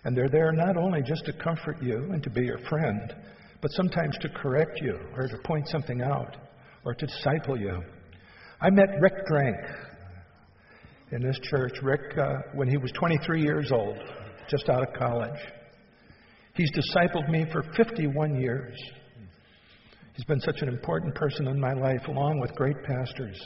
and 0.03 0.15
they're 0.15 0.29
there 0.29 0.51
not 0.51 0.77
only 0.77 1.01
just 1.01 1.25
to 1.25 1.33
comfort 1.33 1.81
you 1.81 2.09
and 2.11 2.21
to 2.23 2.29
be 2.29 2.41
your 2.41 2.59
friend, 2.69 3.15
but 3.61 3.71
sometimes 3.71 4.17
to 4.21 4.29
correct 4.29 4.81
you 4.81 4.99
or 5.15 5.27
to 5.27 5.37
point 5.45 5.67
something 5.67 6.01
out 6.01 6.37
or 6.85 6.93
to 6.93 7.05
disciple 7.05 7.57
you. 7.59 7.81
I 8.59 8.71
met 8.71 8.99
Rick 8.99 9.27
Drank 9.27 9.55
in 11.11 11.21
this 11.21 11.37
church. 11.43 11.73
Rick, 11.83 12.17
uh, 12.17 12.37
when 12.55 12.67
he 12.67 12.77
was 12.77 12.91
23 12.93 13.43
years 13.43 13.71
old, 13.71 13.99
just 14.49 14.67
out 14.67 14.81
of 14.81 14.95
college. 14.97 15.39
He's 16.55 16.71
discipled 16.71 17.29
me 17.29 17.45
for 17.51 17.61
51 17.75 18.41
years. 18.41 18.75
He's 20.15 20.25
been 20.25 20.41
such 20.41 20.63
an 20.63 20.69
important 20.69 21.13
person 21.13 21.47
in 21.47 21.59
my 21.59 21.73
life, 21.73 22.07
along 22.07 22.39
with 22.39 22.51
great 22.55 22.81
pastors. 22.83 23.39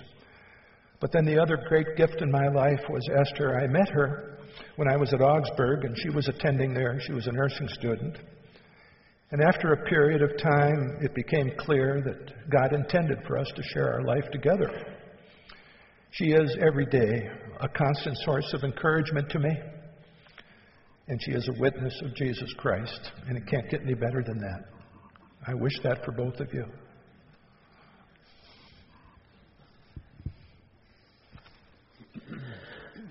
But 1.01 1.11
then 1.11 1.25
the 1.25 1.41
other 1.41 1.57
great 1.67 1.97
gift 1.97 2.21
in 2.21 2.31
my 2.31 2.47
life 2.47 2.79
was 2.89 3.05
Esther. 3.13 3.59
I 3.59 3.67
met 3.67 3.89
her 3.89 4.37
when 4.77 4.87
I 4.87 4.95
was 4.95 5.13
at 5.13 5.19
Augsburg, 5.19 5.83
and 5.83 5.97
she 5.97 6.09
was 6.09 6.29
attending 6.29 6.73
there. 6.73 7.01
She 7.05 7.11
was 7.11 7.27
a 7.27 7.33
nursing 7.33 7.67
student. 7.67 8.17
And 9.31 9.41
after 9.41 9.73
a 9.73 9.89
period 9.89 10.21
of 10.21 10.37
time, 10.37 10.99
it 11.01 11.13
became 11.13 11.51
clear 11.59 12.01
that 12.01 12.49
God 12.49 12.73
intended 12.73 13.17
for 13.27 13.37
us 13.37 13.51
to 13.57 13.63
share 13.73 13.91
our 13.91 14.03
life 14.03 14.29
together. 14.31 14.69
She 16.11 16.25
is 16.25 16.57
every 16.61 16.85
day 16.87 17.29
a 17.61 17.69
constant 17.69 18.17
source 18.25 18.53
of 18.53 18.63
encouragement 18.63 19.29
to 19.29 19.39
me, 19.39 19.57
and 21.07 21.19
she 21.23 21.31
is 21.31 21.47
a 21.47 21.59
witness 21.59 21.93
of 22.03 22.13
Jesus 22.15 22.53
Christ, 22.57 23.11
and 23.27 23.37
it 23.37 23.43
can't 23.47 23.69
get 23.69 23.81
any 23.81 23.93
better 23.93 24.21
than 24.25 24.37
that. 24.39 24.63
I 25.47 25.53
wish 25.53 25.73
that 25.83 26.03
for 26.03 26.11
both 26.11 26.39
of 26.41 26.53
you. 26.53 26.65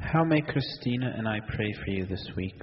How 0.00 0.24
may 0.24 0.42
Christina 0.42 1.14
and 1.16 1.26
I 1.26 1.40
pray 1.40 1.72
for 1.84 1.90
you 1.90 2.04
this 2.04 2.26
week? 2.36 2.60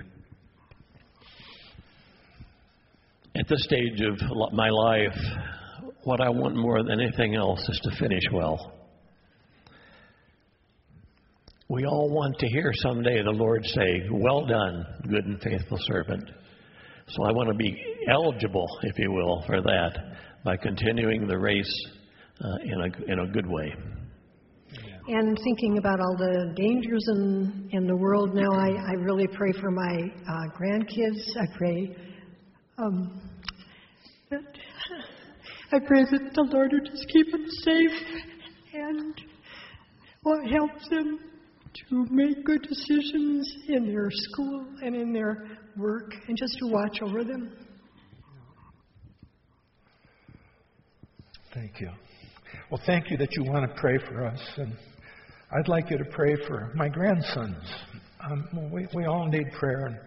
At 3.36 3.48
this 3.48 3.64
stage 3.64 4.02
of 4.02 4.20
my 4.54 4.70
life, 4.70 5.18
what 6.04 6.22
I 6.22 6.30
want 6.30 6.56
more 6.56 6.84
than 6.84 7.00
anything 7.00 7.36
else 7.36 7.60
is 7.60 7.80
to 7.84 7.98
finish 7.98 8.24
well. 8.32 8.77
We 11.70 11.86
all 11.86 12.10
want 12.10 12.40
to 12.40 12.48
hear 12.48 12.72
someday 12.76 13.22
the 13.22 13.32
Lord 13.32 13.66
say, 13.66 14.08
Well 14.10 14.46
done, 14.46 14.86
good 15.10 15.26
and 15.26 15.42
faithful 15.42 15.78
servant. 15.82 16.24
So 17.10 17.24
I 17.24 17.32
want 17.34 17.50
to 17.50 17.56
be 17.56 17.76
eligible, 18.10 18.66
if 18.84 18.98
you 18.98 19.12
will, 19.12 19.44
for 19.46 19.62
that 19.62 20.00
by 20.46 20.56
continuing 20.56 21.28
the 21.28 21.38
race 21.38 21.88
uh, 22.42 22.48
in, 22.64 22.80
a, 22.80 23.12
in 23.12 23.20
a 23.20 23.28
good 23.34 23.48
way. 23.48 23.74
And 25.10 25.38
thinking 25.44 25.78
about 25.78 26.00
all 26.00 26.16
the 26.18 26.54
dangers 26.56 27.06
in, 27.10 27.70
in 27.74 27.86
the 27.86 27.96
world 27.98 28.34
now, 28.34 28.52
I, 28.52 28.70
I 28.70 28.94
really 29.00 29.28
pray 29.28 29.52
for 29.60 29.70
my 29.70 29.98
uh, 30.30 30.44
grandkids. 30.58 31.20
I 31.38 31.58
pray 31.58 31.98
um, 32.78 33.22
that 34.30 34.40
I 35.74 35.80
pray 35.86 36.04
that 36.12 36.32
the 36.34 36.44
Lord 36.44 36.72
would 36.72 36.86
just 36.86 37.08
keep 37.10 37.30
them 37.30 37.46
safe 37.64 37.92
and 38.74 39.22
what 40.24 40.50
helps 40.50 40.88
them 40.90 41.20
to 41.90 42.06
make 42.10 42.44
good 42.46 42.62
decisions 42.62 43.52
in 43.68 43.88
their 43.88 44.10
school 44.12 44.66
and 44.82 44.96
in 44.96 45.14
their 45.14 45.48
work 45.78 46.14
and 46.28 46.38
just 46.38 46.58
to 46.60 46.68
watch 46.68 47.00
over 47.02 47.24
them. 47.24 47.52
Thank 51.54 51.80
you. 51.82 51.90
Well, 52.70 52.82
thank 52.86 53.10
you 53.10 53.18
that 53.18 53.30
you 53.32 53.44
want 53.46 53.68
to 53.68 53.80
pray 53.80 53.98
for 53.98 54.26
us. 54.26 54.40
And 54.58 54.74
I'd 55.52 55.68
like 55.68 55.90
you 55.90 55.98
to 55.98 56.06
pray 56.06 56.36
for 56.48 56.72
my 56.76 56.90
grandsons. 56.90 57.64
Um, 58.30 58.72
we, 58.72 58.88
we 58.94 59.06
all 59.06 59.28
need 59.28 59.52
prayer. 59.58 59.86
And, 59.86 60.00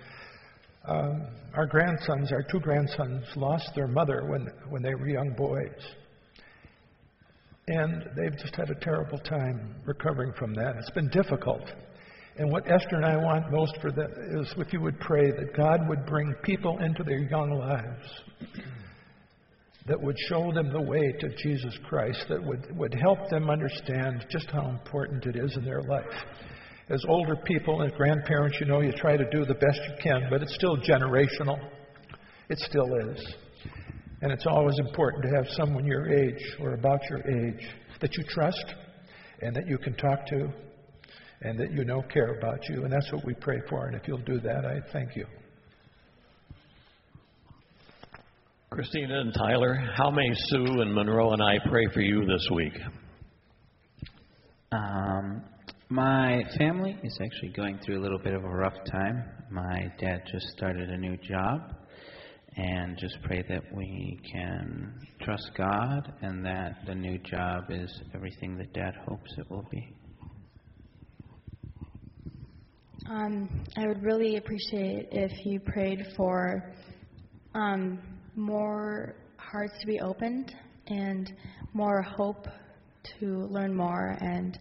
um, 0.87 1.27
our 1.55 1.67
grandsons, 1.67 2.33
our 2.33 2.43
two 2.43 2.61
grandsons, 2.61 3.25
lost 3.37 3.71
their 3.75 3.89
mother 3.89 4.27
when, 4.27 4.49
when 4.69 4.83
they 4.83 4.95
were 4.95 5.09
young 5.09 5.31
boys. 5.37 5.73
And 7.71 8.03
they've 8.17 8.37
just 8.37 8.57
had 8.57 8.69
a 8.69 8.75
terrible 8.75 9.19
time 9.19 9.77
recovering 9.87 10.33
from 10.37 10.55
that. 10.55 10.75
It's 10.77 10.91
been 10.91 11.09
difficult. 11.11 11.63
And 12.37 12.51
what 12.51 12.69
Esther 12.69 12.97
and 12.97 13.07
I 13.07 13.17
want 13.17 13.53
most 13.53 13.77
for 13.81 13.93
them 13.93 14.11
is 14.41 14.53
if 14.57 14.73
you 14.73 14.81
would 14.81 14.99
pray 14.99 15.31
that 15.31 15.57
God 15.57 15.89
would 15.89 16.05
bring 16.05 16.35
people 16.43 16.79
into 16.79 17.05
their 17.05 17.21
young 17.21 17.51
lives 17.51 18.09
that 19.87 20.01
would 20.01 20.17
show 20.29 20.51
them 20.51 20.73
the 20.73 20.81
way 20.81 21.13
to 21.21 21.29
Jesus 21.45 21.79
Christ, 21.89 22.25
that 22.29 22.43
would, 22.43 22.77
would 22.77 22.95
help 22.95 23.31
them 23.31 23.49
understand 23.49 24.27
just 24.31 24.51
how 24.51 24.69
important 24.69 25.27
it 25.27 25.37
is 25.37 25.57
in 25.57 25.65
their 25.65 25.83
life. 25.83 26.05
As 26.89 27.05
older 27.07 27.37
people 27.37 27.83
and 27.83 27.93
grandparents, 27.95 28.57
you 28.59 28.67
know, 28.67 28.81
you 28.81 28.91
try 28.91 29.17
to 29.17 29.31
do 29.31 29.45
the 29.45 29.55
best 29.55 29.81
you 29.89 29.95
can, 30.03 30.27
but 30.29 30.43
it's 30.43 30.55
still 30.57 30.77
generational. 30.79 31.57
It 32.49 32.59
still 32.59 32.97
is. 33.11 33.35
And 34.23 34.31
it's 34.31 34.47
always 34.47 34.79
important 34.79 35.25
to 35.25 35.31
have 35.31 35.47
someone 35.57 35.85
your 35.85 36.09
age 36.09 36.57
or 36.61 36.75
about 36.75 37.01
your 37.09 37.21
age 37.21 37.69
that 38.01 38.17
you 38.17 38.25
trust 38.29 38.75
and 39.41 39.55
that 39.57 39.67
you 39.67 39.79
can 39.79 39.95
talk 39.95 40.27
to 40.27 40.49
and 41.43 41.59
that 41.59 41.73
you 41.73 41.85
know 41.85 42.03
care 42.13 42.35
about 42.39 42.69
you. 42.69 42.85
And 42.85 42.93
that's 42.93 43.11
what 43.13 43.25
we 43.25 43.35
pray 43.35 43.59
for. 43.69 43.87
And 43.87 43.97
if 43.97 44.07
you'll 44.07 44.19
do 44.19 44.41
that, 44.41 44.65
I 44.65 44.81
thank 44.93 45.17
you. 45.17 45.25
Christina 48.71 49.21
and 49.21 49.35
Tyler, 49.35 49.75
how 49.97 50.11
may 50.11 50.29
Sue 50.33 50.81
and 50.81 50.95
Monroe 50.95 51.33
and 51.33 51.43
I 51.43 51.59
pray 51.69 51.87
for 51.93 52.01
you 52.01 52.25
this 52.25 52.49
week? 52.55 52.75
Um, 54.71 55.43
my 55.89 56.45
family 56.57 56.97
is 57.03 57.19
actually 57.21 57.49
going 57.49 57.81
through 57.85 57.99
a 57.99 58.03
little 58.03 58.21
bit 58.21 58.33
of 58.33 58.45
a 58.45 58.49
rough 58.49 58.77
time. 58.93 59.25
My 59.51 59.93
dad 59.99 60.23
just 60.31 60.47
started 60.57 60.89
a 60.89 60.97
new 60.97 61.17
job, 61.17 61.75
and 62.57 62.99
just 62.99 63.17
pray 63.23 63.45
that 63.49 63.63
we 63.75 64.19
can 64.31 64.93
trust 65.23 65.51
God 65.57 66.13
and 66.23 66.45
that 66.45 66.79
the 66.87 66.95
new 66.95 67.19
job 67.19 67.65
is 67.71 67.91
everything 68.15 68.57
that 68.59 68.73
Dad 68.73 68.95
hopes 69.07 69.31
it 69.39 69.51
will 69.51 69.67
be. 69.71 69.95
Um, 73.09 73.65
I 73.77 73.87
would 73.87 74.03
really 74.03 74.37
appreciate 74.37 75.09
if 75.11 75.45
you 75.45 75.59
prayed 75.61 76.07
for 76.17 76.73
um, 77.55 77.99
more 78.37 79.17
hearts 79.37 79.73
to 79.81 79.87
be 79.87 80.01
opened 80.01 80.55
and 80.87 81.33
more 81.73 82.03
hope 82.03 82.47
to 83.19 83.27
learn 83.51 83.75
more 83.75 84.17
and 84.21 84.59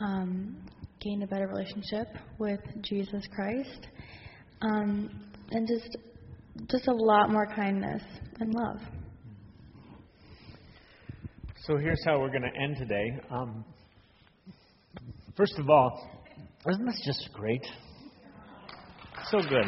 um, 0.00 0.56
gain 1.00 1.22
a 1.22 1.26
better 1.26 1.46
relationship 1.46 2.08
with 2.38 2.60
Jesus 2.82 3.22
Christ, 3.34 3.88
um, 4.62 5.08
and 5.50 5.66
just 5.66 5.96
just 6.68 6.88
a 6.88 6.92
lot 6.92 7.30
more 7.30 7.46
kindness 7.46 8.02
and 8.40 8.52
love. 8.52 8.80
So 11.66 11.76
here's 11.76 12.02
how 12.04 12.18
we're 12.18 12.30
going 12.30 12.42
to 12.42 12.60
end 12.60 12.76
today. 12.78 13.20
Um, 13.30 13.64
first 15.36 15.58
of 15.58 15.70
all, 15.70 16.08
isn't 16.68 16.84
this 16.84 17.02
just 17.04 17.30
great? 17.32 17.64
So 19.30 19.40
good. 19.42 19.66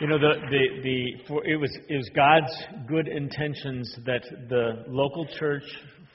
You 0.00 0.08
know, 0.08 0.18
the, 0.18 0.34
the, 0.50 0.82
the, 0.82 1.04
for, 1.26 1.46
it, 1.46 1.56
was, 1.56 1.70
it 1.88 1.96
was 1.96 2.10
God's 2.14 2.86
good 2.86 3.08
intentions 3.08 3.96
that 4.04 4.22
the 4.48 4.84
local 4.88 5.26
church 5.38 5.62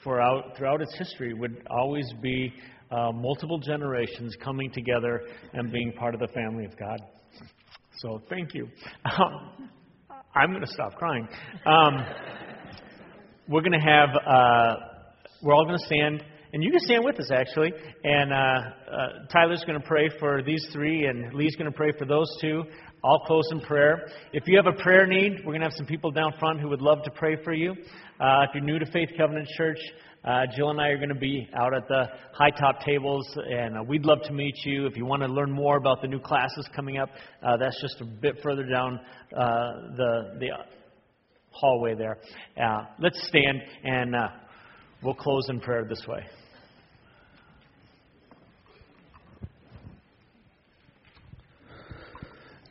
throughout, 0.04 0.56
throughout 0.56 0.80
its 0.80 0.96
history 0.96 1.34
would 1.34 1.66
always 1.70 2.06
be 2.22 2.52
uh, 2.90 3.12
multiple 3.12 3.58
generations 3.58 4.36
coming 4.42 4.70
together 4.72 5.22
and 5.52 5.72
being 5.72 5.92
part 5.92 6.14
of 6.14 6.20
the 6.20 6.28
family 6.28 6.64
of 6.64 6.76
God. 6.76 7.00
So 7.98 8.22
thank 8.28 8.54
you. 8.54 8.68
Um, 9.04 9.68
I'm 10.34 10.50
going 10.50 10.64
to 10.64 10.72
stop 10.72 10.94
crying. 10.94 11.28
Um, 11.66 12.04
we're 13.48 13.62
going 13.62 13.78
to 13.78 13.84
have, 13.84 14.10
uh, 14.10 14.76
we're 15.42 15.54
all 15.54 15.64
going 15.64 15.78
to 15.78 15.84
stand, 15.86 16.24
and 16.52 16.62
you 16.62 16.70
can 16.70 16.80
stand 16.80 17.04
with 17.04 17.18
us 17.18 17.30
actually. 17.32 17.72
And 18.04 18.32
uh, 18.32 18.36
uh 18.36 19.26
Tyler's 19.32 19.64
going 19.66 19.80
to 19.80 19.86
pray 19.86 20.08
for 20.20 20.42
these 20.42 20.64
three, 20.72 21.06
and 21.06 21.34
Lee's 21.34 21.56
going 21.56 21.70
to 21.70 21.76
pray 21.76 21.92
for 21.98 22.06
those 22.06 22.28
two. 22.40 22.62
I'll 23.02 23.20
close 23.20 23.48
in 23.50 23.60
prayer. 23.60 24.06
If 24.32 24.44
you 24.46 24.56
have 24.56 24.72
a 24.72 24.82
prayer 24.82 25.06
need, 25.06 25.38
we're 25.38 25.52
going 25.52 25.60
to 25.60 25.66
have 25.66 25.76
some 25.76 25.86
people 25.86 26.10
down 26.10 26.32
front 26.38 26.60
who 26.60 26.68
would 26.68 26.82
love 26.82 27.02
to 27.04 27.10
pray 27.10 27.36
for 27.42 27.52
you. 27.52 27.72
Uh, 27.72 28.44
if 28.46 28.50
you're 28.54 28.62
new 28.62 28.78
to 28.78 28.86
Faith 28.92 29.08
Covenant 29.16 29.48
Church, 29.56 29.78
uh, 30.24 30.42
Jill 30.54 30.70
and 30.70 30.80
I 30.80 30.88
are 30.88 30.96
going 30.96 31.08
to 31.08 31.14
be 31.14 31.48
out 31.54 31.74
at 31.74 31.88
the 31.88 32.04
high 32.32 32.50
top 32.50 32.80
tables, 32.84 33.26
and 33.36 33.78
uh, 33.78 33.82
we'd 33.82 34.04
love 34.04 34.18
to 34.24 34.32
meet 34.32 34.54
you. 34.64 34.86
If 34.86 34.96
you 34.96 35.06
want 35.06 35.22
to 35.22 35.28
learn 35.28 35.50
more 35.50 35.78
about 35.78 36.02
the 36.02 36.08
new 36.08 36.20
classes 36.20 36.68
coming 36.76 36.98
up, 36.98 37.08
uh, 37.42 37.56
that's 37.56 37.80
just 37.80 38.00
a 38.02 38.04
bit 38.04 38.36
further 38.42 38.64
down 38.66 39.00
uh, 39.34 39.72
the 39.96 40.36
the 40.38 40.48
hallway 41.52 41.94
there. 41.94 42.18
Uh, 42.62 42.84
let's 42.98 43.18
stand, 43.28 43.62
and 43.84 44.14
uh, 44.14 44.28
we'll 45.02 45.14
close 45.14 45.48
in 45.48 45.58
prayer 45.60 45.86
this 45.88 46.04
way. 46.06 46.22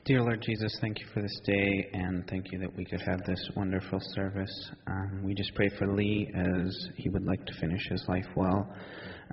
Dear 0.09 0.23
Lord 0.23 0.41
Jesus, 0.41 0.75
thank 0.81 0.99
you 0.99 1.05
for 1.13 1.21
this 1.21 1.39
day, 1.45 1.87
and 1.93 2.27
thank 2.31 2.51
you 2.51 2.57
that 2.57 2.75
we 2.75 2.83
could 2.83 2.99
have 3.01 3.23
this 3.27 3.51
wonderful 3.55 3.99
service. 4.15 4.71
Um, 4.87 5.21
we 5.23 5.35
just 5.35 5.53
pray 5.53 5.69
for 5.77 5.85
Lee 5.93 6.27
as 6.33 6.89
he 6.95 7.09
would 7.09 7.25
like 7.25 7.45
to 7.45 7.53
finish 7.61 7.87
his 7.91 8.03
life 8.07 8.25
well. 8.35 8.67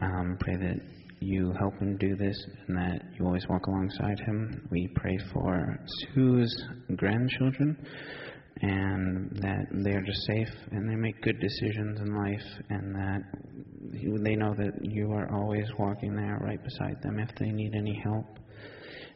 Um, 0.03 0.37
pray 0.39 0.55
that 0.57 0.77
you 1.21 1.55
help 1.59 1.79
him 1.79 1.97
do 1.97 2.15
this 2.17 2.37
and 2.69 2.77
that 2.77 3.01
you 3.19 3.25
always 3.25 3.49
walk 3.49 3.67
alongside 3.69 4.21
him. 4.27 4.69
We 4.71 4.87
pray 4.97 5.17
for 5.33 5.79
Sue's 6.13 6.65
grandchildren 6.95 7.79
and 8.61 9.31
that 9.37 9.69
they 9.83 9.93
are 9.93 10.03
just 10.03 10.27
safe 10.27 10.55
and 10.73 10.91
they 10.91 10.97
make 10.97 11.19
good 11.23 11.41
decisions 11.41 12.01
in 12.01 12.15
life 12.15 12.65
and 12.69 12.95
that 12.95 13.23
they 14.23 14.37
know 14.37 14.55
that 14.59 14.73
you 14.83 15.11
are 15.13 15.35
always 15.35 15.65
walking 15.79 16.15
there 16.15 16.39
right 16.43 16.63
beside 16.63 17.01
them 17.03 17.19
if 17.19 17.31
they 17.39 17.51
need 17.51 17.75
any 17.75 17.99
help. 18.05 18.27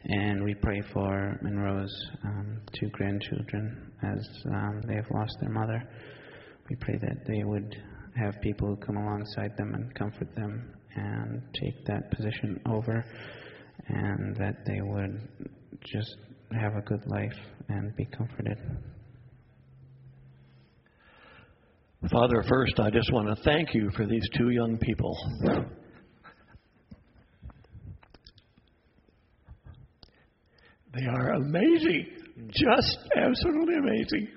And 0.05 0.43
we 0.43 0.55
pray 0.55 0.81
for 0.93 1.39
Monroe's 1.43 1.93
um, 2.23 2.59
two 2.79 2.89
grandchildren 2.89 3.91
as 4.03 4.27
um, 4.47 4.81
they 4.87 4.95
have 4.95 5.05
lost 5.13 5.35
their 5.41 5.51
mother. 5.51 5.83
We 6.69 6.75
pray 6.77 6.97
that 7.01 7.25
they 7.27 7.43
would 7.43 7.75
have 8.15 8.33
people 8.41 8.67
who 8.67 8.75
come 8.77 8.97
alongside 8.97 9.55
them 9.57 9.73
and 9.75 9.93
comfort 9.93 10.33
them 10.35 10.73
and 10.95 11.41
take 11.53 11.85
that 11.85 12.09
position 12.11 12.59
over, 12.65 13.05
and 13.87 14.35
that 14.37 14.65
they 14.65 14.81
would 14.81 15.27
just 15.85 16.17
have 16.51 16.73
a 16.75 16.81
good 16.81 17.05
life 17.07 17.37
and 17.69 17.95
be 17.95 18.05
comforted. 18.05 18.57
Father, 22.11 22.43
first, 22.49 22.79
I 22.79 22.89
just 22.89 23.13
want 23.13 23.27
to 23.27 23.43
thank 23.43 23.73
you 23.73 23.91
for 23.95 24.07
these 24.07 24.27
two 24.35 24.49
young 24.49 24.77
people. 24.79 25.15
They 30.93 31.05
are 31.05 31.33
amazing, 31.33 32.07
just 32.49 32.97
absolutely 33.15 33.75
amazing. 33.75 34.27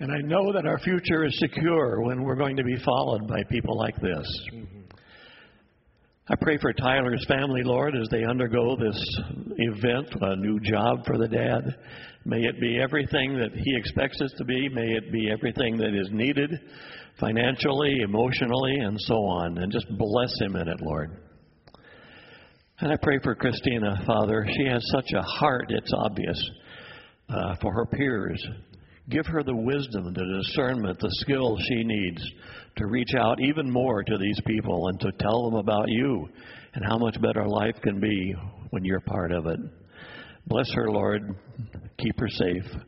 And 0.00 0.10
I 0.10 0.18
know 0.22 0.52
that 0.52 0.66
our 0.66 0.78
future 0.80 1.24
is 1.24 1.38
secure 1.38 2.00
when 2.02 2.24
we're 2.24 2.34
going 2.34 2.56
to 2.56 2.64
be 2.64 2.76
followed 2.84 3.28
by 3.28 3.44
people 3.48 3.78
like 3.78 3.94
this. 4.00 4.26
I 6.28 6.34
pray 6.40 6.58
for 6.58 6.72
Tyler's 6.72 7.24
family, 7.28 7.62
Lord, 7.62 7.94
as 7.94 8.08
they 8.10 8.24
undergo 8.24 8.76
this 8.76 9.20
event, 9.58 10.08
a 10.20 10.36
new 10.36 10.58
job 10.60 11.04
for 11.06 11.18
the 11.18 11.28
dad. 11.28 11.62
May 12.24 12.42
it 12.42 12.60
be 12.60 12.80
everything 12.80 13.36
that 13.38 13.52
he 13.54 13.76
expects 13.76 14.20
it 14.20 14.32
to 14.38 14.44
be. 14.44 14.68
May 14.68 14.96
it 14.96 15.12
be 15.12 15.30
everything 15.30 15.76
that 15.78 15.94
is 15.94 16.08
needed 16.10 16.50
financially, 17.20 18.00
emotionally, 18.02 18.76
and 18.80 18.96
so 19.02 19.14
on. 19.14 19.58
And 19.58 19.70
just 19.70 19.86
bless 19.98 20.32
him 20.40 20.56
in 20.56 20.68
it, 20.68 20.80
Lord. 20.80 21.18
And 22.82 22.90
I 22.90 22.96
pray 23.00 23.20
for 23.22 23.36
Christina, 23.36 24.02
Father. 24.04 24.44
She 24.56 24.66
has 24.66 24.82
such 24.92 25.12
a 25.16 25.22
heart, 25.22 25.66
it's 25.68 25.92
obvious, 25.98 26.50
uh, 27.28 27.54
for 27.62 27.72
her 27.72 27.86
peers. 27.86 28.44
Give 29.08 29.24
her 29.24 29.44
the 29.44 29.54
wisdom, 29.54 30.12
the 30.12 30.42
discernment, 30.42 30.98
the 30.98 31.08
skill 31.20 31.56
she 31.68 31.84
needs 31.84 32.20
to 32.78 32.86
reach 32.86 33.14
out 33.16 33.40
even 33.40 33.70
more 33.70 34.02
to 34.02 34.18
these 34.18 34.40
people 34.48 34.88
and 34.88 34.98
to 34.98 35.12
tell 35.20 35.48
them 35.48 35.60
about 35.60 35.84
you 35.90 36.28
and 36.74 36.84
how 36.84 36.98
much 36.98 37.22
better 37.22 37.46
life 37.46 37.76
can 37.84 38.00
be 38.00 38.34
when 38.70 38.84
you're 38.84 38.98
part 38.98 39.30
of 39.30 39.46
it. 39.46 39.60
Bless 40.48 40.68
her, 40.74 40.90
Lord. 40.90 41.36
Keep 41.98 42.18
her 42.18 42.28
safe. 42.28 42.82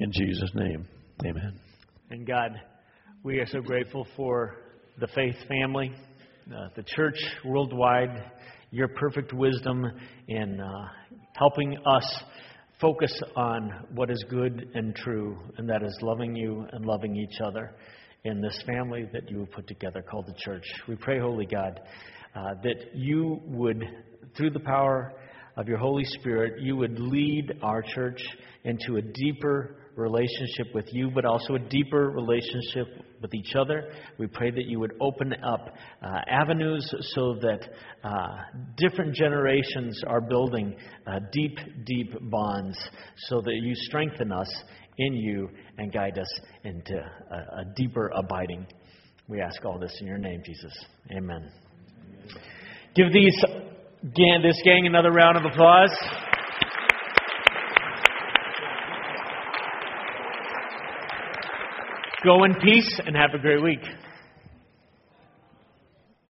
In 0.00 0.10
Jesus' 0.10 0.50
name, 0.56 0.88
amen. 1.24 1.60
And 2.10 2.26
God, 2.26 2.50
we 3.22 3.38
are 3.38 3.46
so 3.46 3.60
grateful 3.60 4.08
for 4.16 4.56
the 4.98 5.06
faith 5.14 5.36
family, 5.46 5.92
uh, 6.52 6.70
the 6.74 6.82
church 6.82 7.18
worldwide 7.44 8.24
your 8.70 8.88
perfect 8.88 9.32
wisdom 9.32 9.84
in 10.28 10.60
uh, 10.60 10.88
helping 11.34 11.76
us 11.86 12.22
focus 12.80 13.12
on 13.36 13.86
what 13.94 14.10
is 14.10 14.22
good 14.28 14.68
and 14.74 14.94
true, 14.94 15.38
and 15.56 15.68
that 15.68 15.82
is 15.82 15.98
loving 16.02 16.36
you 16.36 16.66
and 16.72 16.84
loving 16.84 17.16
each 17.16 17.40
other 17.44 17.74
in 18.24 18.40
this 18.40 18.62
family 18.66 19.08
that 19.12 19.30
you 19.30 19.40
have 19.40 19.50
put 19.52 19.66
together 19.66 20.02
called 20.02 20.26
the 20.26 20.34
church. 20.44 20.64
We 20.88 20.96
pray, 20.96 21.18
Holy 21.18 21.46
God, 21.46 21.80
uh, 22.34 22.54
that 22.62 22.94
you 22.94 23.40
would, 23.44 23.82
through 24.36 24.50
the 24.50 24.60
power 24.60 25.14
of 25.56 25.68
your 25.68 25.78
Holy 25.78 26.04
Spirit, 26.04 26.60
you 26.60 26.76
would 26.76 26.98
lead 26.98 27.58
our 27.62 27.82
church 27.82 28.20
into 28.64 28.96
a 28.96 29.02
deeper 29.02 29.76
relationship 29.96 30.74
with 30.74 30.86
you, 30.92 31.10
but 31.14 31.24
also 31.24 31.54
a 31.54 31.58
deeper 31.58 32.10
relationship 32.10 33.04
with 33.20 33.34
each 33.34 33.54
other. 33.54 33.92
We 34.18 34.26
pray 34.26 34.50
that 34.50 34.66
you 34.66 34.78
would 34.78 34.92
open 35.00 35.34
up 35.42 35.74
uh, 36.02 36.18
avenues 36.28 36.88
so 37.14 37.36
that 37.40 37.68
uh, 38.04 38.28
different 38.76 39.14
generations 39.14 40.02
are 40.06 40.20
building 40.20 40.76
uh, 41.06 41.20
deep, 41.32 41.58
deep 41.84 42.14
bonds, 42.30 42.78
so 43.28 43.40
that 43.40 43.54
you 43.62 43.74
strengthen 43.74 44.32
us 44.32 44.48
in 44.98 45.14
you 45.14 45.48
and 45.78 45.92
guide 45.92 46.18
us 46.18 46.40
into 46.64 46.94
a, 46.94 47.36
a 47.36 47.64
deeper 47.76 48.10
abiding. 48.14 48.66
We 49.28 49.40
ask 49.40 49.64
all 49.64 49.78
this 49.78 49.96
in 50.00 50.06
your 50.06 50.18
name, 50.18 50.42
Jesus. 50.44 50.72
Amen. 51.16 51.50
Give 52.94 53.12
these 53.12 53.36
this 54.14 54.62
gang 54.64 54.86
another 54.86 55.10
round 55.10 55.36
of 55.36 55.44
applause. 55.44 55.90
Go 62.26 62.42
in 62.42 62.56
peace 62.56 62.98
and 63.06 63.14
have 63.14 63.34
a 63.34 63.38
great 63.38 63.62
week. 63.62 63.84